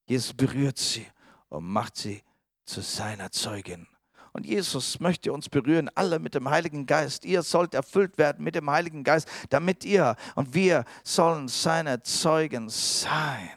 Jesus 0.08 0.34
berührt 0.34 0.78
sie 0.78 1.08
und 1.48 1.66
macht 1.66 1.96
sie 1.96 2.22
zu 2.66 2.82
seiner 2.82 3.32
Zeugin. 3.32 3.88
Und 4.40 4.46
Jesus 4.46 5.02
möchte 5.02 5.34
uns 5.34 5.50
berühren, 5.50 5.90
alle 5.96 6.18
mit 6.18 6.34
dem 6.34 6.50
Heiligen 6.50 6.86
Geist. 6.86 7.26
Ihr 7.26 7.44
sollt 7.44 7.74
erfüllt 7.74 8.18
werden 8.18 8.42
mit 8.42 8.56
dem 8.56 8.70
Heiligen 8.70 9.04
Geist, 9.04 9.28
damit 9.50 9.84
ihr 9.84 10.16
und 10.36 10.54
wir 10.54 10.86
sollen 11.04 11.50
seine 11.50 12.04
Zeugen 12.04 12.70
sein. 12.70 13.50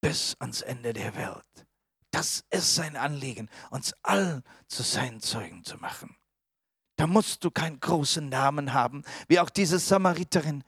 Bis 0.00 0.36
ans 0.38 0.60
Ende 0.60 0.92
der 0.92 1.16
Welt. 1.16 1.66
Das 2.12 2.44
ist 2.50 2.76
sein 2.76 2.94
Anliegen, 2.94 3.50
uns 3.70 3.94
allen 4.04 4.44
zu 4.68 4.84
seinen 4.84 5.20
Zeugen 5.20 5.64
zu 5.64 5.76
machen. 5.78 6.14
Da 6.94 7.08
musst 7.08 7.42
du 7.42 7.50
keinen 7.50 7.80
großen 7.80 8.28
Namen 8.28 8.72
haben, 8.72 9.02
wie 9.26 9.40
auch 9.40 9.50
diese 9.50 9.80
Samariterin. 9.80 10.62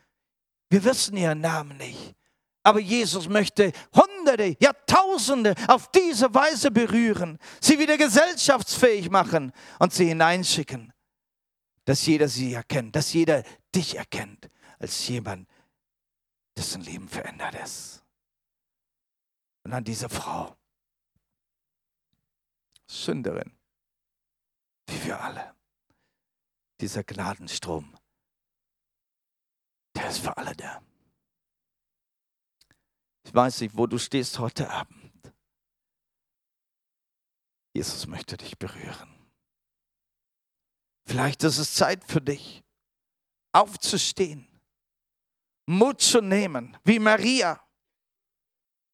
Wir 0.69 0.83
wissen 0.83 1.17
ihren 1.17 1.41
Namen 1.41 1.77
nicht. 1.77 2.17
Aber 2.65 2.81
Jesus 2.81 3.29
möchte 3.29 3.73
Hunderte, 3.95 4.57
Jahrtausende 4.59 5.55
auf 5.69 5.91
diese 5.93 6.35
Weise 6.35 6.71
berühren, 6.71 7.39
sie 7.61 7.79
wieder 7.79 7.99
gesellschaftsfähig 7.99 9.11
machen 9.11 9.53
und 9.79 9.93
sie 9.93 10.07
hineinschicken, 10.07 10.93
dass 11.85 12.07
jeder 12.07 12.27
sie 12.27 12.55
erkennt, 12.55 12.97
dass 12.97 13.13
jeder 13.13 13.45
dich 13.75 13.97
erkennt 13.97 14.49
als 14.79 15.07
jemand, 15.09 15.47
dessen 16.57 16.81
Leben 16.81 17.07
verändert 17.07 17.55
ist. 17.63 18.03
Und 19.65 19.75
an 19.75 19.85
diese 19.85 20.09
Frau, 20.09 20.57
Sünderin, 22.87 23.53
wie 24.87 25.05
wir 25.05 25.21
alle, 25.21 25.55
dieser 26.81 27.05
Gnadenstrom, 27.05 27.95
der 29.97 30.09
ist 30.09 30.19
für 30.19 30.37
alle 30.37 30.55
da. 30.57 30.83
Ich 33.25 33.35
weiß 33.35 33.63
nicht, 33.63 33.77
wo 33.77 33.87
du 33.87 33.99
stehst 33.99 34.39
heute 34.39 34.71
Abend. 34.71 35.33
Jesus 37.73 38.07
möchte 38.07 38.37
dich 38.37 38.59
berühren. 38.59 39.11
Vielleicht 41.07 41.43
ist 41.43 41.59
es 41.59 41.75
Zeit 41.75 42.05
für 42.05 42.21
dich, 42.21 42.63
aufzustehen, 43.53 44.47
Mut 45.67 46.01
zu 46.01 46.21
nehmen, 46.21 46.77
wie 46.85 46.99
Maria. 46.99 47.61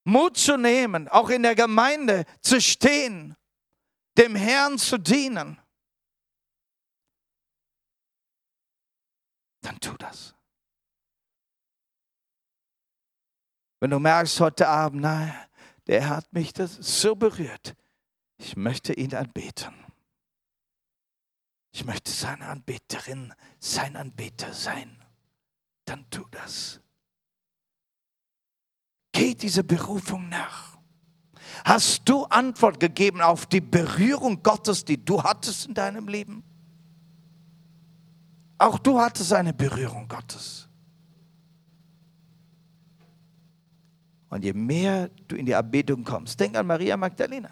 Mut 0.05 0.37
zu 0.37 0.57
nehmen, 0.57 1.09
auch 1.09 1.28
in 1.28 1.43
der 1.43 1.55
Gemeinde 1.55 2.24
zu 2.41 2.61
stehen, 2.61 3.37
dem 4.16 4.35
Herrn 4.35 4.78
zu 4.78 4.99
dienen. 4.99 5.61
Dann 9.61 9.78
tu 9.78 9.95
das. 9.99 10.35
Wenn 13.81 13.91
du 13.91 13.99
merkst 13.99 14.39
heute 14.41 14.68
Abend, 14.68 15.01
nein, 15.01 15.35
der 15.87 16.09
hat 16.09 16.33
mich 16.33 16.53
das 16.53 16.74
so 16.74 17.16
berührt, 17.16 17.74
ich 18.37 18.57
möchte 18.57 18.93
ihn 18.93 19.14
anbeten. 19.14 19.74
Ich 21.72 21.85
möchte 21.85 22.11
seine 22.11 22.47
Anbeterin, 22.47 23.33
sein 23.59 23.97
Anbeter 23.97 24.53
sein. 24.53 24.97
Dann 25.85 26.09
tu 26.11 26.24
das. 26.31 26.81
Geh 29.12 29.35
diese 29.35 29.64
Berufung 29.64 30.28
nach. 30.28 30.78
Hast 31.64 32.09
du 32.09 32.24
Antwort 32.24 32.81
gegeben 32.81 33.20
auf 33.20 33.47
die 33.47 33.61
Berührung 33.61 34.43
Gottes, 34.43 34.85
die 34.85 35.05
du 35.05 35.22
hattest 35.22 35.66
in 35.66 35.74
deinem 35.74 36.09
Leben? 36.09 36.43
Auch 38.59 38.78
du 38.78 39.01
hattest 39.01 39.33
eine 39.33 39.53
Berührung 39.53 40.07
Gottes. 40.07 40.70
Und 44.31 44.45
je 44.45 44.53
mehr 44.53 45.11
du 45.28 45.37
in 45.37 45.45
die 45.45 45.55
Anbetung 45.55 46.05
kommst, 46.05 46.39
denk 46.39 46.57
an 46.57 46.66
Maria 46.66 46.97
Magdalena. 46.97 47.51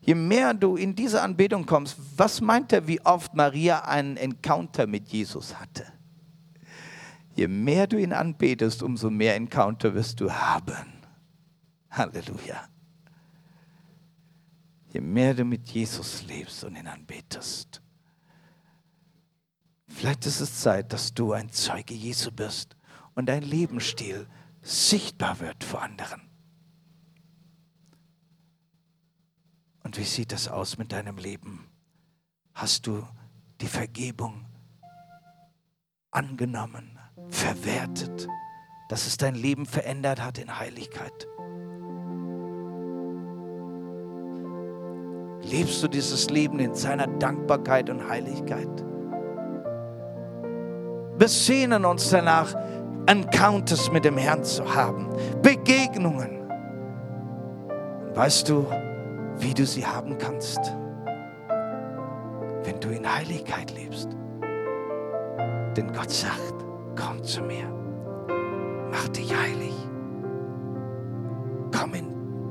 Je 0.00 0.16
mehr 0.16 0.52
du 0.52 0.76
in 0.76 0.96
diese 0.96 1.22
Anbetung 1.22 1.64
kommst, 1.64 1.96
was 2.16 2.40
meint 2.40 2.72
er, 2.72 2.88
wie 2.88 3.00
oft 3.02 3.34
Maria 3.34 3.84
einen 3.84 4.16
Encounter 4.16 4.88
mit 4.88 5.08
Jesus 5.08 5.58
hatte? 5.58 5.86
Je 7.36 7.46
mehr 7.46 7.86
du 7.86 7.98
ihn 7.98 8.12
anbetest, 8.12 8.82
umso 8.82 9.10
mehr 9.10 9.36
Encounter 9.36 9.94
wirst 9.94 10.20
du 10.20 10.30
haben. 10.30 10.92
Halleluja. 11.90 12.68
Je 14.92 15.00
mehr 15.00 15.34
du 15.34 15.44
mit 15.44 15.68
Jesus 15.68 16.24
lebst 16.26 16.64
und 16.64 16.76
ihn 16.76 16.88
anbetest. 16.88 17.80
Vielleicht 19.86 20.26
ist 20.26 20.40
es 20.40 20.60
Zeit, 20.60 20.92
dass 20.92 21.14
du 21.14 21.32
ein 21.32 21.50
Zeuge 21.50 21.94
Jesu 21.94 22.30
bist 22.32 22.76
und 23.14 23.26
dein 23.26 23.42
Lebensstil 23.42 24.26
sichtbar 24.62 25.40
wird 25.40 25.62
vor 25.64 25.82
anderen. 25.82 26.22
Und 29.82 29.98
wie 29.98 30.04
sieht 30.04 30.32
das 30.32 30.48
aus 30.48 30.78
mit 30.78 30.92
deinem 30.92 31.16
Leben? 31.16 31.68
Hast 32.54 32.86
du 32.86 33.06
die 33.60 33.66
Vergebung 33.66 34.46
angenommen, 36.10 36.98
verwertet, 37.28 38.28
dass 38.88 39.06
es 39.06 39.16
dein 39.16 39.34
Leben 39.34 39.66
verändert 39.66 40.22
hat 40.22 40.38
in 40.38 40.58
Heiligkeit? 40.58 41.26
Lebst 45.42 45.82
du 45.82 45.88
dieses 45.88 46.30
Leben 46.30 46.60
in 46.60 46.74
seiner 46.74 47.08
Dankbarkeit 47.08 47.90
und 47.90 48.08
Heiligkeit? 48.08 48.84
Wir 51.18 51.28
sehnen 51.28 51.84
uns 51.84 52.10
danach, 52.10 52.54
Encounters 53.06 53.90
mit 53.90 54.04
dem 54.04 54.16
Herrn 54.16 54.44
zu 54.44 54.74
haben, 54.74 55.08
Begegnungen. 55.42 56.48
Weißt 58.14 58.48
du, 58.48 58.66
wie 59.38 59.54
du 59.54 59.66
sie 59.66 59.84
haben 59.84 60.16
kannst? 60.18 60.60
Wenn 62.64 62.78
du 62.80 62.90
in 62.90 63.12
Heiligkeit 63.12 63.72
lebst. 63.72 64.08
Denn 65.76 65.92
Gott 65.92 66.10
sagt, 66.10 66.54
komm 66.96 67.22
zu 67.24 67.42
mir, 67.42 67.64
mach 68.90 69.08
dich 69.08 69.34
heilig. 69.34 69.74
Komm 71.76 71.94
in, 71.94 72.06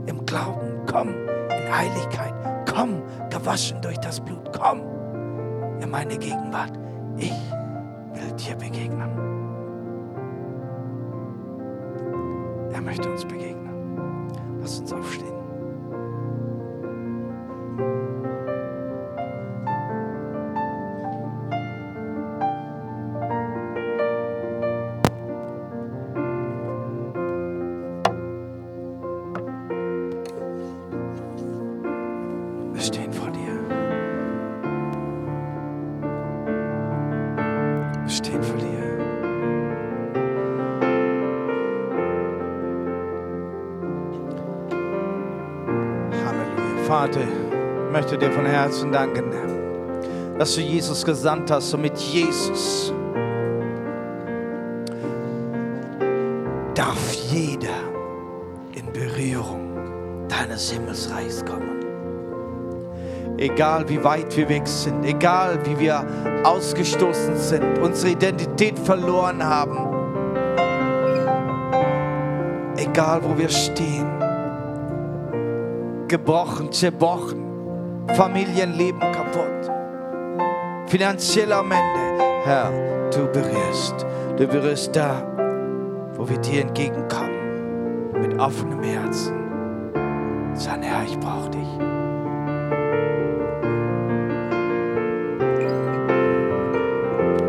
im 0.07 0.25
Glauben, 0.25 0.81
komm 0.91 1.09
in 1.09 1.77
Heiligkeit, 1.77 2.33
komm 2.73 3.01
gewaschen 3.29 3.81
durch 3.81 3.99
das 3.99 4.19
Blut, 4.19 4.51
komm 4.51 4.81
in 5.79 5.89
meine 5.89 6.17
Gegenwart. 6.17 6.77
Ich 7.17 7.31
will 8.13 8.31
dir 8.33 8.55
begegnen. 8.55 9.30
Möchte 12.91 13.09
uns 13.09 13.23
begegnen. 13.23 13.60
Herzen 48.61 48.91
danken, 48.91 49.23
dass 50.37 50.53
du 50.53 50.61
Jesus 50.61 51.03
gesandt 51.03 51.49
hast 51.49 51.73
und 51.73 51.81
mit 51.81 51.97
Jesus 51.97 52.93
darf 56.75 57.11
jeder 57.31 57.79
in 58.73 58.85
Berührung 58.93 60.27
deines 60.29 60.69
Himmelsreichs 60.69 61.43
kommen. 61.43 61.79
Egal 63.37 63.89
wie 63.89 64.03
weit 64.03 64.37
wir 64.37 64.47
weg 64.47 64.67
sind, 64.67 65.03
egal 65.05 65.57
wie 65.65 65.79
wir 65.79 66.05
ausgestoßen 66.43 67.35
sind, 67.37 67.79
unsere 67.79 68.11
Identität 68.11 68.77
verloren 68.77 69.43
haben, 69.43 69.79
egal 72.77 73.23
wo 73.23 73.35
wir 73.35 73.49
stehen, 73.49 74.05
gebrochen, 76.07 76.71
zerbrochen, 76.71 77.50
Familienleben 78.07 78.99
kaputt, 78.99 79.71
finanziell 80.87 81.53
am 81.53 81.71
Ende. 81.71 82.23
Herr, 82.43 82.71
du 83.11 83.25
berührst, 83.31 84.05
du 84.37 84.47
berührst 84.47 84.95
da, 84.95 85.23
wo 86.15 86.27
wir 86.27 86.37
dir 86.39 86.61
entgegenkommen, 86.61 88.11
mit 88.19 88.37
offenem 88.39 88.83
Herzen. 88.83 89.33
Sagen, 90.53 90.81
Herr, 90.81 91.03
ich 91.03 91.17
brauche 91.19 91.49
dich. 91.51 91.67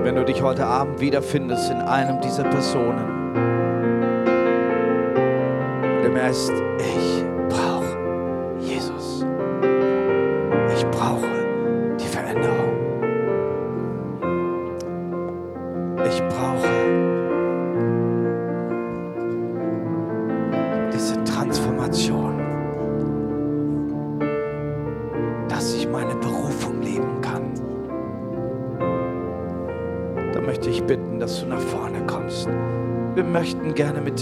Wenn 0.04 0.14
du 0.14 0.24
dich 0.24 0.42
heute 0.42 0.64
Abend 0.64 1.00
wiederfindest 1.00 1.70
in 1.70 1.78
einem 1.78 2.20
dieser 2.20 2.44
Personen, 2.44 3.34
du 6.02 6.08
merkst, 6.08 6.52
ich 6.78 7.31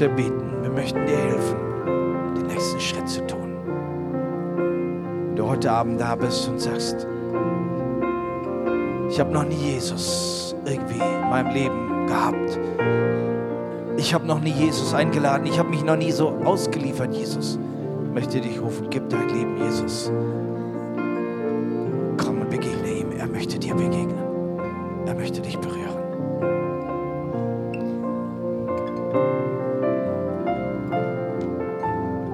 beten. 0.08 0.62
Wir 0.62 0.70
möchten 0.70 1.06
dir 1.06 1.16
helfen, 1.16 1.56
den 2.36 2.46
nächsten 2.46 2.80
Schritt 2.80 3.08
zu 3.08 3.26
tun. 3.26 3.56
Wenn 5.26 5.36
du 5.36 5.46
heute 5.46 5.70
Abend 5.70 6.00
da 6.00 6.14
bist 6.14 6.48
und 6.48 6.60
sagst, 6.60 7.06
ich 9.10 9.18
habe 9.18 9.32
noch 9.32 9.44
nie 9.44 9.56
Jesus 9.56 10.54
irgendwie 10.64 11.00
in 11.00 11.30
meinem 11.30 11.52
Leben 11.52 12.06
gehabt. 12.06 12.58
Ich 13.96 14.14
habe 14.14 14.26
noch 14.26 14.40
nie 14.40 14.52
Jesus 14.52 14.94
eingeladen. 14.94 15.46
Ich 15.46 15.58
habe 15.58 15.68
mich 15.68 15.84
noch 15.84 15.96
nie 15.96 16.12
so 16.12 16.30
ausgeliefert, 16.44 17.14
Jesus. 17.14 17.58
Ich 18.04 18.14
möchte 18.14 18.40
dich 18.40 18.60
rufen, 18.60 18.88
gib 18.90 19.08
dein 19.08 19.28
Leben, 19.28 19.56
Jesus. 19.58 20.10